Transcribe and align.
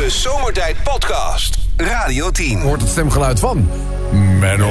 De 0.00 0.10
Zomertijd 0.10 0.76
Podcast. 0.82 1.58
Radio 1.76 2.30
10. 2.30 2.60
hoort 2.60 2.80
het 2.80 2.90
stemgeluid 2.90 3.40
van 3.40 3.68
Menno. 4.38 4.68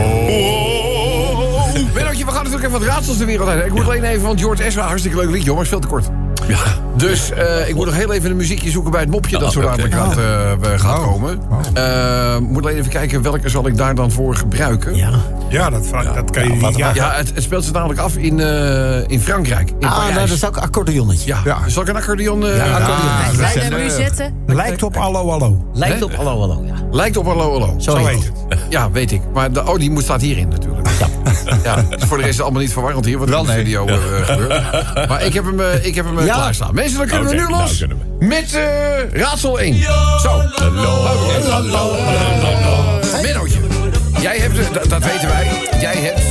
Mennootje, 1.93 2.25
we 2.25 2.31
gaan 2.31 2.43
natuurlijk 2.43 2.63
even 2.63 2.71
wat 2.71 2.81
raadsels 2.81 3.17
de 3.17 3.25
wereld 3.25 3.49
uit. 3.49 3.65
Ik 3.65 3.71
moet 3.71 3.83
alleen 3.83 4.03
even, 4.03 4.21
want 4.21 4.39
George 4.39 4.63
Ezra, 4.63 4.87
hartstikke 4.87 5.17
leuk 5.17 5.29
liedje, 5.29 5.61
is 5.61 5.67
veel 5.67 5.79
te 5.79 5.87
kort. 5.87 6.09
Ja. 6.49 6.57
Dus 6.97 7.31
eh, 7.31 7.69
ik 7.69 7.75
moet 7.75 7.85
nog 7.85 7.95
heel 7.95 8.13
even 8.13 8.29
een 8.29 8.35
muziekje 8.37 8.69
zoeken 8.71 8.91
bij 8.91 8.99
het 9.01 9.09
mopje 9.09 9.37
dat 9.37 9.51
zo 9.53 9.61
dadelijk 9.61 9.93
gaat, 9.93 10.17
eh, 10.17 10.79
gaat 10.79 11.01
komen. 11.03 11.41
Eh, 11.73 12.37
moet 12.37 12.63
alleen 12.65 12.77
even 12.77 12.89
kijken 12.91 13.21
welke 13.21 13.49
zal 13.49 13.67
ik 13.67 13.77
daar 13.77 13.95
dan 13.95 14.11
voor 14.11 14.35
gebruiken. 14.35 14.95
Ja. 14.95 15.09
Ja, 15.49 15.69
dat, 15.69 15.87
vraag- 15.87 16.13
dat 16.13 16.31
kan 16.31 16.43
je 16.43 16.49
niet. 16.49 16.75
Ja. 16.77 16.91
Ja, 16.93 17.11
het, 17.13 17.31
het 17.33 17.43
speelt 17.43 17.63
zich 17.63 17.73
namelijk 17.73 17.99
af 17.99 18.15
in, 18.15 18.39
eh, 18.39 19.07
in 19.09 19.19
Frankrijk. 19.19 19.69
In 19.79 19.87
Ah, 19.87 19.93
Parijs. 19.95 20.13
nou, 20.15 20.27
dat 20.27 20.35
is 20.37 20.45
ook 20.45 20.55
een 20.55 20.61
accordeonnetje. 20.61 21.27
Ja. 21.27 21.39
Ja. 21.45 21.57
Zal 21.67 21.81
ik 21.81 21.87
een 21.89 21.95
accordeon... 21.95 22.45
eh, 22.45 22.57
Ja, 22.57 22.63
accordeon. 22.65 23.81
ah, 23.83 23.89
zetten. 23.89 24.33
Lijkt 24.47 24.83
op 24.83 24.97
Allo 24.97 25.29
Allo. 25.31 25.65
Lijkt 25.73 26.01
op 26.01 26.15
hallo, 26.15 26.39
hallo. 26.39 26.63
Ja. 26.65 26.73
Lijkt 26.91 27.17
op 27.17 27.25
hallo 27.25 27.51
hallo. 27.51 27.73
Zo, 27.79 27.91
Zo 27.91 27.97
heet 27.97 28.07
heet 28.07 28.31
het. 28.49 28.59
Ja, 28.69 28.91
weet 28.91 29.11
ik. 29.11 29.21
Maar 29.33 29.51
de, 29.51 29.67
oh, 29.67 29.75
die 29.79 29.91
moet, 29.91 30.03
staat 30.03 30.21
hierin 30.21 30.47
natuurlijk. 30.47 30.87
Ja. 30.99 31.07
ja. 31.63 31.75
Dus 31.75 32.03
voor 32.03 32.17
de 32.17 32.23
rest 32.23 32.27
is 32.29 32.35
het 32.35 32.41
allemaal 32.41 32.61
niet 32.61 32.73
verwarrend 32.73 33.05
hier 33.05 33.17
wat 33.17 33.29
er 33.29 33.37
in 33.37 33.45
de 33.45 33.51
studio 33.51 33.85
eh, 33.85 33.95
gebeurt. 34.25 35.07
Maar 35.09 35.25
ik 35.25 35.33
heb 35.33 35.45
hem, 35.45 35.59
ik 35.81 35.95
heb 35.95 36.05
hem 36.05 36.25
Ja. 36.25 36.38
Klaarstaan. 36.39 36.73
Mensen, 36.73 36.97
dan 36.97 37.07
kunnen 37.07 37.27
we 37.27 37.35
nu 37.35 37.41
nou 37.41 37.51
los 37.51 37.85
met 38.19 38.53
eh, 38.53 39.21
raadsel 39.21 39.59
1. 39.59 39.77
Zo. 40.21 40.41
Mennootje, 43.21 43.59
jij 44.21 44.37
hebt, 44.37 44.57
eh, 44.59 44.73
dat, 44.73 44.89
dat 44.89 45.03
weten 45.03 45.27
wij, 45.27 45.47
jij 45.79 45.95
hebt 45.95 46.21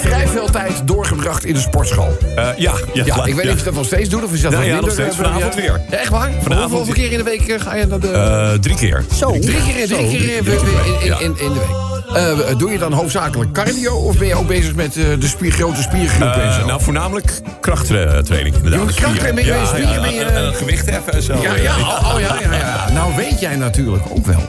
vrij 0.00 0.28
veel 0.28 0.50
tijd 0.50 0.82
doorgebracht 0.84 1.44
in 1.44 1.54
de 1.54 1.60
sportschool. 1.60 2.16
Eh, 2.36 2.48
ja, 2.56 2.72
ja, 2.92 3.04
Ja, 3.04 3.24
ik 3.24 3.34
weet 3.34 3.34
niet 3.34 3.44
ja. 3.44 3.52
of 3.52 3.58
je 3.58 3.64
dat 3.64 3.74
nog 3.74 3.84
steeds 3.84 4.08
doet 4.08 4.24
of 4.24 4.32
is 4.32 4.40
dat 4.40 4.52
Ja, 4.52 4.58
wat 4.58 4.66
ja, 4.66 4.72
minder, 4.72 4.90
nog 4.90 5.00
steeds. 5.00 5.16
Vanavond 5.16 5.54
ja. 5.54 5.60
weer. 5.60 5.80
Ja, 5.90 5.96
echt 5.96 6.10
waar? 6.10 6.30
Vanavond 6.42 6.72
Hoeveel 6.72 6.94
keer 6.94 7.12
in 7.12 7.18
de 7.18 7.24
week 7.24 7.54
ga 7.58 7.74
je 7.74 7.86
naar 7.86 8.00
de... 8.00 8.58
Drie 8.60 8.76
keer. 8.76 9.04
Zo. 9.14 9.30
Drie 9.30 9.62
keer, 9.62 9.86
drie 9.86 10.08
keer 10.08 10.36
in, 10.36 10.44
in, 10.46 11.00
in, 11.00 11.20
in, 11.20 11.38
in 11.38 11.52
de 11.52 11.58
week. 11.58 11.87
Eh, 12.14 12.56
doe 12.56 12.70
je 12.70 12.78
dan 12.78 12.92
hoofdzakelijk 12.92 13.52
cardio 13.52 13.94
of 13.96 14.18
ben 14.18 14.26
je 14.26 14.34
ook 14.34 14.46
bezig 14.46 14.74
met 14.74 14.96
eh, 14.96 15.04
de 15.20 15.28
spier, 15.28 15.52
grote 15.52 15.82
spiergroepen 15.82 16.42
en 16.42 16.48
Eh, 16.60 16.66
nou, 16.66 16.82
voornamelijk 16.82 17.40
krachttraining. 17.60 18.54
Inderdaad. 18.56 18.94
krachttraining, 18.94 19.46
Ja, 19.46 19.54
ja, 19.76 20.00
ben 20.00 20.14
je- 20.14 20.24
en- 20.24 20.46
en 20.46 20.54
gewicht 20.54 20.90
heffen 20.90 21.12
en 21.12 21.22
zo. 21.22 21.34
ja, 21.42 21.54
ja, 21.54 21.76
oh, 21.78 22.10
oh, 22.14 22.20
ja, 22.20 22.36
ja, 22.40 22.54
ja. 22.54 22.90
Nou 22.92 23.16
weet 23.16 23.40
jij 23.40 23.56
natuurlijk 23.56 24.04
ook 24.10 24.26
wel 24.26 24.42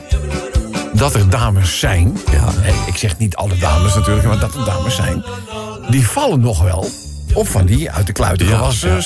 dat 0.92 1.14
er 1.14 1.30
dames 1.30 1.78
zijn. 1.78 2.18
Ja, 2.32 2.48
ik 2.86 2.96
zeg 2.96 3.18
niet 3.18 3.36
alle 3.36 3.56
dames 3.58 3.94
natuurlijk, 3.94 4.26
maar 4.26 4.38
dat 4.38 4.54
er 4.54 4.64
dames 4.64 4.94
zijn. 4.94 5.24
Die 5.88 6.06
vallen 6.06 6.40
nog 6.40 6.62
wel 6.62 6.88
op 7.34 7.48
van 7.48 7.64
die 7.66 7.90
uit 7.90 8.06
de 8.06 8.12
kluiten 8.12 8.46
Ja, 8.48 8.56
gewassen 8.56 8.90
ja. 8.90 8.96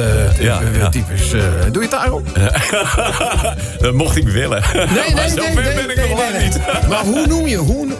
eh, 0.00 0.40
Ja, 0.40 0.60
eh, 0.60 0.76
ja. 0.78 0.88
types. 0.88 1.32
eh. 1.32 1.40
doe 1.72 1.82
je 1.82 1.88
het 1.88 1.90
daar 1.90 2.10
ook? 2.10 2.26
Dat 3.82 3.94
mocht 3.94 4.16
ik 4.16 4.28
willen. 4.28 4.62
Nee, 4.74 5.14
nee. 5.14 5.28
Zo 5.28 5.34
nee, 5.36 5.54
ben 5.54 5.90
ik 5.90 5.96
nee, 5.96 6.08
nog 6.08 6.18
lang 6.18 6.30
nee, 6.30 6.38
nee. 6.40 6.48
niet. 6.48 6.60
Maar 6.88 7.04
hoe 7.04 7.26
noem 7.26 7.46
je... 7.46 7.56
Hoe, 7.56 7.86
no- 7.86 7.98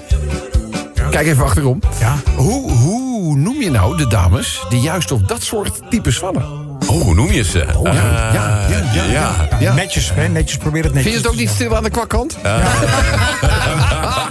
Kijk 1.11 1.27
even 1.27 1.45
achterom. 1.45 1.81
Ja. 2.01 2.15
Hoe, 2.37 2.71
hoe 2.73 3.37
noem 3.37 3.61
je 3.61 3.71
nou 3.71 3.97
de 3.97 4.07
dames 4.09 4.61
die 4.69 4.81
juist 4.81 5.11
op 5.13 5.29
dat 5.29 5.43
soort 5.43 5.81
types 5.91 6.19
vallen? 6.19 6.43
Oh, 6.89 7.01
hoe 7.03 7.15
noem 7.15 7.33
je 7.33 7.43
ze? 7.45 7.59
ja, 7.83 7.91
Eh, 7.91 8.95
ja, 8.95 9.05
ja, 9.11 9.49
ja. 9.61 9.75
Netjes, 9.75 10.11
hè? 10.15 10.29
Netjes, 10.29 10.57
probeer 10.59 10.85
het 10.85 10.93
netjes. 10.95 11.13
Vind 11.13 11.25
je 11.25 11.29
het 11.31 11.39
ook 11.39 11.47
niet 11.47 11.55
stil 11.55 11.77
aan 11.77 11.83
de 11.83 11.91
kwakkant? 11.91 12.37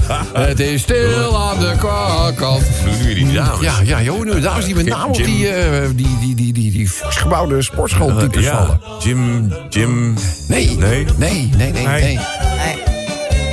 het 0.34 0.60
is 0.60 0.82
stil 0.82 1.42
aan 1.42 1.60
de 1.60 1.74
kwakkant. 1.78 2.64
Hoe 2.84 2.92
noem 2.92 3.08
je 3.08 3.16
die 3.16 3.34
dames? 3.34 3.60
Ja, 3.60 3.74
ja, 3.84 4.02
joh, 4.02 4.24
nu, 4.24 4.40
dames 4.40 4.66
die 4.66 4.76
met 4.76 4.86
name 4.86 5.06
op 5.08 5.16
die, 5.24 5.48
eh, 5.50 5.82
die, 5.96 6.18
die, 6.20 6.36
die, 6.36 6.54
die, 6.54 6.72
die 6.72 6.90
forsgebouwde 6.90 7.62
sportschooltypes 7.62 8.44
ja. 8.44 8.58
vallen. 8.58 8.82
Jim, 9.00 9.54
Jim... 9.70 10.14
Nee, 10.48 10.78
Nee? 10.78 11.06
nee, 11.18 11.50
nee, 11.58 11.72
nee, 11.72 11.88
Nee. 11.88 12.20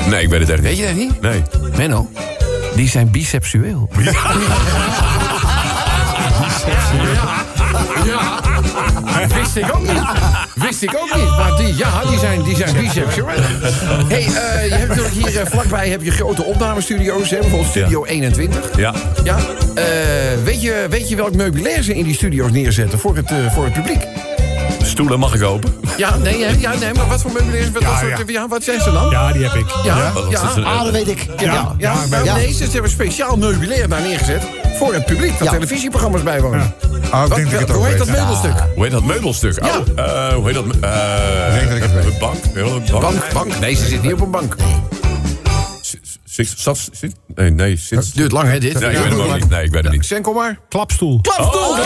nee. 0.08 0.22
Ik 0.22 0.28
weet 0.28 0.40
het 0.40 0.48
echt 0.50 0.60
Weet 0.60 0.70
niet. 0.70 0.80
je 0.80 0.86
dat 0.86 0.96
niet? 0.96 1.20
Nee. 1.20 1.42
Menno, 1.76 2.10
die 2.74 2.88
zijn 2.88 3.10
biseksueel. 3.10 3.88
Ja. 8.04 8.40
Wist 9.34 9.56
ik 9.56 9.74
ook 9.74 9.82
niet. 9.82 10.02
Wist 10.54 10.82
ik 10.82 10.96
ook 10.96 11.16
niet. 11.16 11.28
Maar 11.36 11.56
die, 11.56 11.76
ja, 11.76 12.04
die 12.08 12.18
zijn, 12.18 12.42
die 12.42 12.56
zijn 12.56 12.76
biseksueel. 12.76 13.26
hey, 14.08 14.18
eh, 14.24 14.66
je 14.68 14.74
hebt 14.74 14.88
natuurlijk 14.88 15.14
hier 15.14 15.40
eh, 15.40 15.46
vlakbij 15.46 15.88
heb 15.88 16.02
je 16.02 16.10
grote 16.10 16.44
opnamestudio's. 16.44 17.30
Hè, 17.30 17.38
bijvoorbeeld 17.38 17.70
Studio 17.70 18.04
21. 18.04 18.76
Ja. 18.76 18.94
Ja. 19.24 19.36
Eh, 19.74 19.84
weet, 20.44 20.62
je, 20.62 20.86
weet 20.90 21.08
je 21.08 21.16
welk 21.16 21.34
meubilair 21.34 21.82
ze 21.82 21.94
in 21.94 22.04
die 22.04 22.14
studio's 22.14 22.50
neerzetten 22.50 22.98
voor 22.98 23.16
het, 23.16 23.30
eh, 23.30 23.36
voor 23.54 23.64
het 23.64 23.72
publiek? 23.72 24.06
Stoelen 24.82 25.18
mag 25.18 25.34
ik 25.34 25.42
open? 25.42 25.74
Ja, 25.96 26.16
nee, 26.16 26.38
ja, 26.38 26.74
nee, 26.74 26.94
maar 26.94 27.08
wat 27.08 27.20
voor 27.22 27.32
meubilair? 27.32 27.70
Wat, 27.72 27.82
soort- 27.82 28.18
ja. 28.18 28.24
ja, 28.26 28.48
wat 28.48 28.64
zijn 28.64 28.80
ze 28.80 28.92
dan? 28.92 29.10
Ja, 29.10 29.32
die 29.32 29.42
heb 29.42 29.54
ik. 29.54 29.66
Ja, 29.84 29.96
Ja? 29.96 30.12
Oh, 30.14 30.66
Ah, 30.66 30.82
dat 30.82 30.92
weet 30.92 31.08
ik. 31.08 31.26
Ja, 31.38 31.74
ja. 31.78 31.94
nee, 32.34 32.52
ze 32.52 32.68
hebben 32.72 32.90
speciaal 32.90 33.36
meubilair 33.36 33.88
daar 33.88 34.00
neergezet 34.00 34.42
voor 34.80 34.94
het 34.94 35.04
publiek 35.04 35.38
dat 35.38 35.46
Ja. 35.48 35.52
televisieprogramma's 35.52 36.22
bijwonen. 36.22 36.60
Oh, 36.60 36.92
ik 36.92 37.10
Wat, 37.10 37.34
denk 37.34 37.50
dat 37.50 37.60
ik 37.60 37.66
het 37.66 37.76
hoe 37.76 37.86
heet 37.86 37.98
dat 37.98 38.06
weet. 38.06 38.16
meubelstuk? 38.16 38.52
Hoe 38.74 38.82
heet 38.82 38.92
dat 38.92 39.02
meubelstuk? 39.04 39.64
Ja. 39.64 39.78
Oh, 39.78 39.98
eh, 40.28 40.34
hoe 40.34 40.44
heet 40.46 40.54
dat? 40.54 40.64
eh 40.80 41.54
denk 41.54 41.68
dat 41.68 41.76
ik 41.76 41.82
het 41.82 42.04
weet. 42.04 42.18
Bank? 42.18 42.36
Bank? 42.54 43.00
Bank, 43.00 43.32
bank. 43.32 43.58
Nee, 43.58 43.74
ze 43.74 43.86
zit 43.86 44.02
niet 44.02 44.12
op 44.12 44.20
een 44.20 44.30
bank. 44.30 44.56
Zit, 46.24 46.52
zat, 46.56 46.88
zit, 46.92 47.14
nee, 47.34 47.50
nee, 47.50 47.76
zit. 47.76 48.14
Duurt 48.14 48.32
lang, 48.32 48.48
hè, 48.48 48.58
dit? 48.60 48.80
Nee, 48.80 48.90
ik 48.90 48.98
weet 49.02 49.12
ook 49.18 49.34
niet. 49.34 49.48
Nee, 49.48 49.64
ik 49.64 49.70
weet 49.72 49.82
het 49.82 49.92
niet. 49.92 50.06
Sen, 50.06 50.22
kom 50.22 50.34
maar. 50.34 50.58
Klapstoel. 50.68 51.20
Klapstoel! 51.20 51.76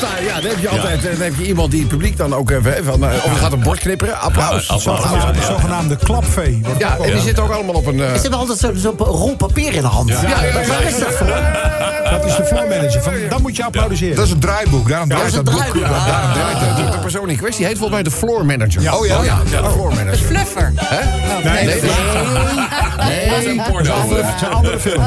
Ja, 0.00 0.40
dan 0.40 0.50
heb 0.50 0.58
je 0.58 0.68
altijd 0.68 1.02
dan 1.02 1.20
heb 1.20 1.34
je 1.38 1.46
iemand 1.46 1.70
die 1.70 1.80
het 1.80 1.88
publiek 1.88 2.16
dan 2.16 2.34
ook 2.34 2.50
even... 2.50 2.84
Van, 2.84 3.04
eh, 3.08 3.24
of 3.24 3.32
je 3.32 3.38
gaat 3.38 3.52
een 3.52 3.60
bord 3.62 3.78
knipperen, 3.78 4.20
applaus. 4.20 4.66
Ja, 4.66 4.74
applaus. 4.74 5.02
Applaus. 5.02 5.36
De 5.36 5.42
zogenaamde 5.42 5.96
klapvee. 5.96 6.60
Ja, 6.78 6.96
en 7.02 7.12
die 7.12 7.20
zitten 7.20 7.44
ook 7.44 7.50
allemaal 7.50 7.74
op 7.74 7.86
een... 7.86 8.00
eh, 8.00 8.14
Ze 8.14 8.20
hebben 8.20 8.38
altijd 8.38 8.58
zo'n 8.58 8.76
zo 8.76 8.94
rol 8.98 9.36
papier 9.36 9.74
in 9.74 9.80
de 9.80 9.86
hand. 9.86 10.08
ja, 10.08 10.20
ja, 10.22 10.42
ja, 10.44 10.52
Waar 10.66 10.82
is 12.42 12.48
dat 12.48 12.58
voor? 12.58 12.68
Dat 12.68 12.82
is 12.84 12.92
de 12.92 13.00
floormanager. 13.00 13.02
Van, 13.02 13.12
dan 13.28 13.42
moet 13.42 13.56
je 13.56 13.64
applaudisseren. 13.64 14.16
Dat 14.16 14.24
is 14.26 14.30
een 14.30 14.38
draaiboek, 14.38 14.88
daarom 14.88 15.08
Ja, 15.10 15.16
draait 15.16 15.34
dat 15.34 15.44
dat 15.46 15.54
is 15.54 15.60
een 15.60 15.66
boek. 15.72 15.82
draaiboek. 15.82 16.06
Ja, 16.06 16.76
de, 16.76 16.82
de, 16.84 16.90
de 16.90 16.98
persoon 16.98 17.28
in 17.30 17.36
kwestie 17.36 17.64
heet 17.66 17.78
volgens 17.78 17.94
mij 17.94 18.02
de 18.02 18.10
floor 18.10 18.46
manager. 18.46 18.82
Ja. 18.82 18.96
Oh 18.96 19.06
ja? 19.06 19.22
ja, 19.22 19.38
de 19.62 19.70
floor 19.72 19.94
manager. 19.94 20.24
Fluffer. 20.26 20.72
Hè? 20.76 21.04
Nee, 21.50 21.64
Nee, 21.64 21.64
dat 21.66 21.74
is- 21.74 21.80
nee, 23.06 23.28
Dat 23.28 23.38
is 23.38 23.44
een 23.46 23.62
porno. 23.70 24.14
het 24.16 24.38
zijn 24.38 24.52
andere 24.52 24.78
films. 24.80 25.06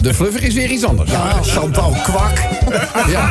de 0.00 0.14
fluffer 0.14 0.42
is 0.44 0.54
weer 0.54 0.68
iets 0.68 0.84
anders. 0.84 1.12
Ah, 1.12 1.34
Chantal 1.42 1.96
Kwak. 2.02 2.38
Ja. 3.08 3.30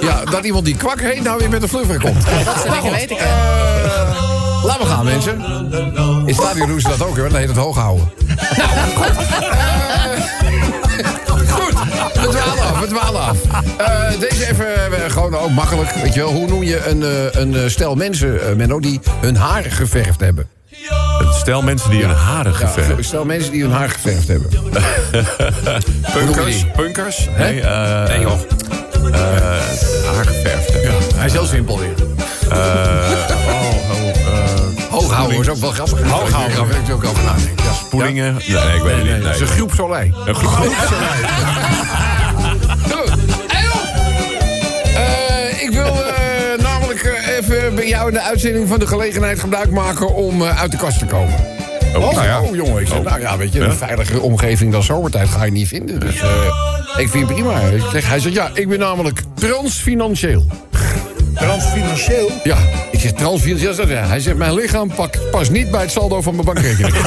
ja, 0.00 0.24
dat 0.30 0.44
iemand 0.44 0.64
die 0.64 0.76
kwak 0.76 1.00
heet 1.00 1.22
nou 1.22 1.38
weer 1.38 1.48
met 1.48 1.62
een 1.62 1.68
fluffer 1.68 2.00
komt. 2.00 2.24
Dat 2.44 2.74
dingen 2.74 2.92
weet 2.92 3.10
ik 3.10 3.18
wel. 3.18 3.28
Eh, 3.28 4.64
laten 4.64 4.82
we 4.82 4.88
gaan, 4.92 5.04
mensen. 5.04 5.44
In 6.26 6.34
stadion 6.34 6.68
doen 6.68 6.80
ze 6.80 6.88
dat 6.88 7.02
ook, 7.06 7.16
hè? 7.16 7.22
Dan 7.28 7.36
heet 7.38 7.48
het 7.48 7.56
hoog 7.56 7.76
houden. 7.76 8.10
we 12.20 12.28
dwalen 12.28 12.62
af, 12.64 12.80
we 12.80 12.86
dwalen 12.86 13.20
af. 13.20 13.36
Eh, 13.78 14.20
deze 14.20 14.48
even 14.50 15.04
eh, 15.04 15.10
gewoon 15.10 15.34
ook 15.36 15.50
makkelijk. 15.50 15.90
Weet 16.02 16.14
je 16.14 16.20
wel, 16.20 16.32
hoe 16.32 16.46
noem 16.48 16.62
je 16.62 16.86
een, 16.88 17.02
eh, 17.02 17.40
een 17.42 17.70
stel 17.70 17.94
mensen, 17.94 18.56
Menno, 18.56 18.80
die 18.80 19.00
hun 19.20 19.36
haar 19.36 19.62
geverfd 19.62 20.20
hebben? 20.20 20.48
Stel 21.38 21.62
mensen 21.62 21.90
die 21.90 22.04
hun 22.04 22.14
haren 22.16 22.52
Ja, 22.52 22.58
geverfd. 22.66 23.04
stel 23.04 23.24
mensen 23.24 23.52
die 23.52 23.62
hun 23.62 23.72
haar 23.72 23.88
geverfd 23.90 24.28
hebben. 24.28 24.48
Punkers? 26.14 26.64
Punkers? 26.76 27.28
Nee, 27.38 27.52
Nee, 28.08 28.20
joh. 28.20 28.40
haar 30.14 30.24
geverfd. 30.24 30.72
hè. 30.72 30.80
Hij 31.16 31.26
is 31.26 31.32
heel 31.32 31.46
simpel 31.46 31.78
weer. 31.78 31.94
Oh, 32.52 32.56
oh, 32.56 32.62
eh, 34.18 34.90
Hoog 34.90 35.12
houden 35.12 35.40
is 35.40 35.48
ook 35.48 35.56
wel 35.56 35.70
grappig. 35.70 36.02
Hoog 36.10 36.30
houden. 36.30 36.56
Daar 36.56 36.66
ik 36.88 36.92
ook 36.94 37.04
over 37.04 37.24
nadenken. 37.24 37.64
Ja. 37.64 37.72
Spoelingen? 37.72 38.32
Nee, 38.34 38.64
nee, 38.64 38.76
ik 38.76 38.82
weet 38.82 38.94
het 38.96 39.04
Nee, 39.04 39.18
niet. 39.18 39.26
is 39.34 39.40
een 39.40 39.46
Nee. 39.46 39.54
groep 39.56 39.72
Soleil. 39.74 40.12
Een 40.26 40.34
groep. 40.34 40.50
Goed. 40.50 40.74
jou 47.90 48.08
in 48.08 48.14
de 48.14 48.20
uitzending 48.20 48.68
van 48.68 48.78
de 48.78 48.86
gelegenheid 48.86 49.40
gebruik 49.40 49.70
maken 49.70 50.14
om 50.14 50.42
eh, 50.42 50.60
uit 50.60 50.70
de 50.70 50.76
kast 50.76 50.98
te 50.98 51.06
komen. 51.06 51.34
Oh, 51.96 52.12
nou 52.12 52.24
ja. 52.24 52.40
oh, 52.40 52.54
jongen. 52.54 52.80
Ik 52.80 52.86
zeg, 52.88 52.98
Oh. 52.98 53.04
nou 53.04 53.20
ja, 53.20 53.36
weet 53.36 53.52
je, 53.52 53.60
een 53.60 53.66
Ja? 53.66 53.72
veilige 53.74 54.20
omgeving 54.20 54.72
dan 54.72 54.82
zomertijd 54.82 55.28
ga 55.28 55.44
je 55.44 55.50
niet 55.50 55.68
vinden. 55.68 56.00
Dus 56.00 56.20
eh, 56.20 56.28
ik 56.96 57.08
vind 57.08 57.26
het 57.28 57.34
prima. 57.34 57.60
Ik 57.60 57.82
zeg, 57.92 58.08
hij 58.08 58.18
zegt, 58.20 58.34
ja, 58.34 58.50
ik 58.54 58.68
ben 58.68 58.78
namelijk 58.78 59.22
transfinancieel. 59.34 60.46
Transfinancieel. 61.34 62.30
Ja, 62.44 62.56
ik 62.90 63.00
zeg 63.00 63.12
transfinancieel. 63.12 63.74
Hij. 63.86 63.96
Hij 63.96 64.20
zegt, 64.20 64.36
mijn 64.36 64.54
lichaam 64.54 64.94
pakt, 64.94 65.30
past 65.30 65.50
niet 65.50 65.70
bij 65.70 65.80
het 65.80 65.90
saldo 65.90 66.20
van 66.20 66.34
mijn 66.34 66.46
bankrekening. 66.46 66.94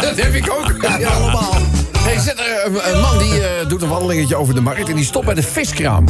Dat 0.00 0.16
heb 0.16 0.34
ik 0.34 0.50
ook. 0.50 0.74
Ja, 0.98 1.08
allemaal. 1.08 1.54
Hey, 2.14 2.22
zit 2.22 2.38
er 2.38 2.64
een, 2.94 3.00
man 3.00 3.18
die 3.18 3.40
eh, 3.40 3.68
doet 3.68 3.82
een 3.82 3.88
wandelingetje 3.88 4.36
over 4.36 4.54
de 4.54 4.60
markt 4.60 4.88
en 4.88 4.94
die 4.94 5.04
stopt 5.04 5.26
bij 5.26 5.34
de 5.34 5.42
viskraam. 5.42 6.04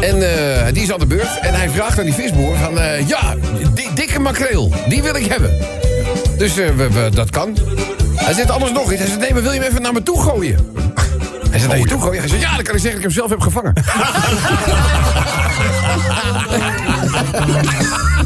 En 0.00 0.22
eh, 0.22 0.72
die 0.72 0.82
is 0.82 0.92
aan 0.92 0.98
de 0.98 1.06
beurt 1.06 1.38
en 1.40 1.54
hij 1.54 1.70
vraagt 1.70 1.98
aan 1.98 2.04
die 2.04 2.14
visboer 2.14 2.56
van... 2.56 2.78
eh, 2.80 3.08
ja, 3.08 3.34
die 3.74 3.92
dikke 3.94 4.18
makreel, 4.18 4.72
die 4.88 5.02
wil 5.02 5.14
ik 5.14 5.26
hebben. 5.26 5.56
Dus 6.38 6.56
eh, 6.56 6.68
dat 7.10 7.30
kan. 7.30 7.56
Hij 8.14 8.34
zegt 8.34 8.50
anders 8.50 8.72
nog 8.72 8.90
iets. 8.92 9.00
Hij 9.00 9.08
zegt, 9.08 9.20
nee, 9.20 9.32
maar 9.32 9.42
wil 9.42 9.52
je 9.52 9.58
hem 9.60 9.68
even 9.68 9.82
naar 9.82 9.92
me 9.92 10.02
toe 10.02 10.22
gooien? 10.22 10.72
Hij 11.50 11.58
zegt, 11.58 11.68
naar 11.68 11.78
je 11.78 11.86
toe 11.86 12.00
gooien? 12.00 12.20
Hij 12.20 12.28
zegt, 12.28 12.42
ja, 12.42 12.54
dan 12.54 12.64
kan 12.64 12.74
ik 12.74 12.80
zeggen 12.80 13.02
dat 13.02 13.10
ik 13.10 13.16
hem 13.16 13.20
zelf 13.28 13.30
heb 13.30 13.40
gevangen. 13.40 13.72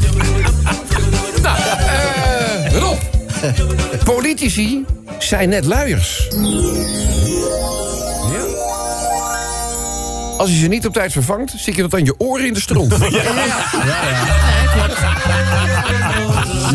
Politici 4.03 4.85
zijn 5.19 5.49
net 5.49 5.65
luiers. 5.65 6.27
Ja. 8.31 8.39
Als 10.37 10.49
je 10.49 10.57
ze 10.57 10.67
niet 10.67 10.85
op 10.85 10.93
tijd 10.93 11.11
vervangt, 11.11 11.53
zit 11.57 11.75
je 11.75 11.81
dat 11.81 11.93
aan 11.93 12.05
je 12.05 12.15
oren 12.17 12.45
in 12.45 12.53
de 12.53 12.61
stront. 12.61 12.93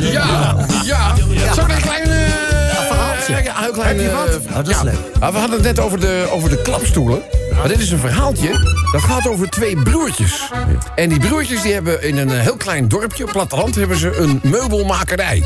Ja, 0.00 0.56
ja, 0.84 1.14
ja. 1.28 1.54
Zal 1.54 1.64
ik 1.64 1.70
een 1.70 1.80
klein... 1.82 2.02
eh, 2.02 3.44
ja, 3.44 3.52
heel 3.62 3.72
klein, 3.72 3.96
Heb 3.98 4.06
je 4.06 4.12
wat? 4.12 4.28
eh, 4.28 4.48
Oh, 4.48 4.54
dat 4.56 4.68
is 4.68 4.82
leuk. 4.82 4.94
Ah, 5.20 5.32
we 5.32 5.38
hadden 5.38 5.56
het 5.56 5.62
net 5.66 5.80
over 5.80 6.00
de, 6.00 6.26
over 6.30 6.48
de 6.50 6.62
klapstoelen. 6.62 7.20
Maar 7.58 7.68
dit 7.68 7.78
is 7.78 7.90
een 7.90 7.98
verhaaltje. 7.98 8.48
Dat 8.92 9.00
gaat 9.02 9.28
over 9.28 9.48
twee 9.50 9.82
broertjes. 9.82 10.50
En 10.94 11.08
die 11.08 11.18
broertjes 11.20 11.62
die 11.62 11.72
hebben 11.72 12.02
in 12.02 12.16
een 12.16 12.30
eh, 12.30 12.40
heel 12.40 12.56
klein 12.56 12.88
dorpje, 12.88 13.24
op 13.24 13.30
platteland, 13.30 13.74
hebben 13.74 13.96
ze 13.98 14.16
een 14.16 14.40
meubelmakerij. 14.42 15.44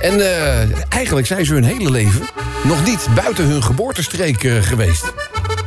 En 0.00 0.20
eh, 0.20 0.88
eigenlijk 0.88 1.26
zijn 1.26 1.44
ze 1.44 1.52
hun 1.52 1.64
hele 1.64 1.90
leven 1.90 2.28
nog 2.64 2.84
niet 2.84 3.06
buiten 3.14 3.44
hun 3.44 3.62
geboortestreek 3.62 4.44
eh, 4.44 4.62
geweest. 4.62 5.12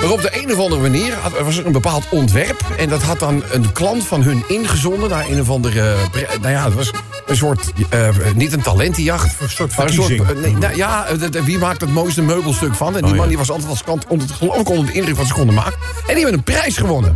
Maar 0.01 0.09
op 0.11 0.21
de 0.21 0.41
een 0.43 0.51
of 0.51 0.59
andere 0.59 0.81
manier 0.81 1.13
had- 1.21 1.39
was 1.39 1.57
er 1.57 1.65
een 1.65 1.71
bepaald 1.71 2.03
ontwerp. 2.09 2.61
En 2.77 2.89
dat 2.89 3.01
had 3.01 3.19
dan 3.19 3.43
een 3.51 3.71
klant 3.71 4.07
van 4.07 4.21
hun 4.23 4.43
ingezonden 4.47 5.09
naar 5.09 5.25
een 5.29 5.39
of 5.41 5.49
andere. 5.49 5.95
pre- 6.11 6.27
Nou 6.41 6.53
ja, 6.53 6.63
het 6.65 6.73
was 6.73 6.91
een 7.27 7.35
soort. 7.35 7.71
eh, 7.89 8.07
niet 8.35 8.53
een 8.53 8.61
talentenjacht. 8.61 9.35
Een 9.41 9.49
soort 9.49 9.75
maar 9.77 9.87
verkiezing. 9.87 10.29
eh, 10.29 10.35
nee, 10.41 10.55
nou, 10.57 10.75
ja, 10.75 11.05
eh, 11.05 11.41
wie 11.43 11.57
maakt 11.57 11.81
het 11.81 11.93
mooiste 11.93 12.21
meubelstuk 12.21 12.75
van? 12.75 12.97
En 12.97 13.03
die 13.03 13.13
man 13.13 13.27
die 13.27 13.37
was 13.37 13.49
altijd 13.51 13.69
als 13.69 13.83
klant 13.83 14.05
onder, 14.07 14.27
geloof 14.37 14.57
ik 14.59 14.69
onder 14.69 14.85
de 14.85 14.91
indruk 14.91 15.15
wat 15.17 15.27
ze 15.27 15.33
konden 15.33 15.55
maken. 15.55 15.73
En 15.73 16.15
die 16.15 16.15
hebben 16.15 16.33
een 16.33 16.43
prijs 16.43 16.77
gewonnen. 16.77 17.13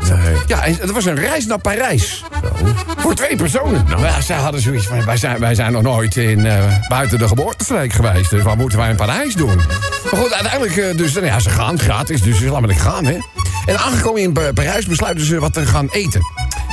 Ja, 0.47 0.63
en 0.65 0.77
dat 0.79 0.91
was 0.91 1.05
een 1.05 1.15
reis 1.15 1.45
naar 1.45 1.59
Parijs. 1.59 2.23
Voor 2.97 3.13
twee 3.15 3.35
personen. 3.35 3.85
Nou, 3.89 4.01
ja, 4.01 4.21
zij 4.21 4.37
hadden 4.37 4.61
zoiets 4.61 4.85
van, 4.87 5.05
wij 5.05 5.17
zijn, 5.17 5.39
wij 5.39 5.55
zijn 5.55 5.71
nog 5.71 5.81
nooit 5.81 6.17
in, 6.17 6.45
eh, 6.45 6.63
buiten 6.87 7.19
de 7.19 7.27
geboortestreek 7.27 7.93
geweest. 7.93 8.29
Dus 8.29 8.43
wat 8.43 8.57
moeten 8.57 8.77
wij 8.77 8.89
in 8.89 8.95
Parijs 8.95 9.33
doen? 9.35 9.55
Maar 10.11 10.21
goed, 10.21 10.33
uiteindelijk, 10.33 10.77
eh, 10.77 10.97
dus, 10.97 11.13
nou 11.13 11.25
ja, 11.25 11.39
ze 11.39 11.49
gaan 11.49 11.79
gratis, 11.79 12.21
dus 12.21 12.39
laat 12.41 12.59
maar 12.59 12.69
gaan, 12.79 13.05
hè. 13.05 13.17
En 13.65 13.77
aangekomen 13.79 14.21
in 14.21 14.31
Pa- 14.33 14.51
Parijs 14.53 14.85
besluiten 14.85 15.25
ze 15.25 15.39
wat 15.39 15.53
te 15.53 15.65
gaan 15.65 15.87
eten. 15.91 16.21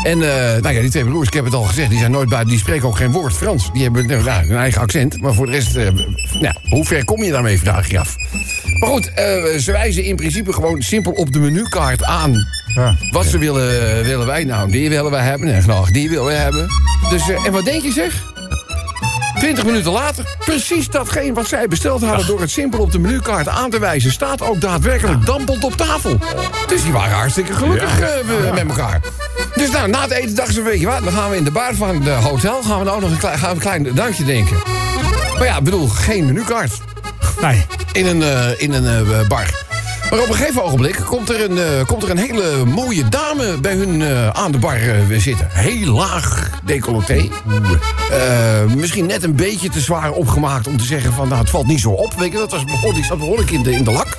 En 0.05 0.23
eh, 0.23 0.61
nou 0.63 0.75
ja, 0.75 0.81
die 0.81 0.91
twee 0.91 1.05
broers, 1.05 1.27
ik 1.29 1.35
heb 1.35 1.45
het 1.45 1.55
al 1.55 1.63
gezegd, 1.63 1.91
die 1.91 1.99
zijn 1.99 2.11
nooit 2.11 2.29
buiten, 2.29 2.51
die 2.51 2.59
spreken 2.59 2.89
ook 2.89 2.97
geen 2.97 3.11
woord 3.13 3.33
Frans. 3.33 3.71
Die 3.73 3.83
hebben 3.83 4.07
nou, 4.07 4.23
hun 4.47 4.57
eigen 4.57 4.81
accent, 4.81 5.21
maar 5.21 5.35
voor 5.35 5.47
de 5.47 5.53
rest, 5.53 5.77
eh, 5.77 5.89
nou, 6.41 6.55
hoe 6.69 6.85
ver 6.85 7.05
kom 7.05 7.23
je 7.23 7.31
daarmee, 7.31 7.59
vraag 7.59 7.91
je 7.91 7.99
af. 7.99 8.15
Maar 8.79 8.89
goed, 8.89 9.13
eh, 9.15 9.25
ze 9.59 9.73
wijzen 9.73 10.05
in 10.05 10.17
principe 10.17 10.53
gewoon 10.53 10.83
simpel 10.83 11.13
op 11.13 11.33
de 11.33 11.39
menukaart 11.39 12.05
aan 12.05 12.47
Ja. 12.75 12.97
wat 13.11 13.25
ze 13.27 13.39
willen, 13.39 14.05
willen 14.05 14.27
wij 14.27 14.45
nou. 14.45 14.71
Die 14.71 14.89
willen 14.89 15.11
wij 15.11 15.25
hebben 15.25 15.55
en 15.55 15.63
graag 15.63 15.91
die 15.91 16.09
willen 16.09 16.25
we 16.27 16.33
hebben. 16.33 16.67
Dus, 17.11 17.23
en 17.45 17.53
wat 17.53 17.65
denk 17.65 17.83
je 17.83 17.93
zeg? 17.93 18.32
20 19.43 19.65
minuten 19.65 19.93
later, 19.93 20.25
precies 20.39 20.89
datgene 20.89 21.33
wat 21.33 21.47
zij 21.47 21.69
besteld 21.69 22.03
hadden... 22.03 22.27
door 22.27 22.41
het 22.41 22.51
simpel 22.51 22.81
op 22.81 22.93
de 22.93 22.99
menukaart 22.99 23.49
aan 23.49 23.71
te 23.71 23.79
wijzen... 23.79 24.13
staat 24.13 24.43
ook 24.43 24.61
daadwerkelijk 24.61 25.27
dampend 25.27 25.65
op 25.65 25.77
tafel. 25.77 26.19
Dus 26.67 26.83
die 26.83 26.93
waren 26.93 27.17
hartstikke 27.17 27.53
gelukkig 27.53 28.01
eh, 28.01 28.53
met 28.53 28.69
elkaar. 28.69 29.01
Dus 29.55 29.71
nou, 29.71 29.89
na 29.89 30.03
het 30.03 30.11
eten 30.11 30.35
dachten 30.35 30.55
ze, 30.55 30.63
weet 30.63 30.81
je 30.81 30.87
wat... 30.87 31.05
dan 31.05 31.13
gaan 31.13 31.31
we 31.31 31.37
in 31.37 31.45
de 31.45 31.51
bar 31.51 31.75
van 31.75 32.03
het 32.03 32.23
hotel... 32.25 32.63
gaan 32.63 32.79
we 32.79 32.85
nou 32.85 33.01
nog 33.01 33.11
een 33.11 33.19
klein, 33.19 33.39
gaan 33.39 33.49
we 33.49 33.55
een 33.55 33.61
klein 33.61 33.95
dankje 33.95 34.25
denken. 34.25 34.57
Maar 35.39 35.47
ja, 35.47 35.57
ik 35.57 35.65
bedoel, 35.65 35.89
geen 35.89 36.25
menukaart 36.25 36.73
Nee. 37.41 37.67
in 37.93 38.07
een, 38.07 38.23
eh, 38.23 38.61
in 38.61 38.73
een 38.73 38.87
eh, 39.13 39.29
bar. 39.29 39.47
Maar 40.13 40.21
op 40.21 40.29
een 40.29 40.35
gegeven 40.35 40.63
ogenblik 40.63 41.01
komt 41.07 41.29
er 41.29 41.51
een, 41.51 41.59
eh, 41.59 41.87
komt 41.87 42.03
er 42.03 42.11
een 42.11 42.19
hele 42.19 42.65
mooie 42.65 43.09
dame 43.09 43.59
bij 43.61 43.75
hun 43.75 44.03
eh, 44.03 44.29
aan 44.29 44.53
de 44.53 44.59
bar 44.59 44.77
eh, 44.77 45.19
zitten. 45.19 45.49
Heel 45.51 45.93
laag 45.93 46.51
decolleté. 46.65 47.29
Misschien 48.77 49.07
net 49.07 49.23
een 49.23 49.37
beetje 49.37 49.69
te 49.69 49.81
zwaar 49.81 50.11
opgemaakt 50.11 50.67
om 50.67 50.77
te 50.77 50.85
zeggen 50.85 51.13
van... 51.13 51.29
nou, 51.29 51.41
het 51.41 51.51
valt 51.51 51.67
niet 51.67 51.81
zo 51.81 51.91
op. 51.91 52.15
Weet 52.15 52.33
je, 52.33 52.39
dat 52.39 52.51
was 52.51 52.65
behoorlijk, 52.65 52.95
die 52.95 53.05
zat 53.05 53.19
behoorlijk 53.19 53.51
in 53.51 53.63
de, 53.63 53.73
in 53.73 53.85
de 53.85 53.91
lak. 53.91 54.19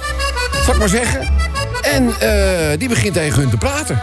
Zal 0.63 0.73
ik 0.73 0.79
maar 0.79 0.89
zeggen. 0.89 1.31
En 1.81 2.13
die 2.77 2.89
begint 2.89 3.13
tegen 3.13 3.41
hun 3.41 3.49
te 3.49 3.57
praten. 3.57 4.01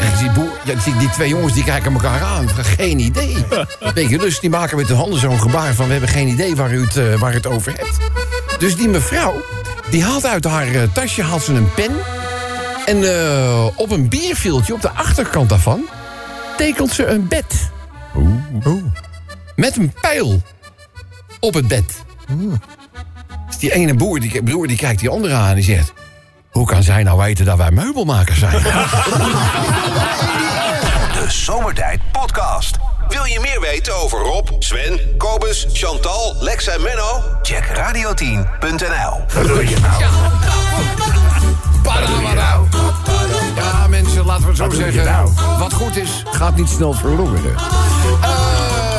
En 0.00 0.18
die, 0.18 0.30
boer, 0.30 0.50
ja, 0.64 0.74
die, 0.84 0.96
die 0.96 1.10
twee 1.10 1.28
jongens 1.28 1.54
die 1.54 1.64
kijken 1.64 1.92
elkaar 1.92 2.22
aan. 2.22 2.48
Geen 2.48 2.98
idee. 2.98 3.36
Weet 3.94 4.08
je, 4.08 4.18
dus 4.18 4.40
die 4.40 4.50
maken 4.50 4.76
met 4.76 4.86
de 4.86 4.94
handen 4.94 5.20
zo'n 5.20 5.40
gebaar 5.40 5.74
van... 5.74 5.86
we 5.86 5.92
hebben 5.92 6.10
geen 6.10 6.28
idee 6.28 6.56
waar 6.56 6.72
u 6.72 6.84
het, 6.84 6.96
eh, 6.96 7.14
waar 7.14 7.32
het 7.32 7.46
over 7.46 7.72
hebt. 7.76 7.98
Dus 8.58 8.76
die 8.76 8.88
mevrouw, 8.88 9.34
die 9.90 10.04
haalt 10.04 10.26
uit 10.26 10.44
haar 10.44 10.74
eh, 10.74 10.82
tasje 10.92 11.22
haalt 11.22 11.42
ze 11.42 11.52
een 11.52 11.72
pen... 11.74 11.92
en 12.86 13.02
eh, 13.02 13.66
op 13.76 13.90
een 13.90 14.08
bierviltje, 14.08 14.74
op 14.74 14.82
de 14.82 14.90
achterkant 14.90 15.48
daarvan... 15.48 15.84
tekent 16.56 16.92
ze 16.92 17.06
een 17.06 17.28
bed. 17.28 17.70
Met 19.56 19.76
een 19.76 19.92
pijl 20.00 20.42
op 21.40 21.54
het 21.54 21.68
bed. 21.68 21.94
Dus 23.46 23.58
die 23.58 23.72
ene 23.72 23.94
boer 23.94 24.20
die, 24.20 24.42
broer 24.42 24.66
die 24.66 24.76
kijkt 24.76 25.00
die 25.00 25.08
andere 25.08 25.34
aan 25.34 25.48
en 25.48 25.54
die 25.54 25.64
zegt... 25.64 25.92
Hoe 26.52 26.66
kan 26.66 26.82
zij 26.82 27.02
nou 27.02 27.18
weten 27.18 27.44
dat 27.44 27.56
wij 27.56 27.70
meubelmakers 27.70 28.38
zijn? 28.38 28.62
De 31.12 31.24
Zomertijd 31.28 32.00
Podcast. 32.12 32.76
Wil 33.08 33.24
je 33.24 33.40
meer 33.40 33.60
weten 33.60 33.96
over 33.96 34.18
Rob, 34.18 34.48
Sven, 34.58 35.00
Kobus, 35.16 35.66
Chantal, 35.72 36.36
Lex 36.40 36.66
en 36.66 36.82
Menno? 36.82 37.22
Check 37.42 37.64
radio10.nl. 37.64 39.24
Padamada. 41.82 42.60
Ja, 43.56 43.86
mensen, 43.88 44.24
laten 44.24 44.42
we 44.42 44.48
het 44.48 44.56
zo 44.56 44.70
zeggen. 44.70 45.34
Wat 45.58 45.72
goed 45.72 45.96
is, 45.96 46.22
gaat 46.30 46.56
niet 46.56 46.68
snel 46.68 46.92
verloren. 46.92 47.54
Eh, 48.22 48.91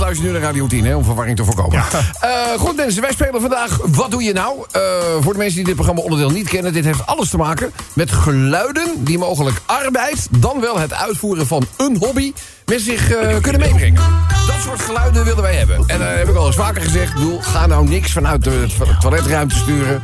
overigens 0.00 0.24
luister 0.24 0.24
je 0.24 0.32
nu 0.32 0.32
naar 0.32 0.42
Radio 0.42 0.66
10, 0.66 0.84
hè, 0.84 0.96
om 0.96 1.04
verwarring 1.04 1.36
te 1.36 1.44
voorkomen. 1.44 1.82
Eh, 2.20 2.30
goed 2.58 2.76
mensen, 2.76 3.02
wij 3.02 3.12
spelen 3.12 3.40
vandaag 3.40 3.78
Wat 3.84 4.10
doe 4.10 4.22
je 4.22 4.32
nou? 4.32 4.64
Eh, 4.70 4.82
voor 5.20 5.32
de 5.32 5.38
mensen 5.38 5.56
die 5.56 5.64
dit 5.64 5.74
programma 5.74 6.02
onderdeel 6.02 6.30
niet 6.30 6.48
kennen... 6.48 6.72
dit 6.72 6.84
heeft 6.84 7.06
alles 7.06 7.30
te 7.30 7.36
maken 7.36 7.72
met 7.92 8.12
geluiden 8.12 9.04
die 9.04 9.18
mogelijk 9.18 9.60
arbeid... 9.66 10.28
dan 10.30 10.60
wel 10.60 10.78
het 10.78 10.94
uitvoeren 10.94 11.46
van 11.46 11.66
een 11.76 11.96
hobby 11.96 12.32
met 12.66 12.80
zich 12.80 13.10
eh, 13.10 13.36
kunnen 13.40 13.60
meebrengen. 13.60 14.02
Dat 14.46 14.56
soort 14.64 14.80
geluiden 14.80 15.24
willen 15.24 15.42
wij 15.42 15.54
hebben. 15.54 15.84
En 15.86 15.98
daar 15.98 16.18
heb 16.18 16.28
ik 16.28 16.34
al 16.34 16.46
eens 16.46 16.56
vaker 16.56 16.82
gezegd... 16.82 17.08
ik 17.08 17.14
bedoel, 17.14 17.40
ga 17.40 17.66
nou 17.66 17.88
niks 17.88 18.12
vanuit 18.12 18.44
de 18.44 18.66
to- 18.78 18.96
toiletruimte 19.00 19.54
sturen... 19.54 20.00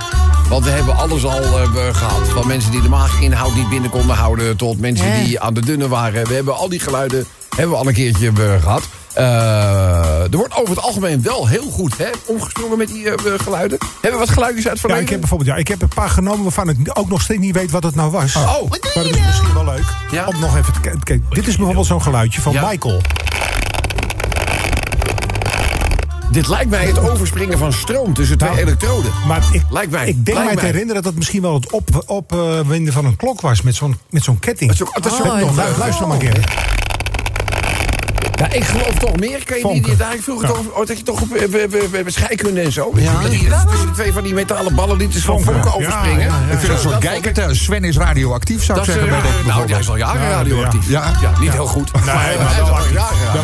Want 0.49 0.65
we 0.65 0.71
hebben 0.71 0.97
alles 0.97 1.25
al 1.25 1.43
eh, 1.43 1.95
gehad. 1.95 2.29
Van 2.29 2.47
mensen 2.47 2.71
die 2.71 2.83
de 2.83 2.89
maaginhoud 2.89 3.55
niet 3.55 3.69
binnen 3.69 3.91
konden 3.91 4.17
houden... 4.17 4.57
tot 4.57 4.81
mensen 4.81 5.25
die 5.25 5.41
aan 5.41 5.55
de 5.55 5.61
dunne 5.61 5.89
waren. 5.89 6.27
We 6.27 6.35
hebben 6.35 6.57
al 6.57 6.69
die 6.69 6.81
geluiden 6.81 7.27
hebben 7.57 7.75
we 7.75 7.83
al 7.83 7.89
een 7.89 7.95
keertje 7.95 8.29
eh, 8.29 8.63
gehad. 8.63 8.83
Eh, 9.17 10.23
er 10.33 10.37
wordt 10.37 10.55
over 10.57 10.75
het 10.75 10.85
algemeen 10.85 11.23
wel 11.23 11.47
heel 11.47 11.71
goed 11.71 11.99
hè, 11.99 12.09
omgesprongen 12.27 12.79
met 12.79 12.89
die 12.89 13.11
eh, 13.11 13.33
geluiden. 13.37 13.79
Hebben 13.93 14.21
we 14.21 14.27
wat 14.27 14.35
geluidjes 14.35 14.69
uit 14.69 14.81
Ja, 14.87 14.97
ik 14.97 15.09
heb 15.09 15.21
bijvoorbeeld 15.21 15.51
ja, 15.51 15.57
ik 15.57 15.69
heb 15.69 15.83
een 15.83 15.89
paar 15.89 16.09
genomen 16.09 16.43
waarvan 16.43 16.69
ik 16.69 16.77
ook 16.95 17.09
nog 17.09 17.21
steeds 17.23 17.41
niet 17.41 17.55
weet 17.55 17.71
wat 17.71 17.83
het 17.83 17.95
nou 17.95 18.11
was. 18.11 18.37
Oh, 18.37 18.43
Maar 18.71 18.79
dat 18.95 19.05
is 19.05 19.21
misschien 19.27 19.55
wel 19.55 19.65
leuk 19.65 19.85
Ja. 20.11 20.27
om 20.27 20.41
nog 20.41 20.57
even 20.57 20.73
te 20.73 20.81
kijken. 20.81 21.03
Kijk, 21.03 21.23
dit 21.31 21.47
is 21.47 21.57
bijvoorbeeld 21.57 21.87
zo'n 21.87 22.03
geluidje 22.03 22.41
van 22.41 22.53
Ja. 22.53 22.69
Michael. 22.69 23.01
dit 26.31 26.49
lijkt 26.49 26.71
mij 26.71 26.87
het 26.87 26.99
overspringen 27.11 27.59
van 27.59 27.73
stroom 27.73 28.15
tussen 28.15 28.39
twee 28.39 28.51
Nou, 28.51 28.63
elektroden. 28.63 29.13
Maar 29.27 29.43
ik, 29.53 29.63
Lijkt 29.71 29.91
mij, 29.91 30.07
ik 30.09 30.25
denk 30.25 30.39
lijkt 30.39 30.45
mij 30.55 30.61
te 30.61 30.67
herinneren 30.71 30.95
dat 30.95 31.05
het 31.05 31.15
misschien 31.17 31.43
wel 31.43 31.55
het 31.55 31.73
op, 31.73 32.03
opwinden 32.07 32.93
van 32.93 33.05
een 33.05 33.17
klok 33.17 33.41
was 33.41 33.63
met 33.63 33.75
zo'n 33.75 33.99
met 34.11 34.23
zo'n 34.25 34.39
ketting. 34.39 34.71
Dat 34.71 34.81
is 34.81 34.87
ook- 34.87 35.03
dat 35.03 35.13
is 35.13 35.19
ook 35.19 35.25
nog- 35.27 35.41
nog, 35.41 35.57
lu- 35.69 35.79
luister 35.79 36.07
maar 36.07 36.17
een 36.21 36.23
keer. 36.33 36.45
Ja, 38.37 38.51
ik 38.53 38.65
geloof 38.65 38.95
toch 38.99 39.17
meer. 39.17 39.45
Kan 39.45 39.57
je 39.59 39.63
die, 39.63 39.73
die, 39.73 39.83
Vonken. 39.83 39.99
daar, 39.99 40.15
ik 40.15 40.23
vroeg 40.23 40.41
het 40.43 40.51
Ja. 40.51 40.57
over, 40.57 40.73
oh, 40.73 40.87
dat 40.87 40.99
je 40.99 41.03
toch 41.05 41.21
op 41.23 41.29
scheikunde 42.07 42.61
en 42.61 42.73
zo. 42.73 42.93
Ja. 42.95 43.21
Tussen 43.71 43.93
twee 43.93 44.13
van 44.13 44.23
die 44.23 44.35
metalen 44.35 44.75
ballen 44.75 44.97
lieten 44.97 45.21
van 45.21 45.43
Vonken. 45.43 45.75
overspringen. 45.75 46.21
ja, 46.21 46.41
ja. 46.49 46.53
Ik 46.53 46.59
vind 46.59 46.73
een 46.73 46.79
soort 46.79 47.39
eh, 47.39 47.49
Sven 47.51 47.85
is 47.85 47.97
radioactief, 47.97 48.65
zou 48.65 48.79
ik 48.79 48.85
zeggen. 48.85 49.09
nou, 49.47 49.71
hij 49.71 49.79
is 49.81 49.89
al 49.89 49.97
jaren 49.97 50.23
Ja, 50.23 50.29
radioactief. 50.31 50.89
ja. 50.89 51.13
Ja, 51.21 51.33
niet 51.41 51.53
heel 51.53 51.67
goed. 51.67 51.93
maar, 51.93 52.05
maar 52.05 52.25
hij 52.25 52.37
wel 52.39 52.47
is 52.47 52.61
al 52.61 52.75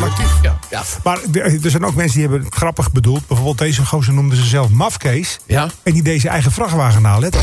actief. 0.07 1.01
Maar 1.03 1.17
er 1.63 1.69
zijn 1.69 1.85
ook 1.85 1.95
mensen 1.95 2.19
die 2.19 2.27
hebben 2.27 2.45
het 2.45 2.55
grappig 2.55 2.91
bedoeld. 2.91 3.27
Bijvoorbeeld 3.27 3.57
deze 3.57 3.85
gozer 3.85 4.13
noemde 4.13 4.35
ze 4.35 4.43
zelf 4.45 4.69
Mafkees. 4.69 5.39
Ja. 5.45 5.67
En 5.83 5.93
die 5.93 6.19
zijn 6.19 6.33
eigen 6.33 6.51
vrachtwagen 6.51 7.01
na. 7.01 7.19
Let 7.19 7.35
op. 7.35 7.41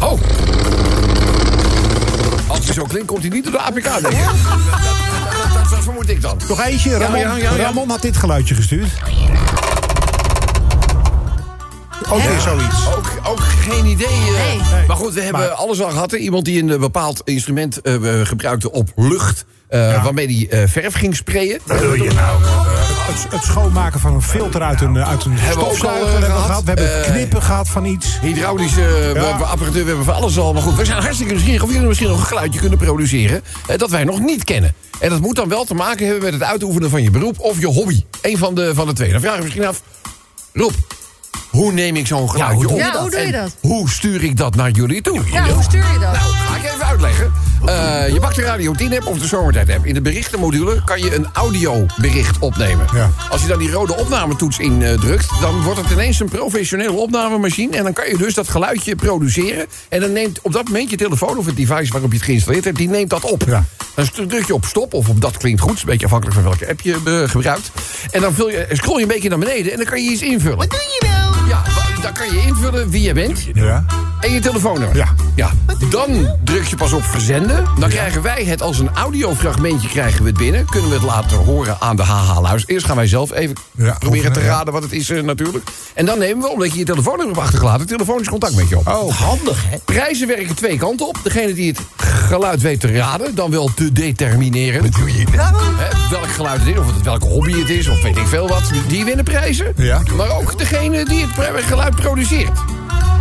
Oh. 0.00 0.20
Als 2.66 2.76
hij 2.76 2.84
zo 2.84 2.90
klinkt, 2.90 3.08
komt 3.08 3.22
hij 3.22 3.30
niet 3.30 3.44
door 3.44 3.52
de 3.52 3.58
APK, 3.60 3.82
denk 3.84 4.06
ik. 4.14 4.24
Dat, 5.70 5.82
vermoed 5.82 6.08
ik 6.10 6.20
dan. 6.22 6.38
Nog 6.48 6.60
eentje. 6.64 6.96
Ramon, 6.98 7.18
ja, 7.18 7.36
ja, 7.36 7.54
ja. 7.54 7.56
Ramon 7.56 7.88
had 7.90 8.02
dit 8.02 8.16
geluidje 8.16 8.54
gestuurd. 8.54 8.88
Ook 12.10 12.22
weer 12.22 12.40
zoiets. 12.40 12.86
Ook, 12.96 13.12
ook 13.26 13.40
geen 13.40 13.86
idee. 13.86 14.06
eh. 14.06 14.72
Nee. 14.72 14.86
Maar 14.86 14.96
goed, 14.96 15.14
we 15.14 15.20
hebben 15.20 15.40
Maar- 15.40 15.50
alles 15.50 15.80
al 15.82 15.90
gehad. 15.90 16.10
hè. 16.10 16.16
Iemand 16.16 16.44
die 16.44 16.62
een 16.62 16.70
eh, 16.70 16.78
bepaald 16.78 17.20
instrument 17.24 17.80
eh, 17.80 17.94
gebruikte 18.22 18.72
op 18.72 18.88
lucht. 18.96 19.44
eh, 19.68 20.04
Waarmee 20.04 20.46
hij 20.48 20.62
eh, 20.62 20.68
verf 20.68 20.94
ging 20.94 21.16
sprayen. 21.16 21.60
Wat 21.64 21.78
doe 21.78 22.02
je 22.02 22.10
nou? 22.12 22.40
Het, 23.06 23.26
het 23.32 23.42
schoonmaken 23.42 24.00
van 24.00 24.14
een 24.14 24.22
filter 24.22 24.62
uit 24.62 24.80
een, 24.80 24.98
uit 25.04 25.24
een 25.24 25.38
Hebben 25.38 25.64
we 25.68 25.70
eh, 25.86 25.92
hebben 25.92 26.20
we 26.20 26.24
gehad. 26.26 26.44
gehad. 26.44 26.62
We 26.64 26.68
hebben 26.70 27.04
Eh, 27.04 27.10
knippen 27.12 27.42
gehad 27.42 27.68
van 27.68 27.84
iets. 27.84 28.18
Hydraulische 28.20 28.80
eh, 28.82 29.12
we 29.38 29.44
apparatuur, 29.44 29.82
we 29.82 29.88
hebben 29.88 30.04
van 30.04 30.14
alles 30.14 30.38
al. 30.38 30.52
Maar 30.52 30.62
goed, 30.62 30.74
we 30.76 30.84
zijn 30.84 31.00
hartstikke 31.02 31.32
nieuwsgierig 31.32 31.62
of 31.62 31.72
jullie 31.72 31.86
misschien 31.86 32.08
nog 32.08 32.18
een 32.20 32.26
geluidje 32.26 32.60
kunnen 32.60 32.78
produceren... 32.78 33.42
eh, 33.66 33.78
dat 33.78 33.90
wij 33.90 34.04
nog 34.04 34.20
niet 34.20 34.44
kennen. 34.44 34.74
En 34.98 35.10
dat 35.10 35.20
moet 35.20 35.36
dan 35.36 35.48
wel 35.48 35.64
te 35.64 35.74
maken 35.74 36.06
hebben 36.06 36.24
met 36.24 36.32
het 36.32 36.42
uitoefenen 36.42 36.90
van 36.90 37.02
je 37.02 37.10
beroep 37.10 37.38
of 37.40 37.58
je 37.60 37.66
hobby. 37.66 38.04
Eén 38.22 38.38
van 38.38 38.54
de, 38.54 38.74
van 38.74 38.86
de 38.86 38.92
twee. 38.92 39.10
Dan 39.12 39.20
vraag 39.20 39.36
je 39.36 39.42
misschien 39.42 39.66
af, 39.66 39.82
Rob, 40.52 40.72
hoe 41.56 41.72
neem 41.72 41.96
ik 41.96 42.06
zo'n 42.06 42.30
geluidje 42.30 42.66
hoe 42.66 42.66
doe 42.66 42.86
op? 42.86 42.92
Ja, 42.92 43.00
hoe 43.00 43.10
doe 43.10 43.20
je 43.20 43.26
En 43.26 43.32
dat? 43.32 43.56
hoe 43.60 43.90
stuur 43.90 44.24
ik 44.24 44.36
dat 44.36 44.54
naar 44.54 44.70
jullie 44.70 45.02
toe? 45.02 45.20
Ja, 45.30 45.48
hoe 45.48 45.62
stuur 45.62 45.92
je 45.92 45.98
dat? 45.98 46.12
Nou, 46.12 46.32
ga 46.32 46.56
ik 46.56 46.64
even 46.64 46.86
uitleggen. 46.86 47.32
Eh, 47.64 48.08
je 48.08 48.20
pakt 48.20 48.36
de 48.36 48.42
Radio 48.42 48.74
10-app 48.82 49.06
of 49.06 49.18
de 49.18 49.26
Zomertijd-app. 49.26 49.86
In 49.86 49.94
de 49.94 50.00
berichtenmodule 50.00 50.84
kan 50.84 51.00
je 51.00 51.14
een 51.14 51.26
audiobericht 51.32 52.38
opnemen. 52.38 52.86
Ja. 52.94 53.10
Als 53.30 53.42
je 53.42 53.48
dan 53.48 53.58
die 53.58 53.70
rode 53.70 53.96
opnametoets 53.96 54.58
indrukt... 54.58 55.28
dan 55.40 55.62
wordt 55.62 55.80
het 55.80 55.90
ineens 55.90 56.20
een 56.20 56.28
professionele 56.28 56.92
opnamemachine... 56.92 57.76
en 57.76 57.82
dan 57.82 57.92
kan 57.92 58.08
je 58.08 58.16
dus 58.16 58.34
dat 58.34 58.48
geluidje 58.48 58.96
produceren... 58.96 59.66
en 59.88 60.00
dan 60.00 60.12
neemt 60.12 60.40
op 60.42 60.52
dat 60.52 60.64
moment 60.64 60.90
je 60.90 60.96
telefoon 60.96 61.38
of 61.38 61.46
het 61.46 61.56
device 61.56 61.92
waarop 61.92 62.10
je 62.10 62.16
het 62.16 62.26
geïnstalleerd 62.26 62.64
hebt... 62.64 62.76
die 62.76 62.88
neemt 62.88 63.10
dat 63.10 63.24
op. 63.24 63.42
Ja. 63.46 63.64
Dan 63.94 64.26
druk 64.26 64.46
je 64.46 64.54
op 64.54 64.64
stop 64.64 64.94
of 64.94 65.08
op 65.08 65.20
dat 65.20 65.36
klinkt 65.36 65.60
goed. 65.60 65.74
is 65.74 65.80
een 65.80 65.86
beetje 65.88 66.04
afhankelijk 66.04 66.36
van 66.40 66.48
welke 66.48 66.68
app 66.68 66.80
je 66.80 66.96
eh, 67.04 67.30
gebruikt. 67.30 67.70
En 68.10 68.20
dan 68.20 68.34
vul 68.34 68.50
je, 68.50 68.66
scroll 68.72 68.96
je 68.96 69.02
een 69.02 69.08
beetje 69.08 69.28
naar 69.28 69.38
beneden 69.38 69.72
en 69.72 69.76
dan 69.76 69.86
kan 69.86 70.02
je 70.02 70.10
iets 70.10 70.22
invullen. 70.22 70.56
Wat 70.56 70.70
doe 70.70 70.78
je 70.78 71.05
dan 72.06 72.14
kan 72.14 72.36
je 72.36 72.46
invullen 72.46 72.90
wie 72.90 73.02
je 73.02 73.12
bent... 73.12 73.48
Ja. 73.54 73.84
En 74.20 74.32
je 74.32 74.40
telefoonnummer. 74.40 74.96
Ja. 74.96 75.14
Ja. 75.36 75.50
Dan 75.90 76.28
druk 76.44 76.64
je 76.64 76.76
pas 76.76 76.92
op 76.92 77.04
verzenden. 77.04 77.64
Dan 77.78 77.88
krijgen 77.88 78.22
wij 78.22 78.44
het 78.44 78.62
als 78.62 78.78
een 78.78 78.90
audiofragmentje 78.94 79.88
krijgen 79.88 80.22
we 80.22 80.28
het 80.28 80.38
binnen. 80.38 80.64
Kunnen 80.66 80.88
we 80.88 80.94
het 80.94 81.04
laten 81.04 81.36
horen 81.36 81.76
aan 81.80 81.96
de 81.96 82.02
HH-luister. 82.02 82.74
Eerst 82.74 82.86
gaan 82.86 82.96
wij 82.96 83.06
zelf 83.06 83.32
even 83.32 83.56
Ja, 83.76 83.96
proberen 83.98 84.32
te 84.32 84.40
raden 84.40 84.72
wat 84.72 84.82
het 84.82 84.92
is 84.92 85.10
eh, 85.10 85.22
natuurlijk. 85.22 85.64
En 85.94 86.06
dan 86.06 86.18
nemen 86.18 86.42
we, 86.42 86.48
omdat 86.48 86.72
je 86.72 86.78
je 86.78 86.84
telefoonnummer 86.84 87.34
hebt 87.34 87.46
achtergelaten... 87.46 87.86
telefonisch 87.86 88.28
contact 88.28 88.56
met 88.56 88.68
je 88.68 88.78
op. 88.78 88.88
Oh, 88.88 89.14
Handig, 89.14 89.70
hè? 89.70 89.76
Prijzen 89.84 90.28
werken 90.28 90.54
twee 90.54 90.78
kanten 90.78 91.08
op. 91.08 91.18
Degene 91.22 91.54
die 91.54 91.68
het 91.68 91.80
geluid 91.96 92.62
weet 92.62 92.80
te 92.80 92.92
raden, 92.92 93.34
dan 93.34 93.50
wel 93.50 93.70
te 93.74 93.92
determineren. 93.92 94.82
Wat 94.82 94.92
doe 94.92 95.12
je 95.12 95.24
nou? 95.36 95.54
welk 96.10 96.28
geluid 96.28 96.58
het 96.58 96.68
is, 96.68 96.78
of 96.78 96.94
het 96.94 97.02
welke 97.02 97.26
hobby 97.26 97.58
het 97.58 97.70
is, 97.70 97.88
of 97.88 98.02
weet 98.02 98.16
ik 98.16 98.26
veel 98.26 98.48
wat. 98.48 98.62
Die 98.88 99.04
winnen 99.04 99.24
prijzen. 99.24 99.72
Ja. 99.76 100.02
Maar 100.16 100.30
ook 100.30 100.58
degene 100.58 101.04
die 101.04 101.26
het 101.26 101.64
geluid 101.64 101.94
produceert. 101.94 102.58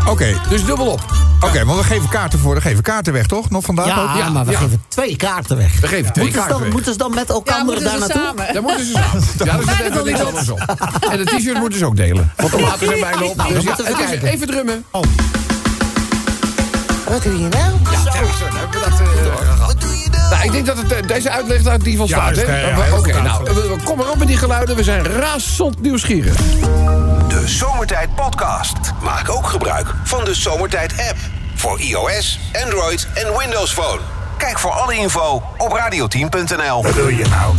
Oké, 0.09 0.33
Dus 0.49 0.65
dubbel 0.65 0.85
op. 0.87 1.01
oké, 1.39 1.65
want 1.65 1.79
we 1.79 1.85
geven 1.85 2.09
kaarten 2.09 2.39
voor. 2.39 2.55
We 2.55 2.61
geven 2.61 2.83
kaarten 2.83 3.13
weg, 3.13 3.25
toch? 3.25 3.49
Nog 3.49 3.63
vandaag 3.65 3.85
ook? 3.99 4.07
Ja, 4.07 4.17
ja, 4.17 4.29
maar 4.29 4.45
we 4.45 4.51
ja. 4.51 4.57
geven 4.57 4.81
twee 4.87 5.15
kaarten 5.15 5.57
weg. 5.57 5.79
We 5.79 5.87
geven 5.87 6.13
twee 6.13 6.25
moeten, 6.25 6.41
ze 6.41 6.47
kaarten 6.47 6.49
dan, 6.53 6.61
weg. 6.63 6.71
moeten 6.73 6.91
ze 6.91 6.97
dan 6.97 7.13
met 7.13 7.29
elkaar 7.29 7.65
Ja, 7.65 7.79
daar 7.79 7.99
naartoe? 7.99 8.21
samen. 8.21 8.53
Daar 8.53 8.61
moeten 8.61 8.85
ze 8.85 8.91
samen. 8.91 9.23
Ja, 9.45 9.57
daar 9.65 9.75
zit 9.75 9.85
even 9.91 10.05
niks 10.05 10.19
anders 10.23 10.49
op. 10.49 10.59
En 11.09 11.17
de 11.17 11.23
t-shirt 11.23 11.59
moeten 11.59 11.79
ze 11.79 11.85
ook 11.85 11.95
delen. 11.95 12.31
Want 12.35 12.51
de 12.51 12.57
maten 12.59 12.87
zijn 12.87 12.99
bijna 12.99 13.21
op. 13.23 13.35
Nou, 13.35 13.53
Dus 13.53 13.63
dan 13.63 13.75
ja, 13.89 14.05
het 14.05 14.23
is 14.23 14.29
even 14.29 14.47
drummen. 14.47 14.85
Wat 17.09 17.23
doe 17.23 17.33
je 17.41 17.47
nou? 17.47 17.73
Ja, 17.91 17.99
zo, 17.99 18.09
dan 18.49 18.57
hebben 18.57 18.79
we 18.81 18.89
dat 18.89 18.99
eh. 18.99 19.44
Nou, 20.29 20.43
ik 20.43 20.51
denk 20.51 20.65
dat 20.65 20.77
het, 20.77 20.91
eh, 20.91 21.07
deze 21.07 21.29
uitleg 21.29 21.61
daar 21.61 21.79
die 21.79 21.97
van 21.97 22.07
staat. 22.07 22.35
Juist, 22.35 22.47
hè? 22.51 22.53
heel 22.83 22.97
Oké, 22.97 23.21
nou, 23.21 23.43
we- 23.43 23.75
kom 23.83 23.97
maar 23.97 24.09
op 24.09 24.17
met 24.17 24.27
die 24.27 24.37
geluiden. 24.37 24.75
We 24.75 24.83
zijn 24.83 25.03
razend 25.05 25.81
nieuwsgierig. 25.81 26.35
De 27.27 27.43
Zomertijd 27.45 28.15
Podcast. 28.15 28.73
Maak 29.03 29.29
ook 29.29 29.47
gebruik 29.47 29.87
van 30.03 30.23
de 30.25 30.33
Zomertijd 30.35 30.91
app. 31.09 31.17
Voor 31.55 31.79
iOS, 31.79 32.39
Android 32.63 33.07
en 33.13 33.37
Windows 33.37 33.73
Phone. 33.73 33.99
Kijk 34.37 34.59
voor 34.59 34.71
alle 34.71 34.95
info 34.95 35.43
op 35.57 35.71
radioteam.nl. 35.71 36.83
Wat 36.83 36.93
doe 36.95 37.15
je 37.17 37.25
nou? 37.27 37.55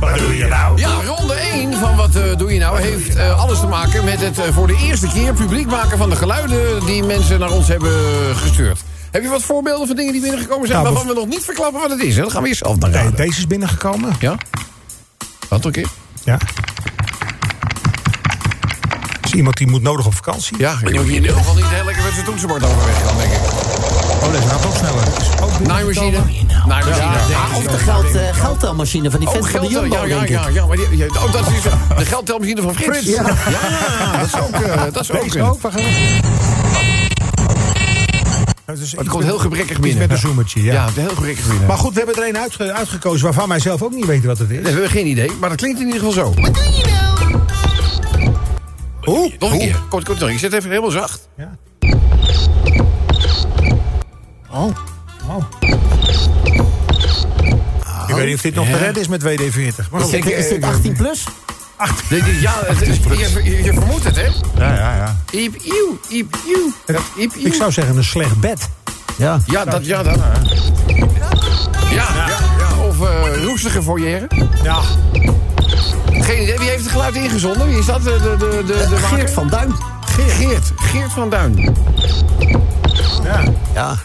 Wat 0.00 0.18
doe 0.18 0.36
je 0.36 0.44
nou? 0.46 0.78
Ja, 0.78 0.90
ronde 1.06 1.34
1 1.34 1.74
van 1.78 1.96
wat 1.96 2.14
eh, 2.14 2.36
doe 2.36 2.52
je 2.54 2.60
nou 2.60 2.80
heeft 2.80 3.16
eh, 3.16 3.40
alles 3.40 3.60
te 3.60 3.66
maken 3.66 4.04
met 4.04 4.20
het 4.20 4.38
eh, 4.38 4.44
voor 4.52 4.66
de 4.66 4.76
eerste 4.82 5.06
keer 5.08 5.32
publiek 5.34 5.66
maken 5.70 5.98
van 5.98 6.10
de 6.10 6.16
geluiden 6.16 6.86
die 6.86 7.02
mensen 7.04 7.38
naar 7.38 7.50
ons 7.50 7.68
hebben 7.68 7.92
gestuurd. 8.36 8.80
Heb 9.10 9.22
je 9.22 9.28
wat 9.28 9.42
voorbeelden 9.42 9.86
van 9.86 9.96
dingen 9.96 10.12
die 10.12 10.20
binnengekomen 10.22 10.66
zijn 10.68 10.82
Nou, 10.82 10.92
waarvan 10.94 11.14
we 11.14 11.20
nog 11.20 11.28
niet 11.28 11.44
verklappen 11.44 11.80
wat 11.80 11.90
het 11.90 12.00
is? 12.02 12.16
Hè? 12.16 12.22
Dat 12.22 12.32
gaan 12.32 12.42
we 12.42 12.48
eerst 12.48 12.60
zelf 12.64 12.78
naar 12.78 12.90
Nee, 12.90 12.98
raden. 13.02 13.16
deze 13.16 13.38
is 13.38 13.46
binnengekomen. 13.46 14.12
Ja? 14.20 14.36
Wat 15.48 15.64
een 15.64 15.72
keer? 15.72 15.88
Ja. 16.24 16.38
Is 19.24 19.32
iemand 19.32 19.56
die 19.56 19.66
moet 19.66 19.82
nodig 19.82 20.06
op 20.06 20.14
vakantie? 20.14 20.58
Ja, 20.58 20.72
ik 20.72 20.80
moet 20.82 20.90
hier 20.92 21.00
in 21.06 21.12
ieder 21.22 21.32
geval 21.36 21.54
niet 21.54 21.64
heel 21.68 21.84
lekker 21.84 22.02
met 22.02 22.12
zijn 22.12 22.24
toetsenbord 22.24 22.64
overweg 22.64 23.02
gaan, 23.06 23.16
denk 23.16 23.32
ik. 23.32 23.40
Oh, 24.22 24.32
deze 24.32 24.48
gaat 24.48 24.62
nog 24.62 24.76
sneller. 24.76 25.02
Ook 25.42 25.60
Naaimachine. 25.66 26.18
Naaimachine. 26.66 27.34
Ah, 27.34 27.56
of 27.56 27.62
de 27.64 27.78
geld, 27.78 28.14
eh, 28.14 28.34
geldtelmachine 28.34 29.10
van 29.10 29.20
die 29.20 29.28
Oh, 29.28 29.34
van 29.44 29.60
de 29.60 29.68
Jumbo, 29.68 29.96
ja, 29.96 30.04
ja, 30.04 30.16
denk 30.16 30.28
ja, 30.28 30.48
ja, 30.48 30.66
maar 30.66 30.76
die, 30.76 30.96
ja, 30.96 31.06
oh, 31.06 31.32
dat 31.32 31.50
is 31.50 31.62
de 31.96 32.04
geldtelmachine 32.14 32.62
van 32.62 32.74
Frits. 32.74 33.06
Ja, 33.06 33.22
ja, 33.50 34.16
dat 34.18 34.26
is 34.26 34.34
ook, 34.40 34.50
eh, 34.50 34.82
dat 34.92 35.02
is 35.02 35.10
ook. 35.10 35.36
Ook. 35.46 35.60
Waar 35.60 35.72
gaan 35.72 35.82
we? 35.82 36.20
Het, 38.68 38.78
is 38.80 38.92
Het 38.96 39.08
komt 39.08 39.24
heel 39.24 39.38
gebrekkig 39.38 39.80
binnen. 39.80 39.98
met 39.98 40.10
een 40.10 40.18
zoemertje, 40.18 40.62
ja. 40.62 40.72
Ja, 40.72 40.84
het 40.84 40.94
heel 40.94 41.08
gebrekkig 41.08 41.48
binnen. 41.48 41.66
Maar 41.66 41.76
goed, 41.78 41.92
we 41.94 41.98
hebben 42.04 42.22
er 42.22 42.28
een 42.28 42.38
uitge- 42.38 42.72
uitgekozen 42.72 43.24
waarvan 43.24 43.48
wij 43.48 43.58
zelf 43.58 43.82
ook 43.82 43.92
niet 43.94 44.06
weten 44.06 44.26
wat 44.26 44.38
het 44.38 44.48
is. 44.50 44.54
Nee, 44.54 44.62
we 44.64 44.70
hebben 44.70 44.90
geen 44.90 45.06
idee, 45.06 45.30
maar 45.40 45.48
dat 45.48 45.58
klinkt 45.58 45.80
in 45.80 45.86
ieder 45.86 46.00
geval 46.00 46.14
zo. 46.24 46.34
Hoe? 49.02 49.32
Nog 49.38 49.52
een 49.52 49.58
keer. 49.58 49.80
Kort, 49.88 50.04
kort, 50.04 50.18
nog. 50.18 50.28
Ik 50.30 50.38
zet 50.38 50.52
even 50.52 50.68
helemaal 50.70 50.90
zacht. 50.90 51.28
Ja. 51.36 51.56
Oh. 54.50 54.76
Oh. 55.28 55.44
Ik 58.08 58.14
weet 58.14 58.26
niet 58.26 58.34
of 58.34 58.40
dit 58.40 58.54
nog 58.54 58.66
te 58.66 58.76
redden 58.76 59.02
is 59.02 59.08
met 59.08 59.22
WD-40. 59.22 59.90
Maar 59.90 60.00
Is 60.00 60.10
dit, 60.10 60.26
is 60.30 60.48
dit 60.48 60.64
18 60.64 60.92
plus? 60.96 61.24
Dit- 62.08 62.40
Ja, 62.40 62.54
het 62.66 62.80
is, 62.82 62.96
je, 62.96 63.62
je, 63.62 63.72
vermoedt 63.72 64.04
het, 64.04 64.16
hè? 64.16 64.26
Ja, 64.56 64.74
ja, 64.74 64.96
ja. 64.96 65.16
Iep, 65.30 65.54
ieuw, 65.56 65.98
iep, 66.08 66.36
ieuw. 66.46 66.72
Dat 66.86 67.00
iep, 67.18 67.34
ieuw. 67.34 67.46
Ik 67.46 67.54
zou 67.54 67.72
zeggen 67.72 67.96
een 67.96 68.04
slecht 68.04 68.40
bed. 68.40 68.68
Ja. 69.16 69.40
Ja, 69.46 69.64
dat, 69.64 69.86
ja, 69.86 70.02
dat. 70.02 70.16
Ja, 71.90 71.90
ja, 71.90 72.26
ja. 72.58 72.84
Of 72.88 73.00
eh 73.00 73.44
roestige 73.44 73.82
foyer. 73.82 74.26
Ja. 74.62 74.80
Geen 76.10 76.42
idee. 76.42 76.58
Wie 76.58 76.68
heeft 76.68 76.82
het 76.82 76.92
geluid 76.92 77.14
ingezonden? 77.14 77.66
Wie 77.68 77.78
is 77.78 77.86
dat? 77.86 78.02
De, 78.02 78.18
de, 78.20 78.36
de, 78.38 78.62
de, 78.66 78.98
maker? 79.00 79.18
Geert 79.18 79.30
van 79.30 79.48
Duin. 79.48 79.74
Geert. 80.06 80.30
Geert. 80.32 80.72
Geert 80.76 81.12
van 81.12 81.30
Duin. 81.30 81.76
ja. 83.24 83.42
Ja. 83.74 83.96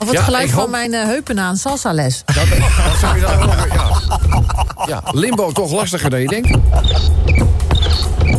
Of 0.00 0.06
het 0.08 0.16
Ja, 0.16 0.22
geluid 0.22 0.50
van 0.50 0.58
hoop- 0.60 0.70
mijn 0.70 0.94
eh, 0.94 1.04
heupen 1.04 1.34
na 1.34 1.48
een 1.48 1.56
salsa-les. 1.56 2.22
Dat, 2.24 2.34
dat 2.36 2.98
zou 3.00 3.14
je 3.14 3.20
dan. 3.20 3.48
Ja. 3.72 3.90
ja, 4.86 5.02
limbo 5.10 5.52
toch 5.52 5.70
lastiger 5.72 6.10
dan 6.10 6.20
je 6.20 6.26
denkt. 6.28 6.48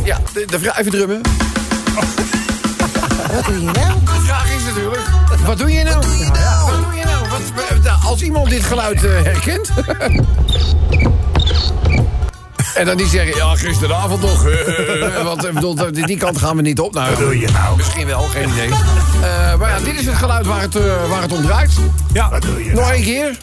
Ja, 0.04 0.18
de, 0.32 0.44
de 0.46 0.58
vraag... 0.58 0.78
Even 0.78 0.90
drummen. 0.92 1.20
Wat 3.34 3.44
doe 3.44 3.54
je 3.54 3.60
nou? 3.64 3.74
De 4.04 4.20
vraag 4.24 4.54
is 4.56 4.64
natuurlijk... 4.64 5.02
Wat 5.46 5.58
doe 5.58 5.72
je 5.72 5.82
nou? 5.84 5.96
Wat 5.96 6.04
doe 6.04 6.94
je 6.94 7.04
nou? 7.04 7.28
Wat, 7.28 7.82
nou, 7.82 8.04
als 8.04 8.22
iemand 8.22 8.48
dit 8.50 8.64
geluid 8.64 9.04
eh, 9.04 9.22
herkent... 9.22 9.70
en 12.74 12.86
dan 12.86 12.96
niet 12.96 13.08
zeggen... 13.08 13.36
Ja, 13.36 13.54
gisteravond 13.54 14.20
nog. 14.20 14.42
Want 15.24 15.44
ik 15.44 15.52
bedoel, 15.52 15.74
die, 15.74 16.06
die 16.06 16.16
kant 16.16 16.38
gaan 16.38 16.56
we 16.56 16.62
niet 16.62 16.80
op. 16.80 16.94
Nou, 16.94 17.10
Wat 17.10 17.18
doe 17.18 17.38
je 17.38 17.48
nou? 17.50 17.76
Misschien 17.76 18.06
wel, 18.06 18.22
geen 18.22 18.48
idee. 18.48 18.68
Eh, 18.68 19.58
maar 19.58 19.70
ja, 19.70 19.78
dit 19.84 19.98
is 20.00 20.06
het 20.06 20.14
geluid 20.14 20.46
waar 20.46 20.60
het, 20.60 20.76
eh, 20.76 21.08
waar 21.08 21.22
het 21.22 21.32
om 21.32 21.42
draait. 21.42 21.72
Ja. 22.12 22.30
Wat 22.30 22.42
doe 22.42 22.64
je 22.64 22.72
Nog 22.72 22.90
één 22.90 23.02
keer. 23.02 23.38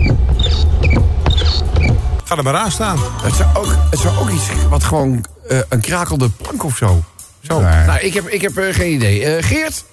Ga 2.24 2.38
er 2.38 2.44
maar 2.44 2.56
aan 2.56 2.72
staan. 2.72 2.98
Het 3.22 3.36
zou 3.36 3.50
ook, 3.54 3.76
het 3.90 4.00
zou 4.00 4.18
ook 4.18 4.30
iets 4.30 4.48
wat 4.70 4.84
gewoon 4.84 5.26
eh, 5.48 5.58
een 5.70 5.82
krakelde 5.82 6.30
plank 6.30 6.64
of 6.64 6.78
zo. 6.78 7.04
Zo. 7.42 7.60
Nee. 7.60 7.86
Nou, 7.86 8.00
ik 8.00 8.14
heb, 8.14 8.28
ik 8.28 8.42
heb 8.42 8.58
eh, 8.58 8.74
geen 8.74 8.94
idee. 8.94 9.26
Eh, 9.26 9.44
Geert, 9.44 9.84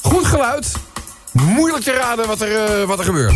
goed 0.00 0.26
geluid. 0.26 0.72
Moeilijk 1.32 1.84
te 1.84 1.92
raden 1.92 2.26
wat 2.26 2.40
er, 2.40 2.64
eh, 2.64 2.86
wat 2.86 2.98
er 2.98 3.04
gebeurt. 3.04 3.34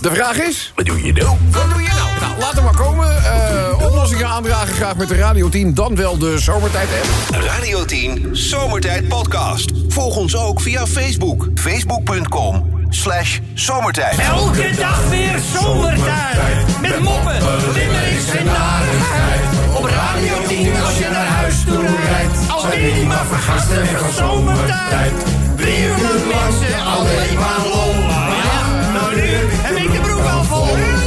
De 0.00 0.10
vraag 0.14 0.38
is... 0.40 0.72
Wat 0.74 0.86
doe 0.86 1.04
je 1.04 1.12
nou? 1.12 1.36
Wat 1.50 1.70
doe 1.72 1.82
je 1.82 1.95
laat 2.38 2.56
er 2.56 2.62
maar 2.62 2.76
komen. 2.76 3.24
Eh, 3.24 3.84
oplossingen 3.84 4.26
aandragen 4.26 4.74
graag 4.74 4.96
met 4.96 5.08
de 5.08 5.16
Radio 5.16 5.48
10. 5.48 5.74
Dan 5.74 5.96
wel 5.96 6.18
de 6.18 6.38
Zomertijd-app. 6.38 7.42
Radio 7.44 7.84
10 7.84 8.28
Zomertijd 8.32 9.08
Podcast. 9.08 9.70
Volg 9.88 10.16
ons 10.16 10.36
ook 10.36 10.60
via 10.60 10.86
Facebook. 10.86 11.48
Facebook.com 11.54 12.74
slash 12.88 13.38
zomertijd. 13.54 14.18
Elke 14.18 14.70
dag 14.76 15.08
weer 15.08 15.38
zomertijd. 15.60 16.80
Met 16.80 17.00
moppen, 17.00 17.36
limmerings 17.74 18.28
en 18.34 18.44
narigheid. 18.44 19.40
Op 19.76 19.84
Radio 19.84 20.34
10 20.48 20.82
als 20.84 20.98
je 20.98 21.08
naar 21.12 21.26
huis 21.26 21.54
toe 21.66 21.84
rijdt. 22.10 22.32
Alweer 22.48 22.94
die 22.94 23.06
maar 23.06 23.26
vergasten 23.26 23.86
van 23.86 24.12
zomertijd. 24.12 25.12
Drie 25.56 25.84
uur 25.84 26.26
mensen, 26.26 26.84
alleen 26.84 27.34
maar 27.34 27.60
lol. 27.72 27.94
Maar 28.06 28.36
ja, 28.36 28.90
nou 28.92 29.14
nu 29.14 29.26
heb 29.62 29.76
ik 29.76 29.92
de 29.92 30.00
broek 30.00 30.24
al 30.24 30.44
vol. 30.44 31.05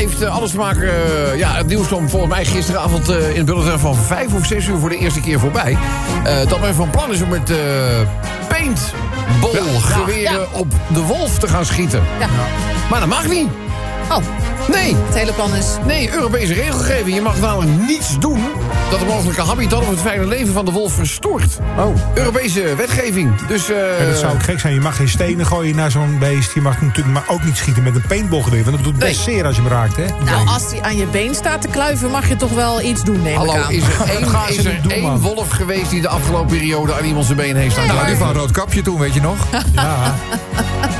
heeft 0.00 0.22
eh, 0.22 0.34
alles 0.34 0.50
te 0.50 0.56
maken... 0.56 0.82
eh, 0.82 1.38
ja, 1.38 1.54
het 1.54 1.66
nieuws 1.66 1.86
kwam 1.86 2.08
volgens 2.08 2.32
mij 2.32 2.44
gisteravond 2.44 3.08
eh, 3.08 3.30
in 3.30 3.36
het 3.36 3.44
bulletin 3.44 3.78
van 3.78 3.94
5 3.94 4.34
of 4.34 4.46
6 4.46 4.66
uur 4.66 4.78
voor 4.78 4.88
de 4.88 4.98
eerste 4.98 5.20
keer 5.20 5.40
voorbij. 5.40 5.76
Dat 6.48 6.60
men 6.60 6.74
van 6.74 6.90
plan 6.90 7.12
is 7.12 7.22
om 7.22 7.28
met 7.28 7.52
paintballgeweren 8.48 10.52
op 10.52 10.66
de 10.92 11.00
wolf 11.00 11.38
te 11.38 11.48
gaan 11.48 11.64
schieten. 11.64 12.02
Ja. 12.18 12.28
Maar 12.90 13.00
dat 13.00 13.08
mag 13.08 13.28
niet. 13.28 13.48
Oh, 14.10 14.16
Nee, 14.68 14.96
het 15.06 15.14
hele 15.14 15.32
plan 15.32 15.54
is... 15.54 15.66
nee, 15.86 16.12
Europese 16.12 16.52
regelgeving. 16.52 17.14
Je 17.14 17.22
mag 17.22 17.40
namelijk 17.40 17.70
niets 17.86 18.18
doen 18.18 18.40
dat 18.90 18.98
de 19.00 19.06
mogelijke 19.06 19.42
habitat 19.42 19.80
of 19.80 19.88
het 19.88 20.00
fijne 20.00 20.26
leven 20.26 20.52
van 20.52 20.64
de 20.64 20.70
wolf 20.70 20.92
verstoort. 20.92 21.58
Oh. 21.78 21.96
Europese 22.14 22.74
wetgeving. 22.76 23.46
Dus 23.46 23.70
eh 23.70 24.00
En 24.00 24.06
dat 24.06 24.18
zou 24.18 24.32
ook 24.34 24.42
gek 24.42 24.60
zijn. 24.60 24.74
Je 24.74 24.80
mag 24.80 24.96
geen 24.96 25.08
stenen 25.08 25.46
gooien 25.46 25.76
naar 25.76 25.90
zo'n 25.90 26.18
beest. 26.18 26.54
Je 26.54 26.60
mag 26.60 26.80
natuurlijk 26.80 27.14
maar 27.14 27.24
ook 27.34 27.44
niet 27.44 27.56
schieten 27.56 27.82
met 27.82 27.94
een 27.94 28.04
paintballgeweer. 28.08 28.64
Want 28.64 28.76
dat 28.76 28.84
doet 28.84 28.98
best 28.98 29.20
zeer 29.20 29.46
als 29.46 29.56
je 29.56 29.62
hem 29.62 29.70
raakt, 29.70 29.96
hè? 29.96 30.04
Nou, 30.24 30.48
als 30.48 30.70
hij 30.70 30.82
aan 30.82 30.96
je 30.96 31.06
been 31.06 31.34
staat 31.34 31.60
te 31.62 31.68
kluiven, 31.68 32.10
mag 32.10 32.28
je 32.28 32.36
toch 32.36 32.52
wel 32.52 32.82
iets 32.82 33.04
doen, 33.04 33.22
neem 33.22 33.36
Hallo, 33.36 33.52
ik 33.54 33.58
aan. 33.62 33.70
is 33.72 33.82
er 33.82 34.00
één, 34.16 34.48
is 34.48 34.64
er 34.64 34.82
doen, 34.82 34.92
één 34.92 35.18
wolf 35.18 35.50
geweest 35.50 35.90
die 35.90 36.00
de 36.00 36.08
afgelopen 36.08 36.56
periode 36.56 36.94
aan 36.94 37.04
iemand 37.04 37.24
zijn 37.24 37.36
been 37.36 37.56
heeft 37.56 37.72
staan 37.72 37.86
Nou, 37.86 38.06
die 38.06 38.16
van 38.16 38.32
rood 38.32 38.50
kapje 38.50 38.82
toen, 38.82 38.98
weet 38.98 39.14
je 39.14 39.20
nog? 39.20 39.36
Ja. 39.74 40.14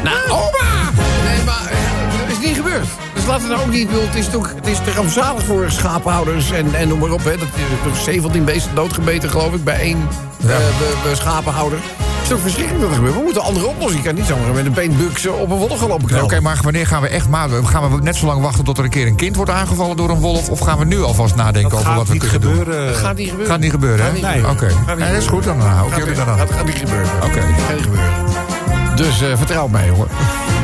Nou, 0.02 0.28
oma! 0.30 0.90
Nee, 1.25 1.44
maar 1.44 1.70
eh, 1.70 2.18
dat 2.26 2.38
is 2.38 2.47
niet 2.47 2.56
gebeurd. 2.56 2.87
Dus 3.20 3.28
laat 3.28 3.40
het 3.40 3.48
nou 3.50 3.60
ook 3.62 3.70
niet. 3.72 3.86
bedoel, 3.86 4.02
Het 4.06 4.14
is 4.14 4.28
toch, 4.28 4.52
het 4.54 4.66
is 4.66 4.78
toch 4.84 4.94
rampzalig 4.94 5.42
voor 5.44 5.70
schapenhouders 5.70 6.50
en, 6.50 6.74
en 6.74 6.88
noem 6.88 6.98
maar 6.98 7.10
op. 7.10 7.24
Hè. 7.24 7.30
Dat 7.30 7.48
is 7.56 7.92
toch 7.92 7.96
17 8.04 8.44
beesten 8.44 8.74
doodgebeten, 8.74 9.30
geloof 9.30 9.54
ik, 9.54 9.64
bij 9.64 9.80
één 9.80 10.08
eh, 10.40 10.46
be- 10.46 10.96
be- 11.02 11.14
schapenhouder. 11.14 11.78
Het 11.78 12.22
is 12.22 12.28
toch 12.28 12.40
verschrikkelijk 12.40 12.80
dat 12.82 12.90
er 12.90 12.96
gebeurt. 12.96 13.14
We 13.14 13.22
moeten 13.22 13.42
andere 13.42 13.66
oplossing. 13.66 14.02
Je 14.02 14.08
kan 14.08 14.14
niet 14.18 14.26
zomaar 14.26 14.54
met 14.54 14.66
een 14.66 14.72
paintbuksen 14.72 15.38
op 15.38 15.50
een 15.50 15.56
wolf 15.56 15.78
gaan 15.78 15.88
lopen. 15.88 16.22
Oké, 16.22 16.40
maar 16.40 16.58
wanneer 16.62 16.86
gaan 16.86 17.02
we 17.02 17.08
echt? 17.08 17.26
Gaan 17.64 17.90
we 17.96 18.02
net 18.02 18.16
zo 18.16 18.26
lang 18.26 18.40
wachten 18.42 18.64
tot 18.64 18.78
er 18.78 18.84
een 18.84 18.90
keer 18.90 19.06
een 19.06 19.14
kind 19.16 19.36
wordt 19.36 19.50
aangevallen 19.50 19.96
door 19.96 20.10
een 20.10 20.20
wolf? 20.20 20.48
Of 20.48 20.60
gaan 20.60 20.78
we 20.78 20.84
nu 20.84 21.02
alvast 21.02 21.34
nadenken 21.34 21.70
Dat 21.70 21.80
over 21.80 21.94
wat 21.94 22.08
we 22.08 22.16
kunnen 22.16 22.40
doen? 22.40 22.54
gebeuren. 22.56 22.86
Dat 22.86 22.96
gaat 22.96 23.16
niet 23.16 23.28
gebeuren. 23.28 23.52
Gaat 23.52 23.60
niet 23.60 23.70
gebeuren, 23.70 24.04
hè? 24.04 24.12
Nee. 24.20 24.48
Oké. 24.48 24.66
Nee, 24.96 24.96
dat 25.12 25.22
is 25.22 25.26
goed, 25.26 25.44
dan 25.44 25.52
gebeuren. 25.54 25.76
hou 25.76 25.90
ik 25.90 25.96
jullie 25.96 26.20
aan. 26.20 26.38
Gaat, 26.38 26.50
gaat 26.52 26.64
niet 26.66 26.78
gebeuren. 26.78 27.10
Oké. 27.24 27.40
Gaat 27.40 27.74
niet 27.74 27.82
gebeuren. 27.82 28.96
Dus 28.96 29.22
eh, 29.22 29.36
vertrouw 29.36 29.68
mij, 29.68 29.88
hoor. 29.88 30.06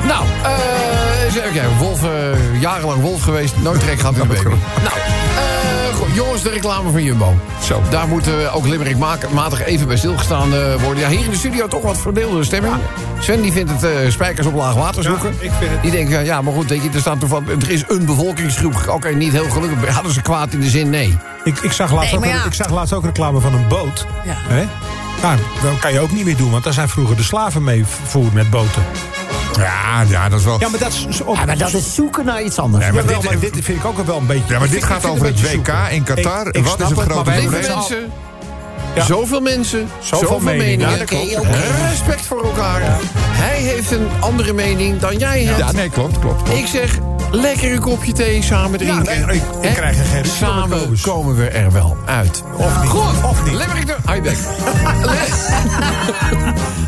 Nou, 0.07 0.25
eh 0.43 0.96
Wolf, 1.79 2.03
eh, 2.05 2.61
jarenlang 2.61 3.01
wolf 3.01 3.23
geweest. 3.23 3.55
Nooit 3.63 3.81
trek 3.81 3.99
gehad 3.99 4.15
in 4.17 4.21
de 4.21 4.27
baby. 4.27 4.43
Nou, 4.85 4.97
eh, 6.09 6.15
jongens, 6.15 6.43
de 6.43 6.49
reclame 6.51 6.91
van 6.91 7.03
Jumbo. 7.03 7.35
Zo. 7.63 7.83
Daar 7.91 8.09
moeten 8.09 8.39
we 8.39 8.51
ook 8.51 8.67
Limerick 8.67 8.97
ma- 8.97 9.19
matig 9.33 9.65
even 9.65 9.87
bij 9.87 9.97
stilgestaan 9.97 10.55
eh, 10.55 10.75
worden. 10.83 11.03
Ja, 11.03 11.09
hier 11.09 11.25
in 11.25 11.31
de 11.31 11.37
studio 11.37 11.67
toch 11.69 11.83
wat 11.83 11.99
verdeelde 11.99 12.45
stemming. 12.45 12.75
Sven 13.21 13.43
die 13.43 13.53
vindt 13.53 13.71
het 13.71 13.83
eh, 13.85 13.91
spijkers 14.11 14.47
op 14.47 14.55
laag 14.55 14.75
water 14.75 15.03
zoeken. 15.03 15.29
Ja, 15.41 15.45
ik 15.45 15.51
vind 15.59 15.71
het- 15.71 15.83
Die 15.83 15.91
denkt, 15.91 16.11
ja, 16.11 16.19
ja, 16.21 16.43
maar 16.43 16.53
goed, 16.55 16.69
weet 16.69 16.83
je, 16.83 16.89
er, 16.95 17.01
staat 17.01 17.21
toevallig, 17.21 17.49
er 17.63 17.71
is 17.71 17.85
een 17.89 18.05
bevolkingsgroep. 18.07 18.85
Oké, 18.89 19.09
niet 19.09 19.33
heel 19.33 19.51
gelukkig. 19.51 19.95
Hadden 19.95 20.13
ze 20.13 20.23
kwaad 20.23 20.53
in 20.53 20.61
de 20.61 20.69
zin? 20.71 20.91
Nee. 20.91 21.19
Ik, 21.45 21.59
ik, 21.59 21.73
zag 21.73 21.93
laatst 21.93 22.11
Nee, 22.11 22.31
ook, 22.31 22.37
ja. 22.37 22.45
ik 22.45 22.55
zag 22.55 22.71
laatst 22.71 22.93
ook 22.93 23.05
reclame 23.05 23.41
van 23.41 23.55
een 23.55 23.69
boot. 23.69 24.07
Ja. 24.25 24.35
Hè? 24.37 24.65
Nou, 25.23 25.37
dat 25.63 25.79
kan 25.79 25.93
je 25.93 26.01
ook 26.01 26.13
niet 26.13 26.25
meer 26.25 26.37
doen, 26.37 26.51
want 26.51 26.65
daar 26.65 26.73
zijn 26.73 26.89
vroeger 26.89 27.17
de 27.17 27.23
slaven 27.23 27.65
mee 27.65 27.85
vervoerd 27.87 28.33
met 28.33 28.51
boten. 28.51 28.83
Ja, 29.57 30.03
ja, 30.09 30.29
dat 30.29 30.39
is 30.39 30.45
wel... 30.45 30.61
Ja, 30.61 30.69
maar 30.69 30.81
dat 30.81 30.93
is... 31.09 31.21
Op, 31.23 31.37
Ja, 31.37 31.45
maar 31.45 31.59
dat 31.59 31.73
is 31.73 31.95
zoeken 31.95 32.25
naar 32.25 32.43
iets 32.43 32.59
anders. 32.59 32.85
Nee, 32.85 32.93
maar 32.93 33.03
Jawel, 33.03 33.21
dit- 33.21 33.31
maar 33.31 33.41
dit 33.41 33.53
vind 33.65 33.79
ik 33.79 33.85
ook 33.85 34.07
wel 34.07 34.17
een 34.17 34.27
beetje... 34.27 34.53
Ja, 34.53 34.59
maar 34.59 34.69
dit 34.69 34.85
vind- 34.85 34.93
gaat 34.93 35.07
over 35.07 35.27
het 35.27 35.41
WK 35.41 35.49
zoeken. 35.51 35.91
in 35.91 36.03
Qatar. 36.03 36.47
Ik- 36.47 36.57
ik 36.57 36.65
Wat 36.65 36.81
is 36.81 36.89
het 36.89 36.99
het, 36.99 37.09
grote 37.09 37.31
probleem? 37.31 37.51
Ja. 38.95 39.05
zoveel 39.05 39.41
mensen, 39.41 39.89
Zoveel 40.01 40.29
zoveel, 40.29 40.41
meningen. 40.41 40.89
meningen. 40.89 41.29
Ja. 41.29 41.41
Respect 41.91 42.27
voor 42.27 42.45
elkaar. 42.45 42.81
Hij 43.17 43.59
heeft 43.59 43.91
een 43.91 44.09
andere 44.21 44.53
mening 44.53 44.99
dan 45.01 45.17
jij 45.17 45.45
hebt. 45.45 45.59
Ja, 45.59 45.73
nee, 45.73 45.91
klopt, 45.91 46.19
klopt. 46.19 46.43
klopt. 46.43 46.59
Ik 46.59 46.67
zeg, 46.67 46.99
lekker 47.31 47.73
een 47.73 47.81
kopje 47.81 48.13
thee 48.13 48.43
samen 48.43 48.79
drinken. 48.79 49.27
nee, 49.27 49.37
ik- 49.61 49.75
krijg 49.75 49.99
er 49.99 50.05
geen 50.05 50.25
Samen 50.25 51.01
komen 51.03 51.37
we 51.37 51.49
er 51.49 51.73
wel 51.73 51.97
uit. 52.07 52.43
Of 52.57 52.81
niet. 52.81 52.91
Goed, 52.91 53.23
Of 53.25 53.45
niet. 53.45 53.55
Limerick 53.55 53.87
de... 53.87 53.97
Bek. 54.23 54.37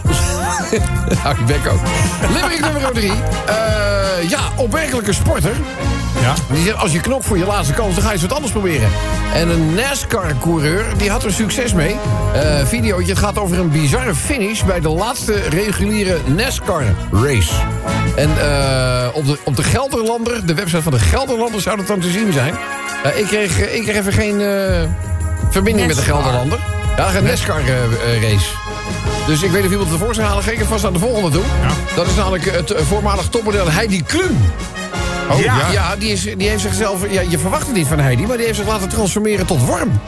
Hou 1.22 1.37
je 1.38 1.44
bek 1.44 1.72
ook. 1.72 1.80
Limerick 2.34 2.60
nummer 2.60 2.92
drie. 2.92 3.12
Eh, 3.46 4.28
ja, 4.28 4.40
opmerkelijke 4.56 5.12
sporter. 5.12 5.52
Ja. 6.20 6.34
Die 6.52 6.64
zegt, 6.64 6.76
als 6.76 6.92
je 6.92 7.00
knokt 7.00 7.25
voor 7.25 7.38
je 7.38 7.44
laatste 7.44 7.75
kans, 7.75 7.94
dan 7.94 8.02
ga 8.02 8.08
je 8.08 8.14
eens 8.14 8.22
wat 8.22 8.32
anders 8.32 8.52
proberen. 8.52 8.88
En 9.34 9.48
een 9.48 9.74
NASCAR-coureur, 9.74 10.85
die 10.96 11.11
had 11.11 11.24
er 11.24 11.33
succes 11.33 11.72
mee. 11.72 11.96
Eh 12.35 12.66
videootje, 12.66 13.11
het 13.11 13.18
gaat 13.18 13.38
over 13.38 13.59
een 13.59 13.70
bizarre 13.70 14.14
finish... 14.14 14.62
bij 14.62 14.81
de 14.81 14.88
laatste 14.88 15.33
reguliere 15.33 16.18
NASCAR-race. 16.26 17.54
En 18.16 18.31
eh, 18.40 19.09
op, 19.12 19.26
de, 19.26 19.38
op 19.44 19.57
de 19.57 19.62
Gelderlander, 19.62 20.46
de 20.46 20.54
website 20.54 20.83
van 20.83 20.92
de 20.92 20.98
Gelderlander... 20.98 21.61
zou 21.61 21.76
dat 21.76 21.87
dan 21.87 22.00
te 22.00 22.11
zien 22.11 22.33
zijn. 22.33 22.54
Ik, 23.16 23.26
kreeg, 23.26 23.59
ik 23.72 23.83
kreeg 23.83 23.96
even 23.96 24.12
geen 24.12 24.40
eh, 24.40 24.83
verbinding 25.50 25.87
met 25.87 25.96
de. 25.96 26.02
Gelderlander. 26.02 26.59
Ja, 26.96 27.14
een 27.14 27.24
NASCAR-race. 27.24 28.67
Dus 29.27 29.42
ik 29.42 29.51
weet 29.51 29.57
niet 29.62 29.66
of 29.66 29.70
iemand 29.70 29.90
het 29.90 30.01
ervoor 30.01 30.14
zou 30.14 30.27
halen. 30.27 30.42
Ga 30.44 30.51
ik 30.51 30.64
vast 30.64 30.85
aan 30.85 30.92
de 30.92 30.98
volgende 30.98 31.31
toe. 31.31 31.42
Dat 31.96 32.07
is 32.07 32.14
namelijk 32.14 32.44
het 32.51 32.70
eh, 32.70 32.83
voormalig 32.85 33.29
topmodel 33.29 33.70
Heidi 33.70 34.03
Klum. 34.03 34.37
Oh, 35.31 35.38
ja, 35.40 35.57
ja. 35.57 35.70
ja 35.72 35.96
die, 35.96 36.12
is, 36.12 36.22
die 36.22 36.48
heeft 36.48 36.62
zichzelf... 36.62 37.11
Ja, 37.11 37.20
je 37.29 37.38
verwacht 37.38 37.66
het 37.66 37.74
niet 37.77 37.87
van 37.87 37.98
Heidi, 37.98 38.27
maar 38.27 38.37
die 38.37 38.46
heeft 38.46 38.59
zich 38.59 38.66
laten 38.68 38.88
transformeren 38.88 39.46
tot 39.46 39.64
worm. 39.66 40.01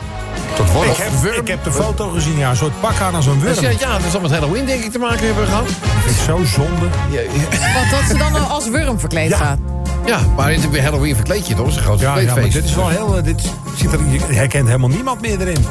Tot 0.55 0.73
wolf. 0.73 0.87
Ik 0.99 1.05
heb, 1.23 1.33
ik 1.41 1.49
heb 1.49 1.65
de 1.65 1.73
foto 1.73 2.09
gezien, 2.09 2.39
ja, 2.39 2.51
een 2.51 2.57
soort 2.57 2.81
pak 2.81 3.01
aan 3.01 3.15
als 3.15 3.27
een 3.27 3.41
Dus 3.41 3.61
wurm. 3.61 3.73
ja, 3.73 3.79
ja, 3.81 3.99
dat 3.99 4.11
zal 4.11 4.21
met 4.21 4.31
Halloween 4.31 4.67
denk 4.67 4.85
ik 4.85 4.93
te 4.93 4.99
maken 4.99 5.27
hebben 5.27 5.47
gehad. 5.47 5.67
Dat 6.05 6.11
is 6.11 6.25
zo 6.25 6.41
zonde. 6.45 6.87
Ja, 7.11 7.21
ja, 7.21 7.29
Want 7.75 7.91
dat 7.91 8.01
ze 8.09 8.17
dan 8.17 8.49
als 8.49 8.69
wurm 8.69 9.01
verkleed 9.01 9.35
gaat. 9.35 9.59
ja, 10.07 10.21
maar 10.37 10.49
dit 10.49 10.59
is 10.59 10.69
weer 10.69 10.83
Halloween 10.83 11.15
verkleed 11.15 11.47
je 11.47 11.55
toch? 11.55 11.65
Dat 11.65 11.69
is 11.73 11.77
een 11.77 11.83
groot 11.83 12.01
Ja, 12.01 12.19
ja, 12.19 12.35
maar 12.35 12.43
dit 12.51 12.65
is 12.65 12.75
wel 12.75 12.89
heel... 12.89 13.17
eh, 13.17 13.25
Dit 13.25 13.43
ziet 13.77 13.93
er, 13.93 13.99
je 14.29 14.35
herkent 14.35 14.67
helemaal 14.67 14.89
niemand 14.89 15.21
meer 15.21 15.41
erin. 15.41 15.67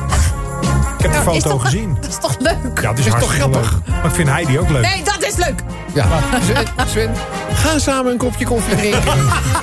Ik 0.99 1.05
heb 1.05 1.13
de 1.13 1.19
Nou, 1.25 1.35
is 1.37 1.43
foto 1.43 1.55
toch- 1.55 1.63
gezien. 1.65 1.97
Dat 2.01 2.09
is 2.09 2.17
toch 2.19 2.35
leuk? 2.39 2.81
Ja, 2.81 2.89
het 2.89 2.99
is, 2.99 3.05
toch 3.05 3.33
grappig? 3.35 3.71
leuk. 3.71 3.95
Maar 3.95 4.05
ik 4.05 4.11
vind 4.11 4.29
Heidi 4.29 4.59
ook 4.59 4.69
leuk. 4.69 4.81
Nee, 4.81 5.03
dat 5.03 5.23
is 5.27 5.35
leuk. 5.35 5.63
Ja, 5.93 6.07
Sven, 6.43 6.65
Sven, 6.87 7.11
ga 7.53 7.79
samen 7.79 8.11
een 8.11 8.17
kopje 8.17 8.45
koffie 8.45 8.75
drinken. 8.75 9.01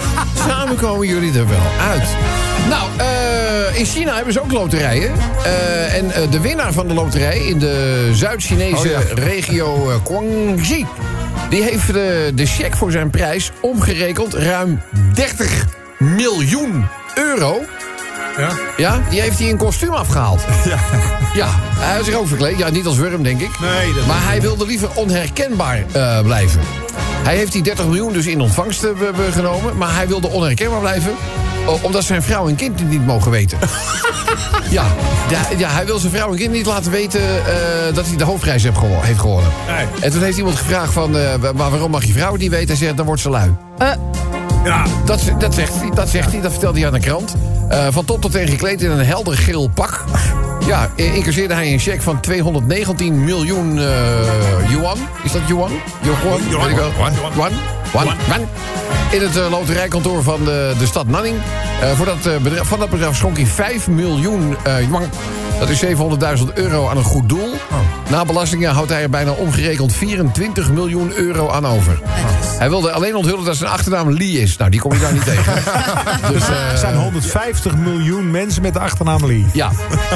samen 0.48 0.76
komen 0.76 1.06
jullie 1.06 1.38
er 1.38 1.48
wel 1.48 1.88
uit. 1.90 2.02
Nou, 2.68 2.88
eh, 2.96 3.78
in 3.78 3.84
China 3.86 4.14
hebben 4.14 4.32
ze 4.32 4.40
ook 4.42 4.52
loterijen. 4.52 5.12
Eh, 5.44 5.94
en 5.94 6.10
eh, 6.12 6.30
de 6.30 6.40
winnaar 6.40 6.72
van 6.72 6.88
de 6.88 6.94
loterij 6.94 7.38
in 7.38 7.58
de 7.58 8.08
Zuid-Chinese 8.12 8.76
Oh, 8.76 8.84
ja. 8.84 9.00
regio 9.14 10.00
Guangxi... 10.06 10.86
die 11.50 11.62
heeft 11.62 11.86
de, 11.92 12.32
de 12.34 12.46
cheque 12.46 12.76
voor 12.76 12.90
zijn 12.90 13.10
prijs 13.10 13.50
omgerekend 13.60 14.34
ruim 14.34 14.80
30 15.14 15.64
miljoen 15.98 16.86
euro... 17.14 17.60
Ja? 18.38 18.48
Ja, 18.76 19.00
die 19.10 19.20
heeft 19.20 19.38
hij 19.38 19.48
in 19.48 19.56
kostuum 19.56 19.92
afgehaald. 19.94 20.40
Ja. 20.64 20.78
ja, 21.34 21.48
hij 21.78 21.98
is 22.00 22.04
zich 22.06 22.14
ook 22.14 22.28
verkleed. 22.28 22.58
Ja, 22.58 22.70
niet 22.70 22.86
als 22.86 22.96
Wurm, 22.96 23.22
denk 23.22 23.40
ik. 23.40 23.60
Nee, 23.60 23.94
dat 23.94 24.06
maar 24.06 24.24
hij 24.24 24.40
wilde 24.40 24.66
liever 24.66 24.88
onherkenbaar 24.94 25.84
eh, 25.92 26.20
blijven. 26.20 26.60
Hij 27.22 27.36
heeft 27.36 27.52
die 27.52 27.62
30 27.62 27.84
miljoen 27.86 28.12
dus 28.12 28.26
in 28.26 28.40
ontvangst 28.40 28.82
eh, 28.84 28.90
genomen. 29.32 29.76
Maar 29.76 29.94
hij 29.94 30.08
wilde 30.08 30.28
onherkenbaar 30.28 30.80
blijven. 30.80 31.12
omdat 31.82 32.04
zijn 32.04 32.22
vrouw 32.22 32.48
en 32.48 32.54
kind 32.56 32.78
het 32.80 32.88
niet 32.88 33.06
mogen 33.06 33.30
weten. 33.30 33.58
ja, 34.70 34.84
ja, 35.30 35.40
ja, 35.56 35.68
hij 35.68 35.86
wil 35.86 35.98
zijn 35.98 36.12
vrouw 36.12 36.30
en 36.30 36.36
kind 36.36 36.52
niet 36.52 36.66
laten 36.66 36.90
weten 36.90 37.20
eh, 37.20 37.94
dat 37.94 38.06
hij 38.06 38.16
de 38.16 38.24
hoofdprijs 38.24 38.62
heeft, 38.62 38.78
gewo- 38.78 39.00
heeft 39.00 39.20
gewonnen. 39.20 39.50
Nee. 39.68 39.86
En 40.00 40.10
toen 40.10 40.22
heeft 40.22 40.38
iemand 40.38 40.56
gevraagd 40.56 40.92
van, 40.92 41.16
eh, 41.18 41.22
maar 41.54 41.70
waarom 41.70 41.90
mag 41.90 42.04
je 42.04 42.12
vrouw 42.12 42.32
het 42.32 42.40
niet 42.40 42.50
weten? 42.50 42.68
Hij 42.68 42.76
zegt, 42.76 42.96
dan 42.96 43.06
wordt 43.06 43.20
ze 43.20 43.30
lui. 43.30 43.50
Ja, 44.66 44.84
Dat, 45.04 45.20
dat, 45.38 45.54
zegt 45.54 45.74
hij, 45.74 45.90
dat 45.94 46.08
zegt 46.08 46.32
hij, 46.32 46.40
dat 46.40 46.50
vertelde 46.50 46.78
hij 46.78 46.86
aan 46.86 46.92
de 46.92 47.00
krant. 47.00 47.34
Eh, 47.68 47.86
van 47.90 48.04
top 48.04 48.20
tot 48.20 48.32
teen 48.32 48.48
gekleed 48.48 48.82
in 48.82 48.90
een 48.90 49.04
helder 49.04 49.36
geel 49.36 49.68
pak. 49.68 50.04
Ja, 50.66 50.90
incasseerde 50.94 51.54
hij 51.54 51.72
een 51.72 51.78
cheque 51.78 52.02
van 52.02 52.20
219 52.20 53.24
miljoen 53.24 53.78
eh, 53.78 54.70
yuan. 54.70 54.98
Is 55.22 55.32
dat 55.32 55.40
yuan? 55.46 55.70
Yuan? 56.02 56.40
Yuan. 56.50 56.70
Yuan. 56.70 57.12
Yuan. 57.34 57.52
In 59.10 59.20
het 59.20 59.36
eh, 59.36 59.50
loterijkantoor 59.50 60.22
van 60.22 60.44
de, 60.44 60.74
de 60.78 60.86
stad 60.86 61.06
Nanning. 61.06 61.36
Voor 61.94 62.06
dat, 62.06 62.42
bedrijf, 62.42 62.66
van 62.66 62.78
dat 62.78 62.90
bedrijf 62.90 63.16
schonk 63.16 63.36
hij 63.36 63.46
5 63.46 63.88
miljoen 63.88 64.56
yuan. 64.64 65.10
Dat 65.58 65.68
is 65.68 65.84
700.000 65.84 66.52
euro 66.54 66.88
aan 66.88 66.96
een 66.96 67.04
goed 67.04 67.28
doel. 67.28 67.54
Na 68.10 68.24
belastingen 68.24 68.72
houdt 68.72 68.90
hij 68.90 69.02
er 69.02 69.10
bijna 69.10 69.30
omgerekend 69.30 69.92
24 69.92 70.70
miljoen 70.70 71.12
euro 71.14 71.50
aan 71.50 71.66
over. 71.66 71.98
Hij 72.58 72.68
wilde 72.68 72.92
alleen 72.92 73.16
onthullen 73.16 73.44
dat 73.44 73.56
zijn 73.56 73.70
achternaam 73.70 74.10
Lee 74.12 74.40
is. 74.40 74.56
Nou, 74.56 74.70
die 74.70 74.80
kom 74.80 74.92
je 74.92 74.98
daar 74.98 75.12
niet 75.12 75.24
tegen. 75.24 75.52
Dus, 76.32 76.48
eh, 76.48 76.70
er 76.72 76.78
zijn 76.78 76.94
150 76.96 77.76
miljoen 77.76 78.30
mensen 78.30 78.62
met 78.62 78.72
de 78.72 78.78
achternaam 78.80 79.26
Lee. 79.26 79.46
ja, 79.52 79.70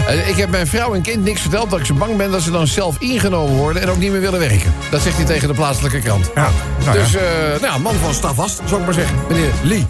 Eh, 0.09 0.29
ik 0.29 0.37
heb 0.37 0.51
mijn 0.51 0.67
vrouw 0.67 0.95
en 0.95 1.03
kind 1.03 1.25
niks 1.25 1.41
verteld... 1.41 1.71
dat 1.71 1.79
ik 1.79 1.85
ze 1.87 1.95
bang 1.95 2.17
ben 2.17 2.31
dat 2.31 2.43
ze 2.43 2.51
dan 2.51 2.67
zelf 2.67 2.97
ingenomen 2.99 3.57
worden... 3.57 3.83
en 3.83 3.89
ook 3.91 3.99
niet 3.99 4.11
meer 4.11 4.21
willen 4.21 4.41
werken. 4.41 4.73
Dat 4.91 5.01
zegt 5.03 5.17
hij 5.17 5.25
tegen 5.25 5.49
de 5.49 5.55
plaatselijke 5.55 5.99
krant. 5.99 6.31
Ja, 6.35 6.49
nou 6.85 6.99
ja. 6.99 7.03
dus, 7.05 7.15
eh, 7.15 7.23
nou 7.63 7.81
man 7.81 7.95
van 7.95 8.15
stafvast, 8.15 8.61
zou 8.65 8.81
ik 8.81 8.87
maar 8.87 8.95
zeggen. 8.95 9.17
Meneer 9.29 9.51
Lee. 9.63 9.87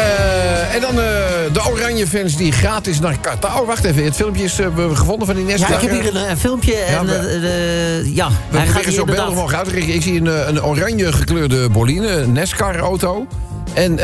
Eh, 0.00 0.74
en 0.74 0.80
dan 0.80 0.90
eh, 0.90 1.04
de 1.52 1.60
oranje 1.70 2.06
fans 2.06 2.36
die 2.36 2.52
gratis 2.52 3.00
naar 3.00 3.16
Qatar... 3.20 3.60
Oh, 3.60 3.66
wacht 3.66 3.84
even, 3.84 4.04
het 4.04 4.14
filmpje 4.14 4.44
is 4.44 4.58
eh, 4.58 4.66
gevonden 4.92 5.26
van 5.26 5.36
die 5.36 5.44
Nest. 5.44 5.58
Ja, 5.58 5.68
ik 5.68 5.80
heb 5.80 5.90
hier 5.90 6.16
een, 6.16 6.30
een 6.30 6.38
filmpje 6.38 6.74
en 6.74 7.06
we- 7.06 7.38
de- 7.40 8.10
ja, 8.14 8.28
We 8.50 8.58
hij 8.58 8.66
gaat 8.66 8.84
hier 8.84 8.92
zo 8.92 9.04
beeldig 9.04 9.34
mogelijk 9.34 9.58
uit 9.58 9.68
te. 9.68 9.94
Ik 9.94 10.02
zie 10.02 10.20
een, 10.20 10.48
een 10.48 10.64
oranje 10.64 11.12
gekleurde 11.12 11.68
Boline, 11.70 12.08
een 12.08 12.32
NASCAR-auto. 12.32 13.26
En 13.74 13.96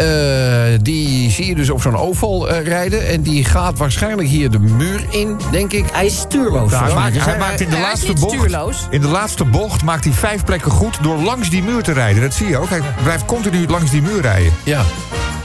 die 0.82 1.30
zie 1.30 1.46
je 1.46 1.54
dus 1.54 1.70
op 1.70 1.80
zo'n 1.82 1.96
oval 1.96 2.50
rijden. 2.50 3.08
En 3.08 3.22
die 3.22 3.44
gaat 3.44 3.78
waarschijnlijk 3.78 4.28
hier 4.28 4.50
de 4.50 4.58
muur 4.58 5.00
in, 5.10 5.36
denk 5.50 5.72
ik. 5.72 5.84
Hij 5.92 6.06
is 6.06 6.18
stuurloos. 6.18 6.70
hij, 6.70 6.94
maakt, 6.94 7.14
Dus 7.14 7.24
hij 7.24 7.38
maakt 7.38 7.60
in 7.60 7.68
de 7.68 7.74
hij 7.76 7.84
laatste 7.84 8.12
bocht. 8.12 8.34
stuurloos. 8.34 8.86
In 8.90 9.00
de 9.00 9.08
laatste 9.08 9.44
bocht 9.44 9.82
maakt 9.82 10.04
hij 10.04 10.12
vijf 10.12 10.44
plekken 10.44 10.70
goed 10.70 10.98
door 11.02 11.16
langs 11.18 11.50
die 11.50 11.62
muur 11.62 11.82
te 11.82 11.92
rijden. 11.92 12.22
Dat 12.22 12.34
zie 12.34 12.46
je 12.48 12.58
ook. 12.58 12.68
Hij 12.68 12.80
blijft 13.02 13.24
continu 13.24 13.66
langs 13.68 13.90
die 13.90 14.02
muur 14.02 14.20
rijden. 14.20 14.52
Ja. 14.64 14.82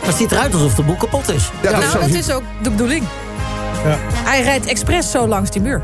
Maar 0.08 0.15
het 0.15 0.26
ziet 0.26 0.32
eruit 0.38 0.54
alsof 0.54 0.76
de 0.76 0.82
boel 0.82 0.96
kapot 0.96 1.34
is. 1.34 1.52
Ja, 1.62 1.72
nou, 1.72 2.00
dat 2.00 2.10
is 2.10 2.32
ook 2.32 2.43
de 2.62 2.70
bedoeling. 2.70 3.04
Ja. 3.86 3.98
Hij 4.13 4.41
rijdt 4.41 4.65
expres 4.65 5.12
zo 5.12 5.28
langs 5.28 5.50
die 5.52 5.62
muur. 5.62 5.82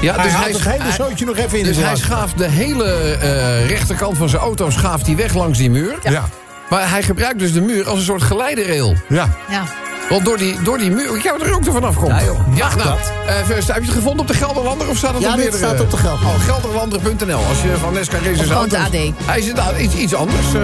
Ja, 0.00 0.14
Hij 0.14 0.22
dus 0.22 0.32
haalt 0.32 0.64
hij, 0.64 0.72
het 0.72 0.82
hele 0.82 0.92
zootje 0.92 1.24
nog 1.24 1.36
even 1.36 1.58
in 1.58 1.64
dus 1.64 1.76
de 1.76 1.82
hij 1.82 1.96
schaaft 1.96 2.38
de 2.38 2.48
hele 2.48 2.84
eh, 2.84 3.68
rechterkant 3.68 4.16
van 4.16 4.28
zijn 4.28 4.42
auto 4.42 4.70
schaaft 4.70 5.06
hij 5.06 5.16
weg 5.16 5.34
langs 5.34 5.58
die 5.58 5.70
muur. 5.70 5.94
ja. 6.02 6.28
Maar 6.70 6.90
hij 6.90 7.02
gebruikt 7.02 7.38
dus 7.38 7.52
de 7.52 7.60
muur 7.60 7.88
als 7.88 7.98
een 7.98 8.04
soort 8.04 8.22
geleiderrail. 8.22 8.94
ja. 9.08 9.28
Ja. 9.48 9.62
Want 10.10 10.24
door 10.24 10.36
die, 10.36 10.62
door 10.62 10.78
die 10.78 10.90
muur... 10.90 11.16
Ik 11.16 11.22
heb 11.22 11.42
er 11.42 11.54
ook 11.54 11.66
er 11.66 11.72
vanaf 11.72 11.96
komt. 11.96 12.10
Ja, 12.10 12.24
joh. 12.24 12.38
Ja, 12.56 12.74
nou, 12.74 12.98
eh, 13.26 13.34
Verst, 13.44 13.66
heb 13.68 13.76
je 13.76 13.82
het 13.82 13.90
gevonden 13.90 14.20
op 14.20 14.26
de 14.26 14.34
Gelderlander 14.34 14.88
of 14.88 14.96
staat 14.96 15.12
het 15.14 15.22
Ja, 15.22 15.30
op 15.30 15.36
meerdere? 15.36 15.56
staat 15.56 15.80
op 15.80 15.90
de 15.90 15.96
Gelderlander. 15.96 16.40
Oh, 16.40 16.54
gelderlander.nl. 16.54 17.44
Als 17.48 17.62
je 17.62 17.76
van 17.80 17.92
Nesca 17.92 18.16
Races 18.24 18.50
auto's- 18.50 18.78
AD. 18.78 18.90
Hij 19.24 19.38
is 19.38 19.52
iets, 19.78 19.94
iets 19.94 20.14
anders. 20.14 20.54
eh 20.54 20.60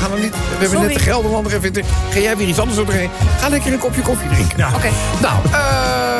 ga 0.00 0.08
dan 0.08 0.20
niet... 0.20 0.30
We 0.30 0.38
hebben 0.50 0.68
Sorry. 0.68 0.86
net 0.86 0.94
de 0.96 1.02
Gelderlander 1.04 1.54
even... 1.54 1.84
Ga 2.10 2.18
jij 2.18 2.36
weer 2.36 2.48
iets 2.48 2.58
anders 2.58 2.76
doorheen? 2.78 3.10
Ga 3.40 3.48
lekker 3.48 3.72
een 3.72 3.78
kopje 3.78 4.02
koffie 4.02 4.28
drinken. 4.28 4.58
Ja. 4.58 4.70
Oké. 4.74 4.88
Nou, 5.20 5.34
eh, 5.52 6.11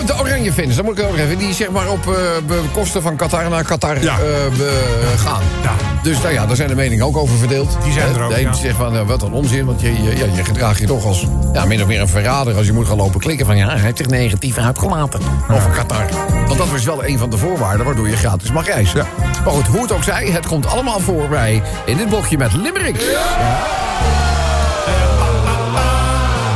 oh, 0.00 0.06
de 0.06 0.14
Oranje 0.20 0.52
fans, 0.52 0.76
dat 0.76 0.84
moet 0.84 0.98
ik 0.98 1.04
ook 1.04 1.16
even. 1.16 1.38
Die 1.38 1.54
zeg 1.54 1.70
maar 1.70 1.88
op 1.88 2.06
eh, 2.06 2.56
kosten 2.72 3.02
van 3.02 3.16
Qatar 3.16 3.50
naar 3.50 3.64
Qatar 3.64 4.02
Ja. 4.02 4.16
eh, 4.18 5.20
gaan. 5.20 5.42
Ja. 5.62 5.70
Dus 6.02 6.20
nou 6.20 6.32
ja, 6.34 6.46
daar 6.46 6.56
zijn 6.56 6.68
de 6.68 6.74
meningen 6.74 7.04
ook 7.06 7.16
over 7.16 7.36
verdeeld. 7.38 7.76
Die 7.82 7.92
zijn 7.92 8.08
Eh, 8.08 8.16
er 8.16 8.22
ook, 8.22 8.34
De 8.34 8.40
ja. 8.40 8.52
zegt 8.52 8.76
van, 8.76 8.96
eh, 8.96 9.06
wat 9.06 9.22
een 9.22 9.32
onzin, 9.32 9.64
want 9.64 9.80
je, 9.80 10.02
je, 10.02 10.16
je 10.34 10.44
gedraagt 10.44 10.80
je 10.80 10.86
toch 10.86 11.04
als 11.04 11.26
ja, 11.52 11.64
min 11.64 11.80
of 11.82 11.86
meer 11.86 12.00
een 12.00 12.08
verrader... 12.08 12.56
als 12.56 12.66
je 12.66 12.72
moet 12.72 12.86
gaan 12.86 12.96
lopen 12.96 13.20
klikken 13.20 13.46
van, 13.46 13.56
ja, 13.56 13.68
hij 13.68 13.78
heeft 13.80 13.96
zich 13.96 14.06
negatief 14.06 14.58
uitgelaten 14.58 15.20
over 15.50 15.70
Qatar. 15.70 16.04
Want 16.46 16.58
dat 16.58 16.70
was 16.70 16.84
wel 16.84 17.04
een 17.04 17.18
van 17.18 17.30
de 17.30 17.36
voorwaarden 17.38 17.86
waardoor 17.86 18.08
je 18.08 18.16
gratis 18.16 18.52
mag 18.52 18.66
reizen. 18.66 19.06
Maar 19.44 19.52
goed, 19.54 19.66
hoe 19.66 19.82
het 19.82 19.92
ook 19.92 20.04
zij, 20.04 20.26
het 20.26 20.46
komt 20.46 20.66
allemaal 20.66 21.00
voorbij 21.00 21.62
in 21.84 21.96
dit 21.96 22.08
blokje 22.08 22.38
met 22.38 22.52
Limerick. 22.52 23.00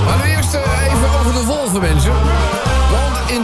Maar 0.07 0.25
eerst 0.27 0.55
eh, 0.55 0.61
even 0.87 1.19
over 1.21 1.33
de 1.33 1.45
wolven, 1.47 1.81
mensen. 1.81 2.13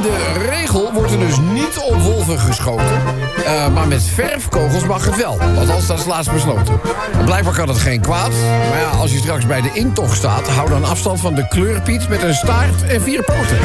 De 0.03 0.47
regel 0.49 0.93
wordt 0.93 1.13
er 1.13 1.19
dus 1.19 1.37
niet 1.53 1.79
op 1.79 2.01
wolven 2.03 2.39
geschoten. 2.39 3.01
Eh, 3.45 3.69
maar 3.69 3.89
met 3.89 4.03
verfkogels 4.03 4.85
mag 4.85 5.05
het 5.05 5.17
wel. 5.17 5.39
Althans, 5.59 5.87
dat 5.87 5.99
is 5.99 6.05
laatst 6.05 6.33
besloten. 6.33 6.81
En 7.19 7.25
blijkbaar 7.25 7.55
kan 7.55 7.69
het 7.69 7.79
geen 7.79 8.01
kwaad. 8.01 8.31
Maar 8.69 8.79
ja, 8.79 8.99
als 8.99 9.13
je 9.13 9.19
straks 9.19 9.47
bij 9.47 9.61
de 9.61 9.71
intocht 9.73 10.17
staat... 10.17 10.49
hou 10.49 10.69
dan 10.69 10.85
afstand 10.85 11.21
van 11.21 11.35
de 11.35 11.49
kleurpiet 11.49 12.09
met 12.09 12.23
een 12.23 12.35
staart 12.35 12.83
en 12.83 13.03
vier 13.03 13.23
poten. 13.23 13.59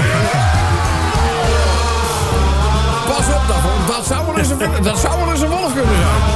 Pas 3.08 3.26
op 3.36 3.42
daarvoor. 3.48 3.72
Dat 3.88 3.96
dat 4.84 5.00
zou 5.00 5.20
wel 5.20 5.32
eens 5.32 5.42
een 5.42 5.50
wolf 5.50 5.74
kunnen 5.74 5.96
zijn. 5.96 6.35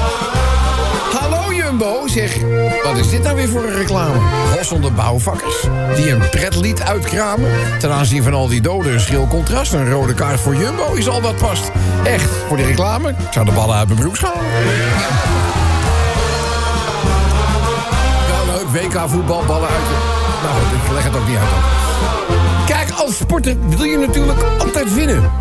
Jumbo, 1.80 2.08
zeg. 2.08 2.38
Wat 2.84 2.98
is 2.98 3.10
dit 3.10 3.24
nou 3.24 3.36
weer 3.36 3.50
voor 3.50 3.64
een 3.64 3.76
reclame? 3.76 4.16
Hossende 4.58 4.92
bouwvakkers 4.92 5.68
die 5.96 6.12
een 6.12 6.30
pretlied 6.30 6.82
uitkramen. 6.82 7.50
Ten 7.80 7.92
aanzien 7.92 8.24
van 8.24 8.34
al 8.34 8.48
die 8.48 8.62
doden 8.62 8.94
een 8.94 9.00
schil 9.00 9.28
contrast. 9.28 9.74
Een 9.74 9.90
rode 9.90 10.14
kaart 10.14 10.40
voor 10.40 10.56
Jumbo 10.56 10.94
is 10.94 11.08
al 11.08 11.22
wat 11.22 11.36
past. 11.36 11.72
Echt, 12.04 12.30
voor 12.48 12.58
die 12.58 12.66
reclame. 12.66 13.10
Ik 13.10 13.16
zou 13.32 13.46
de 13.46 13.52
ballen 13.52 13.76
uit 13.76 13.88
mijn 13.88 14.00
broek 14.00 14.16
schalen. 14.16 14.46
Ja, 18.30 18.54
leuk. 18.54 18.68
WK 18.72 19.10
voetbal, 19.10 19.44
ballen 19.46 19.70
uit. 19.70 19.88
Nou 20.44 20.56
goed, 20.56 20.74
ik 20.84 20.92
leg 20.94 21.04
het 21.04 21.16
ook 21.16 21.28
niet 21.28 21.38
uit. 21.38 21.48
Kijk, 22.66 23.00
als 23.00 23.18
sporter 23.18 23.56
wil 23.68 23.84
je 23.84 23.98
natuurlijk 23.98 24.44
altijd 24.60 24.94
winnen. 24.94 25.32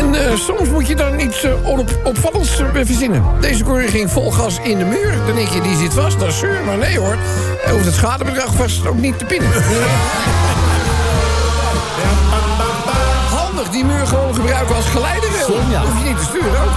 En 0.00 0.14
eh, 0.14 0.36
soms 0.36 0.68
moet 0.68 0.86
je 0.86 0.96
dan 0.96 1.20
iets 1.20 1.42
eh, 1.44 1.66
onopvallends 1.66 2.58
eh, 2.58 2.66
verzinnen. 2.84 3.24
Deze 3.40 3.64
coureur 3.64 3.88
ging 3.88 4.10
vol 4.10 4.30
gas 4.30 4.58
in 4.62 4.78
de 4.78 4.84
muur. 4.84 5.12
Dan 5.26 5.34
denk 5.34 5.48
je, 5.48 5.60
die 5.60 5.76
zit 5.76 5.94
vast, 5.94 6.18
dat 6.18 6.28
is 6.28 6.38
zeur. 6.38 6.64
Maar 6.64 6.78
nee 6.78 6.98
hoor, 6.98 7.16
hij 7.62 7.72
hoeft 7.72 7.84
het 7.84 7.94
schadebedrag 7.94 8.54
vast 8.54 8.86
ook 8.86 8.98
niet 8.98 9.18
te 9.18 9.24
pinnen. 9.24 9.50
Handig 13.60 13.80
die 13.80 13.84
muur 13.84 14.06
gewoon 14.06 14.34
gebruiken 14.34 14.76
als 14.76 14.86
geleiderrail. 14.86 15.44
Slim, 15.44 15.70
ja. 15.70 15.80
Hoef 15.80 15.98
je 15.98 16.08
niet 16.08 16.18
te 16.18 16.24
sturen 16.24 16.60
ook. 16.60 16.70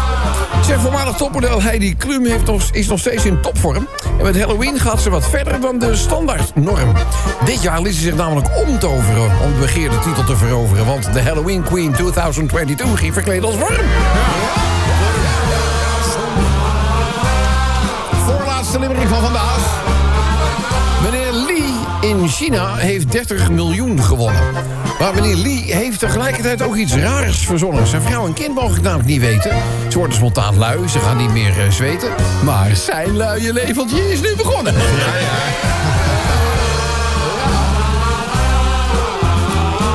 Zeg, 0.66 0.80
voormalig 0.80 1.16
topmodel 1.16 1.62
Heidi 1.62 1.96
Klum 1.96 2.26
heeft 2.26 2.46
nog, 2.46 2.64
is 2.72 2.88
nog 2.88 3.00
steeds 3.00 3.26
in 3.26 3.42
topvorm. 3.42 3.88
En 4.18 4.24
met 4.24 4.40
Halloween 4.40 4.80
gaat 4.80 5.02
ze 5.02 5.10
wat 5.10 5.30
verder 5.30 5.62
dan 5.62 5.80
de 5.80 5.96
standaardnorm. 5.96 6.94
Dit 7.46 7.62
jaar 7.62 7.82
liet 7.82 7.94
ze 7.94 8.02
zich 8.02 8.16
namelijk 8.16 8.48
omtoveren 8.68 9.32
om 9.44 9.54
de 9.54 9.60
begeerde 9.60 10.00
titel 10.00 10.24
te 10.24 10.36
veroveren. 10.36 10.86
Want 10.86 11.14
de 11.14 11.22
Halloween 11.22 11.64
Queen 11.64 11.94
2022 11.94 13.00
ging 13.00 13.14
verkleed 13.14 13.44
als 13.44 13.56
worm. 13.58 13.86
Voorlaatste 18.26 18.80
limmering 18.80 19.10
van 19.10 19.22
vandaag. 19.22 19.82
Meneer 21.04 21.32
Lee 21.32 22.10
in 22.10 22.28
China 22.28 22.76
heeft 22.76 23.12
30 23.12 23.50
miljoen 23.50 24.04
gewonnen. 24.04 24.44
Maar 25.00 25.14
meneer 25.14 25.36
Lee 25.36 25.74
heeft 25.76 26.00
tegelijkertijd 26.00 26.62
ook 26.62 26.76
iets 26.76 26.96
raars 26.96 27.46
verzonnen. 27.46 27.88
Zijn 27.88 28.02
vrouw 28.02 28.26
en 28.26 28.34
kind 28.34 28.56
mogen 28.56 28.74
het 28.74 28.84
namelijk 28.84 29.10
niet 29.10 29.22
weten. 29.22 29.52
Ze 29.88 29.98
worden 29.98 30.16
spontaan 30.16 30.58
lui, 30.58 30.88
ze 30.88 31.00
gaan 31.00 31.18
niet 31.18 31.32
meer 31.32 31.60
eh, 31.60 31.70
zweten. 31.70 32.10
Maar 32.44 32.76
zijn 32.76 33.18
luie 33.18 33.54
leveltje 33.54 34.12
is 34.12 34.22
nu 34.22 34.36
begonnen. 34.36 34.74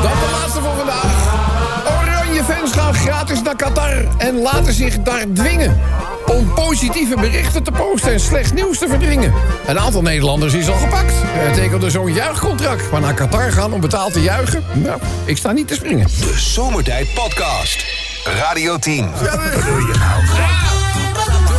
Dan 0.02 0.12
de 0.12 0.28
laatste 0.32 0.60
voor 0.60 0.76
vandaag. 0.76 1.34
Oranje 2.02 2.44
fans 2.44 2.72
gaan 2.72 2.94
gratis 2.94 3.42
naar 3.42 3.56
Qatar 3.56 4.04
en 4.18 4.40
laten 4.40 4.72
zich 4.72 5.02
daar 5.02 5.24
dwingen. 5.34 5.80
Om 6.28 6.52
positieve 6.54 7.16
berichten 7.16 7.62
te 7.62 7.70
posten 7.70 8.12
en 8.12 8.20
slecht 8.20 8.54
nieuws 8.54 8.78
te 8.78 8.88
verdringen. 8.88 9.32
Een 9.66 9.78
aantal 9.78 10.02
Nederlanders 10.02 10.54
is 10.54 10.68
al 10.68 10.76
gepakt. 10.76 11.12
Hij 11.14 11.52
tekende 11.52 11.90
zo'n 11.90 12.12
juichcontract. 12.12 12.90
Maar 12.90 13.00
naar 13.00 13.14
Qatar 13.14 13.52
gaan 13.52 13.72
om 13.72 13.80
betaald 13.80 14.12
te 14.12 14.20
juichen? 14.20 14.64
Nou, 14.74 15.00
ik 15.24 15.36
sta 15.36 15.52
niet 15.52 15.68
te 15.68 15.74
springen. 15.74 16.06
De 16.06 16.34
Zomertijd 16.36 17.14
Podcast. 17.14 17.84
Radio 18.24 18.78
10. 18.78 19.10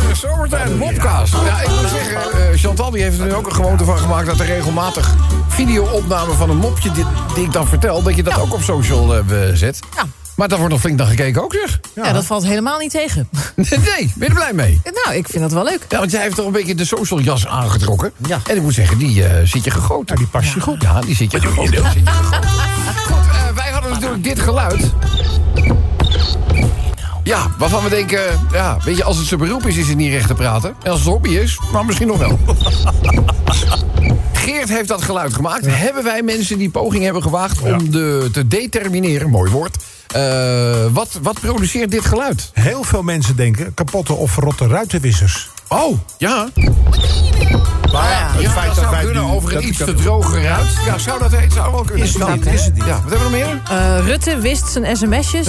De 0.08 0.16
Zomertijd 0.16 0.78
Mopcast. 0.78 1.32
Ja, 1.44 1.60
ik 1.60 1.68
moet 1.68 1.90
zeggen, 1.90 2.16
eh, 2.16 2.58
Chantal 2.58 2.90
die 2.90 3.02
heeft 3.02 3.18
er 3.18 3.26
nu 3.26 3.34
ook 3.34 3.46
een 3.46 3.54
gewoonte 3.54 3.84
van 3.84 3.98
gemaakt... 3.98 4.26
dat 4.26 4.40
er 4.40 4.46
regelmatig 4.46 5.14
video-opname 5.48 6.32
van 6.32 6.50
een 6.50 6.56
mopje 6.56 6.92
die, 6.92 7.04
die 7.34 7.44
ik 7.44 7.52
dan 7.52 7.66
vertel... 7.66 8.02
dat 8.02 8.16
je 8.16 8.22
dat 8.22 8.38
ook 8.38 8.54
op 8.54 8.62
social 8.62 9.16
eh, 9.16 9.22
zet. 9.52 9.78
Ja. 9.96 10.06
Maar 10.40 10.48
daar 10.48 10.58
wordt 10.58 10.72
nog 10.72 10.82
flink 10.82 10.98
naar 10.98 11.06
gekeken 11.06 11.42
ook, 11.42 11.54
zeg. 11.54 11.80
Ja. 11.94 12.12
dat 12.12 12.24
valt 12.24 12.44
helemaal 12.44 12.78
niet 12.78 12.90
tegen. 12.90 13.28
Nee, 13.56 14.12
ben 14.16 14.18
je 14.18 14.24
er 14.26 14.34
blij 14.34 14.52
mee? 14.52 14.80
Nou, 15.04 15.16
ik 15.16 15.28
vind 15.28 15.42
dat 15.42 15.52
wel 15.52 15.64
leuk. 15.64 15.86
Ja, 15.88 15.98
want 15.98 16.10
jij 16.10 16.22
heeft 16.22 16.34
toch 16.34 16.46
een 16.46 16.52
beetje 16.52 16.74
de 16.74 16.84
social 16.84 17.20
jas 17.20 17.46
aangetrokken. 17.46 18.12
Ja. 18.26 18.40
En 18.46 18.56
ik 18.56 18.62
moet 18.62 18.74
zeggen, 18.74 18.98
die 18.98 19.24
eh, 19.24 19.46
zit 19.46 19.64
je 19.64 19.70
gegoten. 19.70 20.14
Ja, 20.14 20.14
die 20.14 20.26
past 20.26 20.54
je 20.54 20.60
goed. 20.60 20.82
Ja, 20.82 21.00
die 21.00 21.14
zit 21.14 21.32
je 21.32 21.40
gegoten. 21.40 21.84
Goed, 21.84 21.96
eh, 22.06 23.54
wij 23.54 23.70
hadden 23.70 23.90
natuurlijk 23.90 24.22
dit 24.22 24.40
geluid. 24.40 24.90
Ja, 27.22 27.50
waarvan 27.58 27.82
we 27.82 27.90
denken, 27.90 28.22
ja, 28.52 28.78
weet 28.84 28.96
je, 28.96 29.04
als 29.04 29.16
het 29.16 29.26
zijn 29.26 29.40
beroep 29.40 29.66
is, 29.66 29.76
is 29.76 29.88
het 29.88 29.96
niet 29.96 30.12
recht 30.12 30.26
te 30.26 30.34
praten. 30.34 30.74
En 30.82 30.90
als 30.90 31.00
het 31.00 31.08
hobby 31.08 31.30
is, 31.30 31.60
maar 31.72 31.84
misschien 31.84 32.08
nog 32.08 32.18
wel. 32.18 32.38
Geert 34.32 34.68
heeft 34.68 34.88
dat 34.88 35.02
geluid 35.02 35.34
gemaakt. 35.34 35.66
Hebben 35.66 36.04
wij 36.04 36.22
mensen 36.22 36.58
die 36.58 36.70
poging 36.70 37.04
hebben 37.04 37.22
gewaagd 37.22 37.60
om 37.60 37.90
de, 37.90 38.28
te 38.32 38.48
determineren, 38.48 39.30
mooi 39.30 39.50
woord... 39.50 39.76
eh, 40.12 40.86
wat, 40.92 41.18
wat 41.22 41.40
produceert 41.40 41.90
dit 41.90 42.04
geluid? 42.04 42.50
Heel 42.52 42.82
veel 42.82 43.02
mensen 43.02 43.36
denken 43.36 43.74
kapotte 43.74 44.12
of 44.12 44.30
verrotte 44.30 44.66
ruitenwissers. 44.66 45.48
Oh, 45.68 45.98
ja. 46.18 46.48
Maar 47.92 48.10
ja, 48.10 48.28
het 48.32 48.40
Ja, 48.42 48.50
feit 48.50 48.66
dat 48.66 48.74
dat 48.84 48.90
wij 48.90 49.04
kunnen 49.04 49.24
nu- 49.26 49.30
over 49.30 49.48
een 49.48 49.54
dat- 49.54 49.64
iets 49.64 49.78
dat- 49.78 49.86
te 49.88 49.94
droge 49.94 50.40
ruit. 50.42 50.66
Ja, 50.86 50.98
zou 50.98 51.18
dat 51.18 51.30
het 51.32 51.52
zou 51.52 51.72
wel 51.72 51.82
kunnen. 51.84 52.04
Is 52.06 52.12
het 52.14 52.18
Nou, 52.22 52.32
niet, 52.32 52.46
is 52.46 52.64
het 52.64 52.74
niet. 52.74 52.84
Ja, 52.84 53.00
wat 53.02 53.10
hebben 53.10 53.30
we 53.30 53.38
nog 53.38 53.46
meer? 53.46 53.60
Eh, 53.78 54.06
Rutte 54.06 54.38
wist 54.38 54.68
zijn 54.68 54.96
sms'jes. 54.96 55.46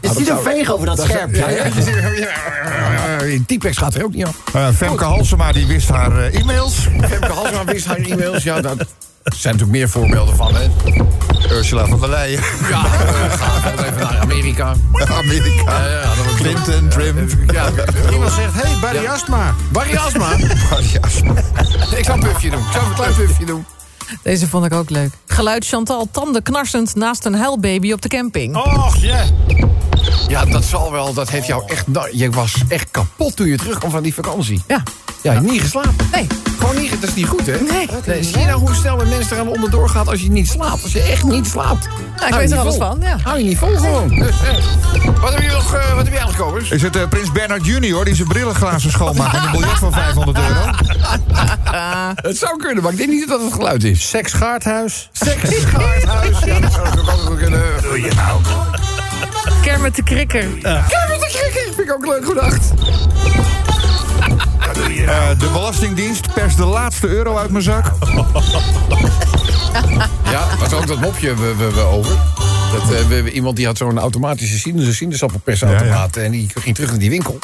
Je 0.00 0.10
ziet 0.16 0.28
een 0.28 0.38
veeg 0.42 0.72
over 0.72 0.86
dat 0.86 1.00
scherm. 1.00 1.34
Ja, 1.34 1.48
ja, 1.50 1.64
ja. 1.64 3.38
Typex 3.46 3.76
gaat 3.76 3.94
er 3.94 4.04
ook 4.04 4.14
niet 4.14 4.24
af. 4.24 4.34
Eh, 4.52 4.68
Femke 4.76 5.04
Halsema 5.04 5.52
die 5.52 5.66
wist 5.66 5.88
haar 5.88 6.18
eh, 6.18 6.40
e-mails. 6.40 6.74
Femke 7.08 7.32
Halsema 7.32 7.64
wist 7.64 7.86
haar 7.86 7.96
e-mails. 7.96 8.42
Ja, 8.42 8.60
daar 9.30 9.38
zijn 9.40 9.52
natuurlijk 9.56 9.78
meer 9.78 9.88
voorbeelden 9.88 10.36
van, 10.36 10.54
hè. 10.54 10.68
Ursula 11.50 11.86
van 11.86 12.00
der 12.00 12.08
Leyen. 12.08 12.40
Ja, 12.70 12.84
eh, 12.84 13.32
ga 13.32 13.72
even 13.72 13.96
naar 14.00 14.18
Amerika. 14.18 14.74
Amerika. 15.18 15.62
Ja, 15.80 15.86
ja, 15.88 16.02
dat 16.14 16.24
was- 16.24 16.34
Clinton, 16.34 16.88
Trump. 16.88 17.30
Ja, 17.52 17.68
Iemand 18.12 18.32
zegt, 18.32 18.54
hé, 18.54 18.68
hey, 18.68 18.80
Barry 18.80 19.06
Asma. 19.06 19.54
Barry 19.72 19.96
Asma. 20.06 20.30
Ja, 20.38 21.96
Ik 21.96 22.04
zal 22.04 22.14
een 22.14 22.20
puffje 22.20 22.50
doen. 22.50 22.58
Ik 22.60 22.72
zal 22.72 22.82
een 22.84 22.94
klein 22.94 23.14
puffje 23.14 23.44
doen. 23.44 23.64
Deze 24.22 24.48
vond 24.48 24.64
ik 24.64 24.72
ook 24.74 24.90
leuk. 24.90 25.10
Geluid 25.26 25.66
Chantal 25.66 26.08
tanden 26.10 26.42
knarsend 26.42 26.94
naast 26.94 27.24
een 27.24 27.34
huilbaby 27.34 27.92
op 27.92 28.02
de 28.02 28.08
camping. 28.08 28.56
Och, 28.56 28.96
ja. 28.96 29.24
Ja, 30.28 30.44
dat 30.44 30.64
zal 30.64 30.92
wel. 30.92 31.12
Dat 31.12 31.30
heeft 31.30 31.46
jou 31.46 31.62
echt... 31.66 31.86
nou, 31.86 32.08
je 32.12 32.30
was 32.30 32.54
echt 32.68 32.88
kapot 32.90 33.36
toen 33.36 33.46
je 33.46 33.56
terugkwam 33.56 33.90
van 33.90 34.02
die 34.02 34.14
vakantie. 34.14 34.62
Ja. 34.66 34.82
Ja, 35.22 35.40
niet 35.40 35.60
geslapen. 35.60 35.94
Nee. 36.12 36.26
Gewoon 36.58 36.76
niet... 36.76 36.90
Dat 37.00 37.08
is 37.08 37.14
niet 37.14 37.26
goed, 37.26 37.46
hè? 37.46 37.56
Nee. 37.60 37.88
zie 38.24 38.38
je 38.38 38.46
nou 38.46 38.60
hoe 38.60 38.74
snel 38.74 39.00
een 39.00 39.08
mens 39.08 39.30
eraan 39.30 39.48
onderdoor 39.48 39.88
gaat 39.88 40.08
als 40.08 40.20
je 40.20 40.30
niet 40.30 40.48
slaapt? 40.48 40.82
Als 40.82 40.92
je 40.92 41.00
echt 41.00 41.24
niet 41.24 41.46
slaapt. 41.46 41.88
Ja, 42.16 42.26
ik 42.26 42.34
weet 42.34 42.42
niet 42.42 42.52
er 42.52 42.58
alles 42.58 42.76
vol. 42.76 42.86
van, 42.86 42.98
ja. 43.00 43.18
Hou 43.22 43.38
je 43.38 43.44
niet 43.44 43.58
vol 43.58 43.76
gewoon. 43.76 44.08
Dus, 44.08 44.34
eh, 44.48 45.20
wat 45.20 45.32
heb 45.32 45.42
je 45.42 45.50
nog... 45.50 45.74
eh, 45.74 45.94
wat 45.94 46.04
heb 46.04 46.12
je 46.12 46.20
aangekomen? 46.20 46.62
Is 46.70 46.82
het 46.82 46.96
eh, 46.96 47.08
Prins 47.08 47.32
Bernard 47.32 47.66
Junior 47.66 48.04
die 48.04 48.14
zijn 48.14 48.28
brillenglazen 48.28 48.90
schoonmaakt... 48.90 49.36
en 49.36 49.42
een 49.42 49.50
biljet 49.50 49.78
van 49.78 49.92
500 49.92 50.38
euro? 50.38 50.60
Het 52.28 52.36
zou 52.38 52.56
kunnen, 52.56 52.82
maar 52.82 52.92
ik 52.92 52.98
denk 52.98 53.10
niet 53.10 53.28
dat 53.28 53.40
het 53.40 53.52
geluid 53.52 53.84
is. 53.84 54.08
Seksgaardhuis. 54.08 55.08
Seksgaardhuis. 55.12 56.38
Ja, 56.44 56.60
dat 56.60 56.72
zou 56.72 56.86
ook 56.86 56.98
altijd 56.98 57.28
wel 57.28 57.36
kunnen. 57.36 57.62
Doe 57.82 58.00
je 58.00 58.12
nou? 58.14 58.40
Kermit 59.62 59.96
de 59.96 60.02
Krikker. 60.02 60.46
Kijk, 60.62 61.08
wat 61.08 61.22
een 61.22 61.30
gekke. 61.30 61.72
Vind 61.76 61.88
ik 61.88 61.92
ook 61.94 62.06
leuk 62.06 62.24
gedacht. 62.24 62.70
Eh, 65.06 65.28
de 65.38 65.48
Belastingdienst 65.52 66.34
perst 66.34 66.56
de 66.56 66.64
laatste 66.64 67.08
euro 67.08 67.36
uit 67.36 67.50
mijn 67.50 67.62
zak. 67.64 67.92
Ja, 70.30 70.46
was 70.58 70.72
ook 70.72 70.86
dat 70.86 71.00
mopje 71.00 71.34
we, 71.34 71.54
we, 71.56 71.70
we 71.74 71.80
over. 71.80 72.16
Dat, 72.72 72.82
eh, 72.94 73.06
we, 73.08 73.22
we- 73.22 73.32
iemand 73.32 73.56
die 73.56 73.66
had 73.66 73.76
zo'n 73.76 73.98
automatische 73.98 74.92
sinaasappelpersautomaat... 74.92 76.16
en 76.16 76.30
die 76.30 76.50
ging 76.54 76.74
terug 76.74 76.90
naar 76.90 76.98
die 76.98 77.10
winkel. 77.10 77.38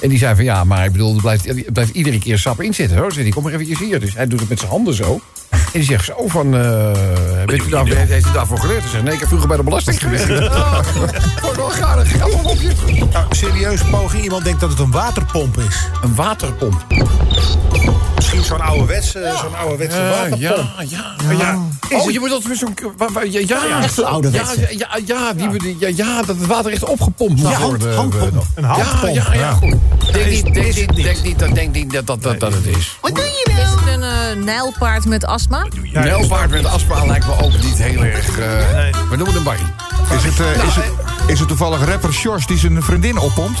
En 0.00 0.08
die 0.08 0.18
zei 0.18 0.34
van 0.34 0.44
ja, 0.44 0.64
maar 0.64 0.84
ik 0.84 0.92
bedoel, 0.92 1.14
er 1.14 1.20
blijft, 1.20 1.48
er 1.48 1.64
blijft 1.72 1.94
iedere 1.94 2.18
keer 2.18 2.38
sap 2.38 2.60
in 2.60 2.74
zitten. 2.74 2.96
Hoor. 2.98 3.12
Zei 3.12 3.24
die, 3.24 3.32
kom 3.32 3.42
maar 3.42 3.52
eventjes 3.52 3.78
hier. 3.78 4.00
Dus 4.00 4.14
hij 4.14 4.26
doet 4.26 4.40
het 4.40 4.48
met 4.48 4.58
zijn 4.58 4.70
handen 4.70 4.94
zo. 4.94 5.20
En 5.76 5.82
die 5.82 5.90
zegt 5.90 6.04
zo 6.04 6.28
van, 6.28 6.56
eh 6.56 6.90
weet 7.46 7.66
u 7.66 7.68
daar, 7.68 7.86
heeft 7.86 8.26
u 8.26 8.32
daarvoor 8.32 8.58
geleerd? 8.58 8.80
Hij 8.80 8.90
zegt, 8.90 9.02
nee, 9.02 9.12
ik 9.12 9.18
heb 9.18 9.28
vroeger 9.28 9.48
bij 9.48 9.56
de 9.56 9.62
belasting 9.62 9.98
gewerkt. 9.98 10.28
Ik 10.28 11.54
wel 11.56 11.68
gaaf, 11.68 12.08
grappig 12.08 12.42
mopje. 12.42 12.72
Nou, 13.12 13.26
serieus, 13.30 13.82
poging. 13.90 14.22
Iemand 14.22 14.44
denkt 14.44 14.60
dat 14.60 14.70
het 14.70 14.78
een 14.78 14.90
waterpomp 14.90 15.58
is. 15.58 15.88
Een 16.02 16.14
waterpomp. 16.14 16.84
Misschien 18.36 18.58
zo'n 18.58 18.66
ouderwetse, 18.66 19.32
zo'n 19.42 19.56
ouderwetse 19.56 19.98
Ja, 19.98 20.08
waterpomp. 20.08 20.40
ja, 20.40 20.56
ja. 20.88 21.14
ja. 21.38 21.58
Oh, 21.98 22.10
je 22.10 22.20
moet 22.20 22.30
altijd 22.30 22.48
met 22.48 22.58
zo'n... 22.58 22.74
Ja, 23.30 23.40
ja, 23.68 23.82
Echt 23.82 23.94
zo'n 23.94 24.04
ouderwetse. 24.04 24.60
Ja, 24.60 24.68
ja, 24.78 24.88
ja, 25.06 25.32
die, 25.32 25.76
ja, 25.78 25.88
ja, 25.96 26.22
dat 26.22 26.36
het 26.36 26.46
water 26.46 26.72
echt 26.72 26.84
opgepompt 26.84 27.42
moet 27.42 27.50
Ja, 27.50 27.60
worden. 27.60 27.94
handpomp. 27.94 28.32
Een 28.54 28.62
Ja, 28.62 28.68
handpomp. 28.68 29.14
ja, 29.14 29.32
ja, 29.34 29.52
goed. 29.52 29.74
Denk 30.12 30.30
niet, 30.30 30.54
denk 30.54 30.74
niet, 30.76 30.96
denk 31.04 31.22
niet, 31.22 31.38
dat- 31.38 31.54
denk 31.54 31.74
niet 31.74 31.92
dat 31.92 32.06
dat, 32.06 32.22
dat, 32.22 32.40
dat 32.40 32.52
het 32.54 32.66
is. 32.66 32.76
Is 32.76 33.72
het 33.82 33.94
een 33.94 34.02
eh, 34.02 34.44
nijlpaard 34.44 35.04
met 35.04 35.24
astma? 35.24 35.66
Ja, 35.82 36.00
Een 36.00 36.06
Nelpaard 36.06 36.50
met 36.50 36.64
aspa 36.64 37.04
lijkt 37.06 37.26
me 37.26 37.32
ook 37.42 37.62
niet 37.62 37.78
heel 37.82 38.02
erg... 38.04 38.38
eh, 38.38 38.44
We 39.10 39.16
noemen 39.16 39.26
het 39.26 39.36
een 39.36 39.42
barrie. 39.42 39.66
Is 40.16 40.24
het, 40.24 40.40
eh, 40.40 40.64
is, 40.64 40.74
het, 40.74 40.84
is 41.26 41.38
het 41.38 41.48
toevallig 41.48 41.84
rapper 41.84 42.12
Sjors 42.12 42.46
die 42.46 42.58
zijn 42.58 42.82
vriendin 42.82 43.18
oppompt? 43.18 43.60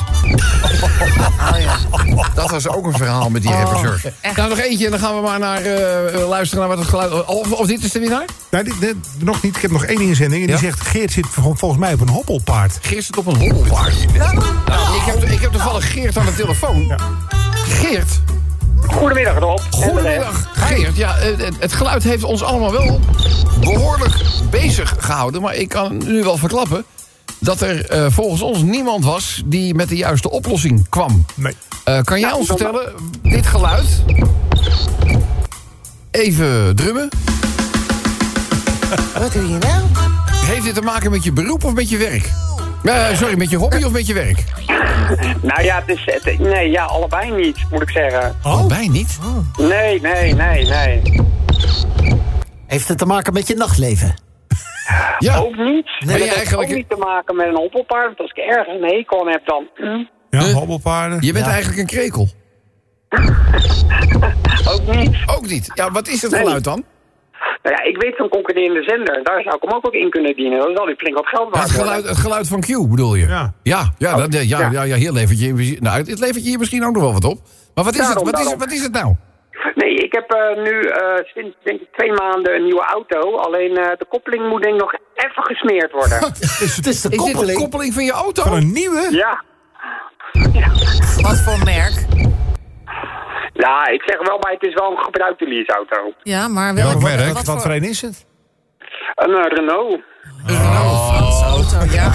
Dat 2.34 2.50
was 2.50 2.68
ook 2.68 2.86
een 2.86 2.92
verhaal 2.92 3.30
met 3.30 3.42
die 3.42 3.50
Oh. 3.50 3.58
rapper 3.62 3.78
George. 3.78 4.12
Nou, 4.36 4.48
nog 4.48 4.58
eentje 4.58 4.84
en 4.84 4.90
dan 4.90 5.00
gaan 5.00 5.14
we 5.14 5.20
maar 5.20 5.38
naar 5.38 5.62
eh, 5.62 6.28
luisteren 6.28 6.58
naar 6.66 6.76
wat 6.76 6.78
het 6.84 6.88
geluid... 6.88 7.24
Of, 7.26 7.52
of 7.52 7.66
dit 7.66 7.84
is 7.84 7.92
de 7.92 7.98
winnaar? 7.98 8.24
Nee, 8.50 8.64
dit- 8.64 8.80
dit- 8.80 8.96
nog 9.18 9.42
niet. 9.42 9.56
Ik 9.56 9.62
heb 9.62 9.70
nog 9.70 9.84
één 9.84 10.00
inzending. 10.00 10.40
En 10.40 10.46
die 10.46 10.56
Ja? 10.56 10.62
zegt, 10.62 10.80
Geert 10.80 11.12
zit 11.12 11.26
vol- 11.30 11.54
volgens 11.54 11.80
mij 11.80 11.92
op 11.92 12.00
een 12.00 12.08
hoppelpaard. 12.08 12.78
Geert 12.82 13.04
zit 13.04 13.16
op 13.16 13.26
een 13.26 13.36
hobbelpaard. 13.36 13.94
Nou, 14.16 14.96
ik, 14.96 15.02
heb, 15.04 15.24
ik 15.24 15.40
heb 15.40 15.52
toevallig 15.52 15.92
Geert 15.92 16.16
aan 16.18 16.26
de 16.26 16.34
telefoon. 16.34 16.94
Geert, 17.68 18.20
Goedemiddag 18.86 19.38
Rob. 19.38 19.58
Goedemiddag, 19.70 20.48
Geert. 20.54 20.96
Ja, 20.96 21.14
het 21.58 21.72
geluid 21.72 22.02
heeft 22.02 22.24
ons 22.24 22.42
allemaal 22.42 22.72
wel 22.72 23.00
behoorlijk 23.60 24.14
bezig 24.50 24.94
gehouden. 24.98 25.42
Maar 25.42 25.54
ik 25.54 25.68
kan 25.68 25.96
nu 26.04 26.22
wel 26.22 26.36
verklappen 26.36 26.84
dat 27.46 27.60
er 27.60 27.90
eh, 27.90 28.06
volgens 28.08 28.42
ons 28.42 28.62
niemand 28.62 29.04
was 29.04 29.42
die 29.44 29.74
met 29.74 29.88
de 29.88 29.96
juiste 29.96 30.30
oplossing 30.30 30.88
kwam. 30.88 31.24
Nee. 31.34 31.56
Eh, 31.84 32.02
kan 32.02 32.20
jij 32.20 32.32
ons 32.32 32.46
vertellen, 32.46 32.92
dit 33.22 33.46
geluid... 33.46 33.86
Even 36.10 36.76
drummen. 36.76 37.08
Wat 39.18 39.32
doe 39.32 39.48
je 39.48 39.58
nou? 39.58 39.82
Heeft 40.32 40.64
dit 40.64 40.74
te 40.74 40.82
maken 40.82 41.10
met 41.10 41.24
je 41.24 41.32
beroep 41.32 41.64
of 41.64 41.74
met 41.74 41.88
je 41.88 41.96
werk? 41.96 42.30
Eh, 42.82 43.16
sorry, 43.16 43.36
met 43.36 43.50
je 43.50 43.56
hobby 43.56 43.82
of 43.82 43.92
met 43.92 44.06
je 44.06 44.14
werk? 44.14 44.44
Nou 45.42 45.62
ja, 45.62 45.82
het 45.86 45.96
is, 45.96 46.02
het, 46.04 46.38
nee, 46.38 46.70
ja, 46.70 46.84
allebei 46.84 47.30
niet, 47.30 47.58
moet 47.70 47.82
ik 47.82 47.90
zeggen. 47.90 48.36
Allebei 48.42 48.88
niet. 48.88 49.18
Nee, 49.58 50.00
nee, 50.00 50.34
nee, 50.34 50.64
nee. 50.64 51.22
Heeft 52.66 52.88
het 52.88 52.98
te 52.98 53.06
maken 53.06 53.32
met 53.32 53.46
je 53.46 53.54
nachtleven? 53.54 54.25
Ja. 55.18 55.36
Ook 55.38 55.56
niet. 55.56 55.86
Het 55.98 56.10
heeft 56.10 56.34
eigenlijk- 56.34 56.70
ook 56.70 56.76
niet 56.76 56.88
te 56.88 56.96
maken 56.96 57.36
met 57.36 57.46
een 57.46 57.56
hoppelpaard. 57.56 58.06
Want 58.06 58.18
als 58.18 58.30
ik 58.30 58.36
ergens 58.36 58.68
een 58.82 58.88
hekel 58.96 59.20
aan 59.20 59.28
heb, 59.28 59.46
dan... 59.46 59.68
hm, 59.74 60.04
Ja, 60.30 60.52
hobbelpaarden. 60.52 61.18
Je 61.22 61.32
bent 61.32 61.46
eigenlijk 61.46 61.78
een 61.78 61.86
krekel. 61.86 62.28
ook 64.72 64.86
niet. 64.96 65.16
Ook 65.26 65.46
niet. 65.46 65.70
Ja, 65.74 65.90
wat 65.90 66.08
is 66.08 66.22
het 66.22 66.30
Nee. 66.30 66.40
geluid 66.40 66.64
dan? 66.64 66.84
Nou 67.62 67.76
ja, 67.78 67.84
ik 67.90 67.96
weet 68.02 68.14
zo'n 68.16 68.28
concurrerende 68.28 68.82
zender. 68.82 69.20
Daar 69.24 69.42
zou 69.42 69.54
ik 69.56 69.62
hem 69.62 69.72
ook, 69.72 69.86
ook 69.86 69.92
in 69.92 70.10
kunnen 70.10 70.36
dienen. 70.36 70.58
Dan 70.58 70.76
zal 70.76 70.86
hij 70.86 70.94
flink 70.94 71.16
wat 71.16 71.26
geld 71.26 71.46
Het 71.46 71.56
waard 71.56 71.70
geluid, 71.70 72.08
het 72.08 72.16
geluid 72.16 72.48
van 72.48 72.60
Q 72.60 72.66
bedoel 72.66 73.14
je? 73.14 73.26
Ja. 73.26 73.52
Ja, 73.62 73.92
ja, 73.98 74.16
dat, 74.16 74.32
ja, 74.32 74.40
ja, 74.40 74.70
ja. 74.70 74.82
ja, 74.82 74.96
hier 74.96 75.12
levert 75.12 75.40
je, 75.40 75.76
nou, 75.80 75.98
het 75.98 76.18
levert 76.18 76.42
je 76.42 76.48
hier 76.48 76.58
misschien 76.58 76.84
ook 76.84 76.92
nog 76.92 77.02
wel 77.02 77.12
wat 77.12 77.24
op. 77.24 77.38
Maar 77.74 77.84
wat 77.84 77.94
is, 77.94 78.06
het, 78.08 78.22
wat 78.22 78.38
is, 78.38 78.54
wat 78.54 78.72
is 78.72 78.82
het 78.82 78.92
nou? 78.92 79.14
Nee, 79.74 79.94
ik 79.94 80.12
heb 80.12 80.30
eh, 80.30 80.62
nu 80.62 80.80
eh, 80.82 81.24
sinds 81.24 81.56
denk 81.62 81.80
ik 81.80 81.88
twee 81.96 82.12
maanden 82.12 82.54
een 82.54 82.62
nieuwe 82.62 82.84
auto. 82.84 83.36
Alleen 83.36 83.76
eh, 83.76 83.96
de 83.98 84.06
koppeling 84.08 84.48
moet 84.48 84.62
denk 84.62 84.74
ik 84.74 84.80
nog 84.80 84.92
even 85.14 85.42
gesmeerd 85.44 85.92
worden. 85.92 86.18
Het 86.26 86.42
is 86.42 86.74
de 86.76 86.90
Is 86.90 87.00
dit 87.00 87.10
de 87.10 87.16
koppeling. 87.54 87.94
van 87.94 88.04
je 88.04 88.12
auto? 88.12 88.42
Van 88.42 88.52
een 88.56 88.72
nieuwe? 88.72 89.08
ja. 89.10 89.42
Wat 91.22 91.40
voor 91.40 91.64
merk? 91.64 92.04
Ja, 93.52 93.86
ik 93.88 94.02
zeg 94.06 94.28
wel 94.28 94.38
bij, 94.38 94.52
het 94.52 94.62
is 94.68 94.74
wel 94.74 94.90
een 94.90 95.04
gebruikte 95.04 95.48
leaseauto. 95.48 96.12
Ja, 96.22 96.48
maar 96.48 96.74
Welk 96.74 96.88
welk 96.88 97.02
merk? 97.02 97.32
Wat, 97.32 97.46
Wat 97.46 97.62
voor 97.62 97.70
een 97.70 97.84
is 97.84 98.02
het? 98.02 98.25
Een 99.14 99.34
eh, 99.34 99.56
Renault. 99.56 100.00
Franse 100.46 101.44
auto, 101.44 101.76
ja. 101.98 102.12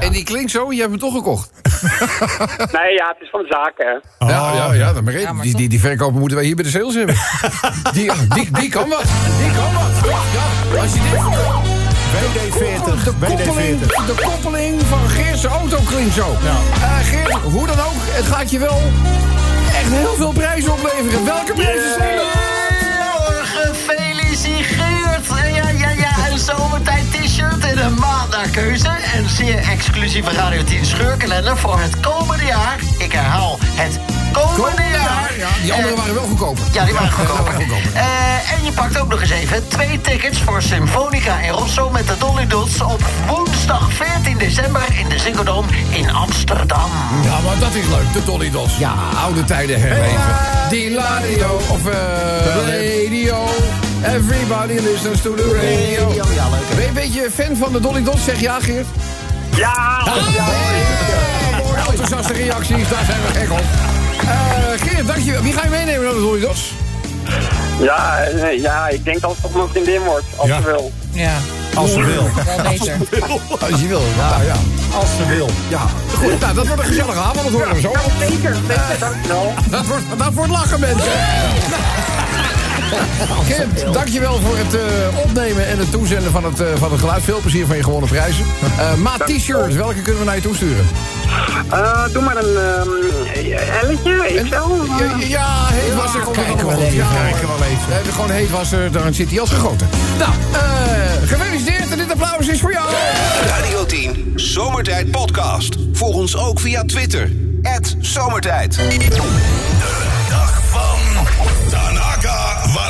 En 0.00 0.12
die 0.12 0.24
klinkt 0.24 0.50
zo, 0.50 0.72
je 0.72 0.78
hebt 0.78 0.90
hem 0.90 1.00
toch 1.00 1.14
gekocht? 1.14 1.50
Nee, 2.72 2.92
ja, 2.92 3.08
het 3.08 3.16
is 3.20 3.30
van 3.30 3.40
de 3.40 3.46
zaak, 3.48 3.72
hè. 3.76 4.26
ja, 4.28 4.54
ja, 4.54 4.72
ja, 4.72 4.92
dat 4.92 5.04
begreep 5.04 5.22
ik. 5.22 5.32
maar 5.32 5.42
die, 5.42 5.56
die, 5.56 5.68
die 5.68 5.80
verkoper 5.80 6.18
moeten 6.18 6.36
wij 6.36 6.46
hier 6.46 6.54
bij 6.54 6.64
de 6.64 6.70
sales 6.70 6.94
hebben. 6.94 7.14
die, 7.96 8.10
die, 8.34 8.50
die 8.50 8.70
kan 8.70 8.88
wat. 8.88 9.02
Die 9.38 9.52
kan 9.52 9.72
wat. 9.74 10.10
Ja, 10.10 10.80
als 10.80 10.92
je 10.94 11.00
dit... 11.00 11.82
WD-40. 12.14 13.04
De 13.04 13.12
koppeling, 13.26 13.80
WD-40. 13.80 14.06
de 14.06 14.14
koppeling 14.22 14.82
van 14.82 15.08
Geert's 15.08 15.44
auto 15.44 15.78
klinkt 15.86 16.14
zo. 16.14 16.36
Eh, 16.44 16.98
Geert, 16.98 17.32
hoe 17.32 17.66
dan 17.66 17.78
ook, 17.78 17.94
het 17.96 18.24
gaat 18.26 18.50
je 18.50 18.58
wel 18.58 18.78
echt 19.68 19.90
heel 19.90 20.14
veel 20.14 20.32
prijzen 20.32 20.72
opleveren. 20.72 21.24
Welke 21.24 21.52
prijzen 21.52 21.94
zijn 21.98 22.16
dat? 22.16 22.33
Keuze. 28.54 28.88
Een 29.16 29.28
zeer 29.28 29.58
exclusieve 29.58 30.30
Radio 30.30 30.64
10 30.64 30.84
scheurkalender 30.84 31.56
voor 31.58 31.80
het 31.80 32.00
komende 32.00 32.44
jaar. 32.44 32.78
Ik 32.98 33.12
herhaal, 33.12 33.58
het 33.60 33.98
komende 34.32 34.82
jaar. 34.92 35.32
Ja, 35.38 35.48
die 35.62 35.72
anderen 35.72 35.96
Eh, 35.96 35.98
waren 35.98 36.14
wel 36.14 36.24
goedkoper. 36.24 36.64
Ja, 36.72 36.84
die 36.84 36.94
waren 36.94 37.08
Ja, 37.08 37.14
goedkoper. 37.14 37.44
waren 37.44 37.60
goedkoper. 37.60 37.90
Eh, 37.94 38.52
en 38.52 38.64
je 38.64 38.72
pakt 38.72 38.98
ook 38.98 39.08
nog 39.08 39.20
eens 39.20 39.30
even 39.30 39.68
twee 39.68 40.00
tickets 40.00 40.38
voor 40.40 40.62
Symfonica 40.62 41.42
en 41.42 41.50
Rosso 41.50 41.90
met 41.90 42.06
de 42.06 42.14
Dolly 42.18 42.46
Dots 42.46 42.80
op 42.80 43.02
woensdag 43.26 43.92
14 43.92 44.38
december 44.38 44.82
in 44.98 45.08
de 45.08 45.18
Ziggo 45.18 45.42
Dome 45.42 45.68
in 45.90 46.10
Amsterdam. 46.12 46.90
Ja, 47.24 47.40
maar 47.44 47.58
dat 47.58 47.74
is 47.74 47.86
leuk, 47.86 48.12
de 48.12 48.24
Dolly 48.24 48.50
Dos. 48.50 48.76
Ja, 48.78 48.94
oude 49.24 49.44
tijden 49.44 49.80
herleven. 49.80 50.36
Die 50.70 50.94
radio, 50.98 51.60
of 51.68 51.86
eh 51.86 51.94
radio. 52.66 53.46
Everybody 54.06 54.78
listens 54.80 55.22
to 55.22 55.34
the 55.34 55.42
radio. 55.54 56.08
Radio, 56.08 56.24
ja, 56.34 56.48
leuk. 56.50 56.68
Ben 56.68 56.80
je 56.82 56.88
een 56.88 56.94
beetje 56.94 57.30
fan 57.30 57.56
van 57.56 57.72
de 57.72 57.80
Dolly 57.80 58.02
Dos? 58.02 58.24
Zeg 58.24 58.40
ja, 58.40 58.60
Geert. 58.60 58.86
Ja, 59.56 60.02
ja, 60.34 60.44
Mooi, 61.62 61.76
enthousiaste 61.88 62.32
reacties, 62.32 62.88
daar 62.88 63.04
zijn 63.04 63.18
we 63.26 63.38
gek 63.38 63.50
op. 63.50 63.62
Eh 64.20 64.88
Geert, 64.88 65.06
dankjewel. 65.06 65.42
Wie 65.42 65.52
ga 65.52 65.62
je 65.64 65.70
meenemen 65.70 66.04
naar 66.04 66.12
de 66.12 66.20
Dolly 66.20 66.40
Dos? 66.40 66.72
ja, 67.80 68.18
nee, 68.34 68.60
ja, 68.60 68.88
ik 68.88 69.04
denk 69.04 69.20
dat 69.20 69.30
het 69.30 69.40
toch 69.42 69.54
mijn 69.54 69.68
vriendin 69.68 70.00
wordt, 70.02 70.24
als 70.36 70.48
Ja. 70.48 70.56
ze 70.60 70.66
wil. 70.66 70.92
Ja, 71.12 71.32
Als 71.74 71.92
ze 71.92 72.00
wil. 72.04 72.22
wel 72.46 72.70
beter. 72.70 72.96
Als 73.70 73.80
je 73.80 73.86
wil. 73.86 74.02
Ja, 74.16 74.40
ja. 74.44 74.54
Als 74.98 75.08
ze 75.16 75.26
wil. 75.26 75.50
ja. 75.68 75.80
Goed, 76.18 76.40
nou, 76.40 76.54
dat 76.54 76.66
wordt 76.66 76.82
een 76.82 76.88
gezellige 76.88 77.18
avond, 77.18 77.42
dat 77.42 77.52
horen 77.52 77.74
we 77.74 77.80
zo. 77.80 77.92
Zeker, 78.18 78.56
zeker, 78.68 78.98
dankjewel. 78.98 79.52
Dat 79.70 79.86
wordt, 79.86 80.04
dat 80.16 80.32
wordt 80.34 80.50
lachen, 80.50 80.80
mensen. 80.80 81.12
Kent, 83.48 83.92
dankjewel 83.92 84.40
voor 84.40 84.56
het 84.56 84.74
eh, 84.74 85.24
opnemen 85.24 85.66
en 85.66 85.78
het 85.78 85.90
toezenden 85.90 86.30
van 86.30 86.44
het, 86.44 86.60
eh, 86.60 86.66
van 86.74 86.90
het 86.90 87.00
geluid. 87.00 87.22
Veel 87.22 87.40
plezier 87.40 87.66
van 87.66 87.76
je 87.76 87.82
gewonnen 87.82 88.08
prijzen. 88.08 88.44
Eh 88.78 88.94
maat 88.94 89.26
t-shirts, 89.26 89.74
welke 89.74 90.02
kunnen 90.02 90.18
we 90.18 90.26
naar 90.26 90.34
je 90.34 90.40
toesturen? 90.40 90.86
Eh, 91.70 92.04
doe 92.12 92.22
maar 92.22 92.36
een 92.36 92.56
um, 92.56 92.88
L'tje, 93.90 94.42
XL. 94.44 94.54
Ja, 94.98 95.16
ja 95.26 95.66
heetwasser 95.70 96.20
komt 96.20 96.36
er 96.36 96.42
kijken 96.42 96.66
we 96.66 96.72
goed. 96.72 96.82
even, 96.82 96.96
Ja, 96.96 97.08
kijken 97.22 97.40
we 97.40 97.46
wel 97.46 97.68
even. 97.68 97.86
We 97.88 97.94
hebben 97.94 98.12
gewoon 98.12 98.30
heetwasser, 98.30 98.92
dan 98.92 99.14
zit 99.14 99.30
hij 99.30 99.40
als 99.40 99.50
gegoten. 99.50 99.88
Nou, 100.18 100.30
eh, 100.52 101.28
gefeliciteerd 101.28 101.90
en 101.90 101.98
dit 101.98 102.10
applaus 102.10 102.48
is 102.48 102.60
voor 102.60 102.72
jou. 102.72 102.88
Radio 103.46 103.86
10 103.86 104.32
Zomertijd 104.34 105.10
Podcast. 105.10 105.76
Volg 105.92 106.14
ons 106.14 106.36
ook 106.36 106.60
via 106.60 106.84
Twitter. 106.84 107.30
Zomertijd. 108.00 108.78
Dag 110.28 110.62
van 110.70 111.63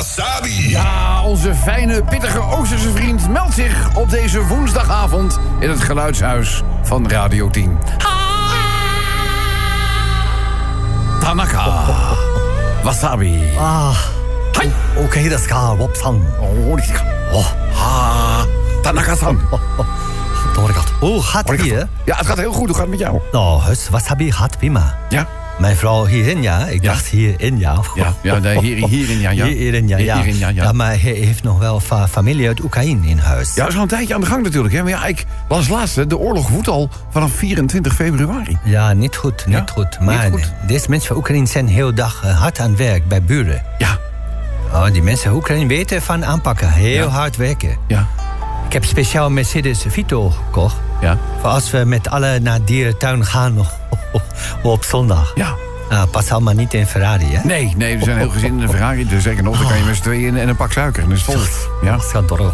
Wasabi. 0.05 0.69
Ja, 0.69 1.23
onze 1.23 1.55
fijne, 1.55 2.03
pittige 2.03 2.39
Oosterse 2.39 2.91
vriend 2.91 3.29
meldt 3.29 3.53
zich 3.53 3.95
op 3.95 4.09
deze 4.09 4.47
woensdagavond 4.47 5.39
in 5.59 5.69
het 5.69 5.81
geluidshuis 5.81 6.61
van 6.83 7.09
Radio 7.09 7.49
10. 7.49 7.77
Tanaka. 11.19 11.85
Wasabi. 12.83 13.43
Ah. 13.57 13.97
Oké, 14.95 15.29
dat 15.29 15.39
is 15.39 15.45
ka, 15.45 15.75
wop-san. 15.75 16.25
Oh, 16.39 16.71
oh. 17.31 17.45
Ha. 17.73 18.45
Tanaka-san. 18.81 19.39
Oh, 19.51 19.53
oh, 19.53 19.79
oh. 19.79 20.75
Hoe 20.99 21.21
gaat 21.21 21.49
het 21.49 21.61
hier? 21.61 21.87
Ja, 22.03 22.17
het 22.17 22.25
gaat 22.25 22.37
heel 22.37 22.53
goed. 22.53 22.67
Hoe 22.67 22.75
gaat 22.75 22.87
het 22.87 22.89
met 22.89 22.99
jou? 22.99 23.19
Nou, 23.31 23.61
wasabi 23.91 24.31
gaat 24.31 24.57
prima. 24.57 24.97
Ja? 25.09 25.27
Mijn 25.59 25.75
vrouw 25.75 26.05
hierin, 26.05 26.41
ja. 26.41 26.65
Ik 26.67 26.83
Ja. 26.83 26.91
dacht 26.91 27.05
hierin, 27.05 27.59
ja. 27.59 27.81
Ja, 27.95 28.13
ja 28.21 28.59
hier, 28.59 28.87
hierin, 28.87 29.19
ja, 29.19 29.29
ja. 29.29 29.45
Hierin, 29.55 29.87
ja, 29.87 29.97
ja. 29.97 30.15
Hierin, 30.15 30.37
ja, 30.37 30.49
ja. 30.49 30.71
maar 30.71 30.87
hij 30.89 30.97
heeft 31.11 31.43
nog 31.43 31.59
wel 31.59 31.79
fa- 31.79 32.07
familie 32.07 32.47
uit 32.47 32.63
Oekraïne 32.63 33.07
in 33.07 33.17
huis. 33.17 33.53
Ja, 33.55 33.61
dat 33.61 33.69
is 33.69 33.75
al 33.75 33.81
een 33.81 33.87
tijdje 33.87 34.13
aan 34.13 34.19
de 34.21 34.25
gang 34.27 34.43
natuurlijk. 34.43 34.73
Hè? 34.73 34.81
Maar 34.81 34.91
ja, 34.91 35.05
ik 35.05 35.25
las 35.49 35.67
laatst, 35.67 35.95
hè, 35.95 36.07
de 36.07 36.17
oorlog 36.17 36.47
woedt 36.49 36.67
al 36.67 36.89
vanaf 37.09 37.31
24 37.31 37.93
februari. 37.93 38.57
Ja, 38.63 38.93
niet 38.93 39.15
goed, 39.15 39.45
niet 39.47 39.69
goed. 39.69 39.99
Maar 39.99 40.23
niet 40.23 40.31
goed. 40.43 40.53
deze 40.67 40.89
mensen 40.89 41.07
van 41.07 41.17
Oekraïne 41.17 41.45
zijn 41.47 41.67
heel 41.67 41.93
dag 41.93 42.21
eh, 42.23 42.39
hard 42.39 42.59
aan 42.59 42.69
het 42.69 42.77
werk 42.77 43.07
bij 43.07 43.23
buren. 43.23 43.63
Ja, 43.77 43.97
Oh, 44.73 44.91
die 44.91 45.03
mensen 45.03 45.27
van 45.29 45.37
Oekraïne 45.37 45.67
weten 45.67 46.01
van 46.01 46.25
aanpakken. 46.25 46.71
Heel 46.71 47.07
hard 47.07 47.35
werken. 47.35 47.77
ja, 47.87 48.07
Ik 48.67 48.73
heb 48.73 48.85
speciaal 48.85 49.29
Mercedes 49.29 49.85
Vito 49.87 50.29
gekocht. 50.29 50.75
Ja. 51.05 51.17
Voor 51.41 51.49
als 51.49 51.71
we 51.71 51.77
met 51.85 52.09
alle 52.09 52.39
naar 52.39 52.59
dierentuin 52.65 53.25
gaan 53.25 53.57
op 54.63 54.83
zondag. 54.83 55.31
Ja. 55.35 55.53
Ah, 55.89 56.03
pas 56.11 56.31
allemaal 56.31 56.53
niet 56.53 56.73
in 56.73 56.85
Ferrari, 56.85 57.25
hè? 57.35 57.39
Nee, 57.43 57.73
nee, 57.77 57.97
we 57.97 58.03
zijn 58.03 58.17
heel 58.17 58.29
gezin 58.29 58.53
in 58.53 58.61
een 58.61 58.69
Ferrari. 58.69 59.07
Dus 59.07 59.23
zeker 59.23 59.43
nog, 59.43 59.57
dan 59.57 59.67
kan 59.67 59.77
je 59.77 59.83
met 59.83 59.95
z'n 59.95 60.01
tweeën 60.01 60.27
in 60.27 60.37
en 60.37 60.49
een 60.49 60.55
pak 60.55 60.71
suiker. 60.71 61.03
En 61.03 61.09
dat 61.09 61.17
is 61.17 61.23
vol. 61.23 61.35
Ja, 61.81 61.91
Dat 61.95 62.05
gaat 62.05 62.27
door. 62.27 62.53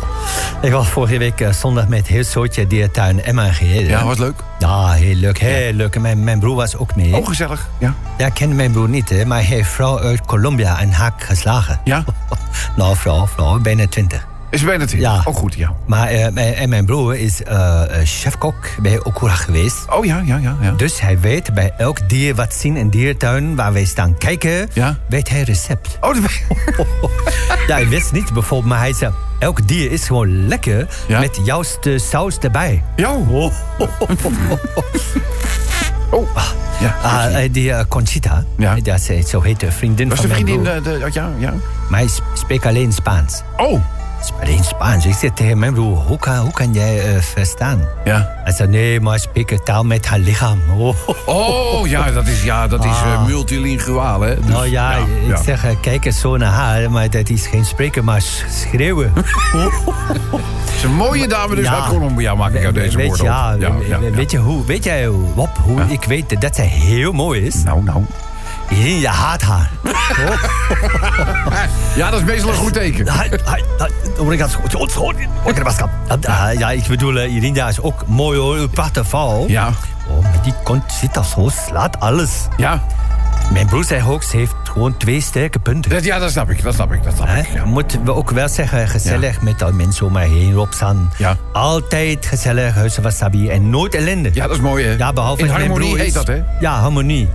Ik 0.62 0.72
was 0.72 0.88
vorige 0.88 1.18
week 1.18 1.42
eh, 1.42 1.52
zondag 1.54 1.88
met 1.88 2.08
heel 2.08 2.24
soortje 2.24 2.68
dierentuin 2.68 3.24
Emma 3.24 3.52
gereden. 3.52 3.90
ja 3.90 4.04
was 4.06 4.18
leuk. 4.18 4.44
Ja, 4.60 4.92
heel 4.92 5.16
leuk, 5.16 5.38
heel 5.38 5.74
leuk. 5.74 5.96
En 5.96 6.02
mijn, 6.02 6.24
mijn 6.24 6.40
broer 6.40 6.56
was 6.56 6.76
ook 6.78 6.96
mee. 6.96 7.16
Oh, 7.16 7.28
gezellig. 7.28 7.68
Ja. 7.78 7.94
Ja, 8.18 8.26
ik 8.26 8.34
ken 8.34 8.56
mijn 8.56 8.72
broer 8.72 8.90
niet, 8.90 9.10
hè, 9.10 9.26
maar 9.26 9.38
hij 9.38 9.48
heeft 9.48 9.70
vrouw 9.70 10.00
uit 10.00 10.26
Colombia 10.26 10.82
een 10.82 10.94
haak 10.94 11.24
geslagen. 11.24 11.82
Ja? 11.84 12.04
nou, 12.78 12.96
vrouw, 12.96 13.28
vrouw, 13.28 13.60
bijna 13.60 13.88
twintig. 13.88 14.28
Is 14.52 14.64
bijna 14.64 14.84
het 14.84 14.92
Ja. 14.92 15.22
Oh, 15.26 15.36
goed, 15.36 15.54
ja. 15.54 15.74
Maar 15.86 16.08
eh, 16.08 16.28
mijn- 16.32 16.54
en 16.54 16.70
mijn 16.70 16.86
broer 16.86 17.16
is 17.16 17.44
eh, 17.44 17.82
chefkok 18.04 18.56
bij 18.82 19.04
Okura 19.04 19.34
geweest. 19.36 19.78
Oh, 19.90 20.06
ja, 20.06 20.22
ja, 20.26 20.38
ja. 20.38 20.56
ja. 20.62 20.72
Dus 20.72 21.02
hij 21.02 21.20
weet 21.20 21.54
bij 21.54 21.74
elk 21.78 22.10
dier 22.10 22.36
wat 22.36 22.54
zien 22.54 22.78
in 22.78 22.90
diertuin 22.90 23.56
waar 23.56 23.74
wij 23.74 23.86
staan 23.86 24.18
kijken, 24.18 24.70
Ja. 24.74 24.98
weet 25.10 25.30
hij 25.30 25.42
recept. 25.42 25.98
Oh, 26.02 26.14
dat 26.14 26.24
Ja, 27.68 27.76
hij 27.76 27.88
wist 27.88 28.12
niet 28.12 28.34
bijvoorbeeld, 28.34 28.70
maar 28.70 28.80
hij 28.80 28.94
zei, 28.94 29.12
elk 29.40 29.68
dier 29.68 29.92
is 29.92 30.08
gewoon 30.08 30.48
lekker 30.48 30.88
Ja. 31.08 31.20
met 31.20 31.40
juiste 31.44 31.98
saus 31.98 32.38
erbij. 32.38 32.84
Ja. 32.96 33.12
Oh, 33.12 33.54
ja. 36.82 36.96
Ah, 37.04 37.44
eh, 37.44 37.54
die 37.54 37.72
eh, 37.74 37.86
Conchita, 37.88 38.44
Ja. 38.58 38.76
dat 38.76 39.10
is, 39.10 39.30
zo 39.30 39.42
heet 39.42 39.60
de 39.60 39.72
vriendin 39.72 40.10
Was 40.10 40.20
van 40.20 40.28
de 40.28 40.34
vriendin... 40.34 40.64
de, 40.64 41.10
ja, 41.14 41.30
ja. 41.38 41.54
Maar 41.90 42.00
hij 42.00 42.08
sp- 42.08 42.24
spreekt 42.34 42.66
alleen 42.66 42.92
Spaans. 42.94 43.42
Oh, 43.58 43.82
Alleen 44.42 44.64
Spaans. 44.64 45.06
Ik 45.06 45.14
zeg 45.14 45.32
tegen 45.34 45.60
mijn 45.60 45.74
broer, 45.74 45.98
hoe 45.98 46.18
kan, 46.18 46.36
hoe 46.38 46.52
kan 46.52 46.74
jij 46.74 47.00
eh, 47.16 47.22
verstaan? 47.22 47.82
ja. 48.06 48.30
Hij 48.44 48.54
zei, 48.54 48.70
nee, 48.70 49.00
maar 49.02 49.16
ik 49.16 49.22
spreek 49.22 49.60
taal 49.64 49.84
met 49.84 50.08
haar 50.08 50.20
lichaam. 50.20 50.60
Oh. 50.78 50.96
Oh, 51.26 51.88
ja, 51.88 52.12
dat 52.12 52.28
is, 52.28 52.44
ja, 52.44 52.68
dat 52.68 52.86
is 52.86 52.92
eh, 52.92 53.14
Ah. 53.14 53.26
multilinguaal, 53.26 54.22
hè. 54.22 54.36
Dus, 54.36 54.46
nou 54.46 54.68
ja, 54.70 54.96
ik 54.96 55.06
ja. 55.28 55.44
zeg, 55.44 55.64
eh, 55.66 55.72
kijk 55.82 56.06
eens 56.06 56.20
zo 56.20 56.38
naar 56.38 56.52
haar, 56.52 56.92
maar 56.92 57.10
dat 57.10 57.30
is 57.30 57.48
geen 57.48 57.66
spreken, 57.66 58.04
maar 58.04 58.22
sch- 58.22 58.44
schreeuwen. 58.50 59.12
Het 60.66 60.76
is 60.76 60.84
een 60.84 60.96
mooie 60.96 61.28
dame 61.28 61.56
dus 61.56 61.66
Ja. 61.66 61.74
uit 61.76 61.88
Colombia, 61.88 62.36
maak 62.36 62.54
ik 62.54 62.66
uit 62.66 62.76
deze 62.76 62.98
weet, 62.98 63.08
woorden 63.08 63.26
ja, 63.26 64.00
weet 64.14 64.32
je 64.32 64.38
hoe, 64.38 64.66
weet 64.66 64.84
jij 64.84 65.06
hoe, 65.06 65.34
Wop, 65.34 65.58
hoe 65.64 65.82
ik 65.88 66.04
weet 66.04 66.42
dat 66.42 66.56
zij 66.56 66.66
heel 66.66 67.12
mooi 67.12 67.42
is? 67.46 67.64
Nou, 67.64 67.84
nou. 67.84 68.04
In 68.72 69.00
je 69.00 69.08
haat 69.08 69.42
haar. 69.42 69.70
Ja, 71.96 72.10
dat 72.10 72.20
is 72.20 72.26
meestal 72.26 72.50
een 72.50 72.56
goed 72.56 72.74
teken. 72.74 73.08
Ah, 73.08 73.26
Ja, 76.58 76.72
ik 76.72 76.88
bedoel, 76.88 77.18
eh, 77.20 77.34
Irinda 77.34 77.68
is 77.68 77.82
ook 77.82 78.08
mooi 78.08 78.40
hoor, 78.40 78.58
een 78.58 78.70
prachtige 78.70 79.06
vrouw. 79.06 79.48
Ja, 79.48 79.70
Oh, 80.10 80.22
maar 80.24 80.40
die 80.44 80.54
kont 80.64 80.92
zit 80.92 81.18
al 81.18 81.24
zo, 81.24 81.50
slaat 81.68 82.00
alles. 82.00 82.32
ja. 82.58 82.84
Mijn 83.54 83.68
broer 83.68 83.84
zei 83.84 84.04
ook, 84.08 84.24
ze 84.24 84.38
heeft 84.38 84.54
gewoon 84.64 84.98
twee 84.98 85.22
sterke 85.22 85.60
punten. 85.60 85.92
Dat, 85.92 86.04
ja, 86.04 86.20
dat 86.20 86.32
snap 86.32 86.50
ik, 86.50 86.64
dat 86.64 86.74
snap 86.74 86.94
ik, 86.94 87.04
dat 87.04 87.14
snap 87.16 87.28
ik. 87.30 87.48
Ja. 87.54 87.66
Moeten 87.66 88.04
we 88.06 88.14
ook 88.14 88.32
wel 88.32 88.48
zeggen, 88.50 88.88
gezellig 88.88 89.42
met 89.42 89.64
al 89.64 89.72
mensen 89.72 90.06
om 90.06 90.12
mij 90.12 90.28
heen 90.28 90.58
opstaan. 90.58 91.12
Ja. 91.18 91.38
Altijd 91.54 92.26
gezellig, 92.26 92.74
huizen 92.76 93.04
wasabi 93.04 93.50
en 93.50 93.70
nooit 93.70 93.96
ellende. 93.96 94.30
Ja, 94.34 94.48
dat 94.48 94.56
is 94.56 94.62
mooi, 94.62 94.86
hè? 94.86 94.92
Ja, 94.94 95.14
behalve 95.14 95.42
In 95.42 95.48
als 95.50 95.58
mijn 95.58 95.70
harmonie 95.70 95.88
broer 95.88 95.98
heet 96.00 96.08
is- 96.08 96.14
dat, 96.14 96.28
hè? 96.28 96.42
Ja, 96.60 96.80
harmonie. 96.80 97.30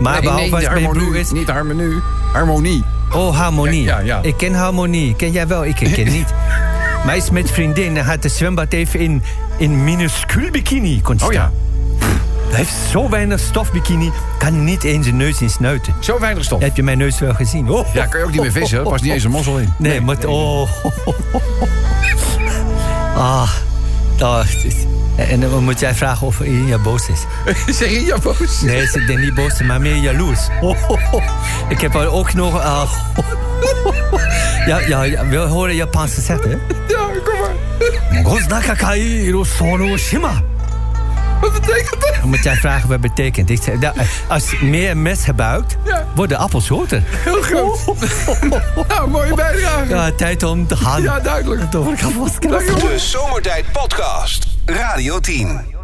Maar 0.00 0.12
Nee, 0.12 0.22
behalve 0.22 0.42
nee, 0.50 0.50
mijn 0.50 0.84
harmonie, 0.84 1.18
is... 1.18 1.30
Niet 1.30 1.48
harmonie, 1.48 2.00
harmonie. 2.32 2.84
Oh, 3.12 3.36
harmonie. 3.36 3.82
Ja, 3.82 3.98
ja, 3.98 4.04
ja. 4.04 4.18
Ik 4.22 4.36
ken 4.36 4.54
harmonie. 4.54 5.14
Ken 5.14 5.32
jij 5.32 5.46
wel? 5.46 5.64
Ik 5.64 5.74
ken 5.74 6.12
niet. 6.12 6.34
Is 7.16 7.30
met 7.30 7.50
vriendin 7.50 7.96
en 7.96 8.04
had 8.04 8.22
de 8.22 8.28
zwembad 8.28 8.72
even 8.72 9.00
in, 9.00 9.22
in 9.56 9.84
minuscuul 9.84 10.50
bikini 10.50 11.00
kon 11.02 11.18
Oh 11.24 11.32
ja, 11.32 11.52
Hij 12.48 12.56
heeft 12.56 12.72
zo 12.90 13.08
weinig 13.08 13.40
stofbikini, 13.40 14.12
kan 14.38 14.64
niet 14.64 14.84
eens 14.84 15.04
zijn 15.04 15.16
neus 15.16 15.40
in 15.40 15.50
snuiten. 15.50 15.94
zo 16.00 16.18
weinig 16.18 16.44
stof. 16.44 16.60
Heb 16.60 16.76
je 16.76 16.82
mijn 16.82 16.98
neus 16.98 17.18
wel 17.18 17.34
gezien? 17.34 17.70
Oh. 17.70 17.94
Ja, 17.94 18.06
kan 18.06 18.20
je 18.20 18.26
ook 18.26 18.32
niet 18.32 18.40
meer 18.40 18.52
vissen, 18.52 18.82
past 18.82 19.02
niet 19.02 19.12
eens 19.12 19.24
een 19.24 19.30
mossel 19.30 19.58
in. 19.58 19.72
Nee, 19.78 20.00
maar... 20.00 20.26
Oh. 20.26 20.68
Ah. 23.16 23.50
Oh, 24.20 24.44
is- 24.64 24.86
en 25.18 25.40
dan 25.40 25.64
moet 25.64 25.80
jij 25.80 25.94
vragen 25.94 26.26
of 26.26 26.40
Iria 26.40 26.78
boos 26.78 27.08
is. 27.08 27.20
Zeg 27.78 27.90
je 27.90 28.04
ja, 28.04 28.18
boos? 28.18 28.60
Nee, 28.60 28.86
ze 28.86 29.00
is 29.00 29.16
niet 29.16 29.34
boos, 29.34 29.62
maar 29.62 29.80
meer 29.80 29.96
jaloers. 29.96 30.40
Ik 31.68 31.80
heb 31.80 31.94
er 31.94 32.10
ook 32.10 32.34
nog... 32.34 32.60
ah, 32.60 32.92
ja, 34.66 34.78
ja, 34.78 35.02
ja, 35.02 35.26
wil 35.26 35.46
horen 35.46 35.74
Japans 35.74 36.14
gezegd, 36.14 36.44
hè? 36.44 36.50
Ja, 36.50 37.06
kom 37.24 37.38
maar. 37.40 38.22
Goznakakai 38.24 39.00
Hirosono 39.00 39.96
Shima. 39.96 40.42
Wat 41.40 41.52
betekent 41.52 42.00
dat? 42.00 42.14
Dan 42.20 42.28
moet 42.28 42.42
jij 42.42 42.56
vragen 42.56 42.88
wat 42.88 42.98
het 43.02 43.14
betekent. 43.14 43.50
Ik 43.50 43.62
zeg, 43.62 43.78
nou, 43.78 43.94
als 44.28 44.50
je 44.50 44.64
meer 44.64 44.96
mes 44.96 45.24
gebruikt, 45.24 45.76
Ja. 45.84 46.06
wordt 46.14 46.30
de 46.32 46.36
appel 46.38 46.60
zoter. 46.60 47.02
Heel 47.06 47.42
groot. 47.42 47.78
Nou, 48.88 49.10
mooie 49.10 49.34
bijdrage. 49.34 49.88
Ja, 49.88 50.10
tijd 50.12 50.42
om 50.42 50.66
te 50.66 50.76
gaan. 50.76 51.02
Ja, 51.02 51.20
duidelijk. 51.20 51.72
De 51.72 52.94
Zomertijd 52.96 53.72
Podcast. 53.72 54.57
Radio 54.68 55.18
10. 55.18 55.77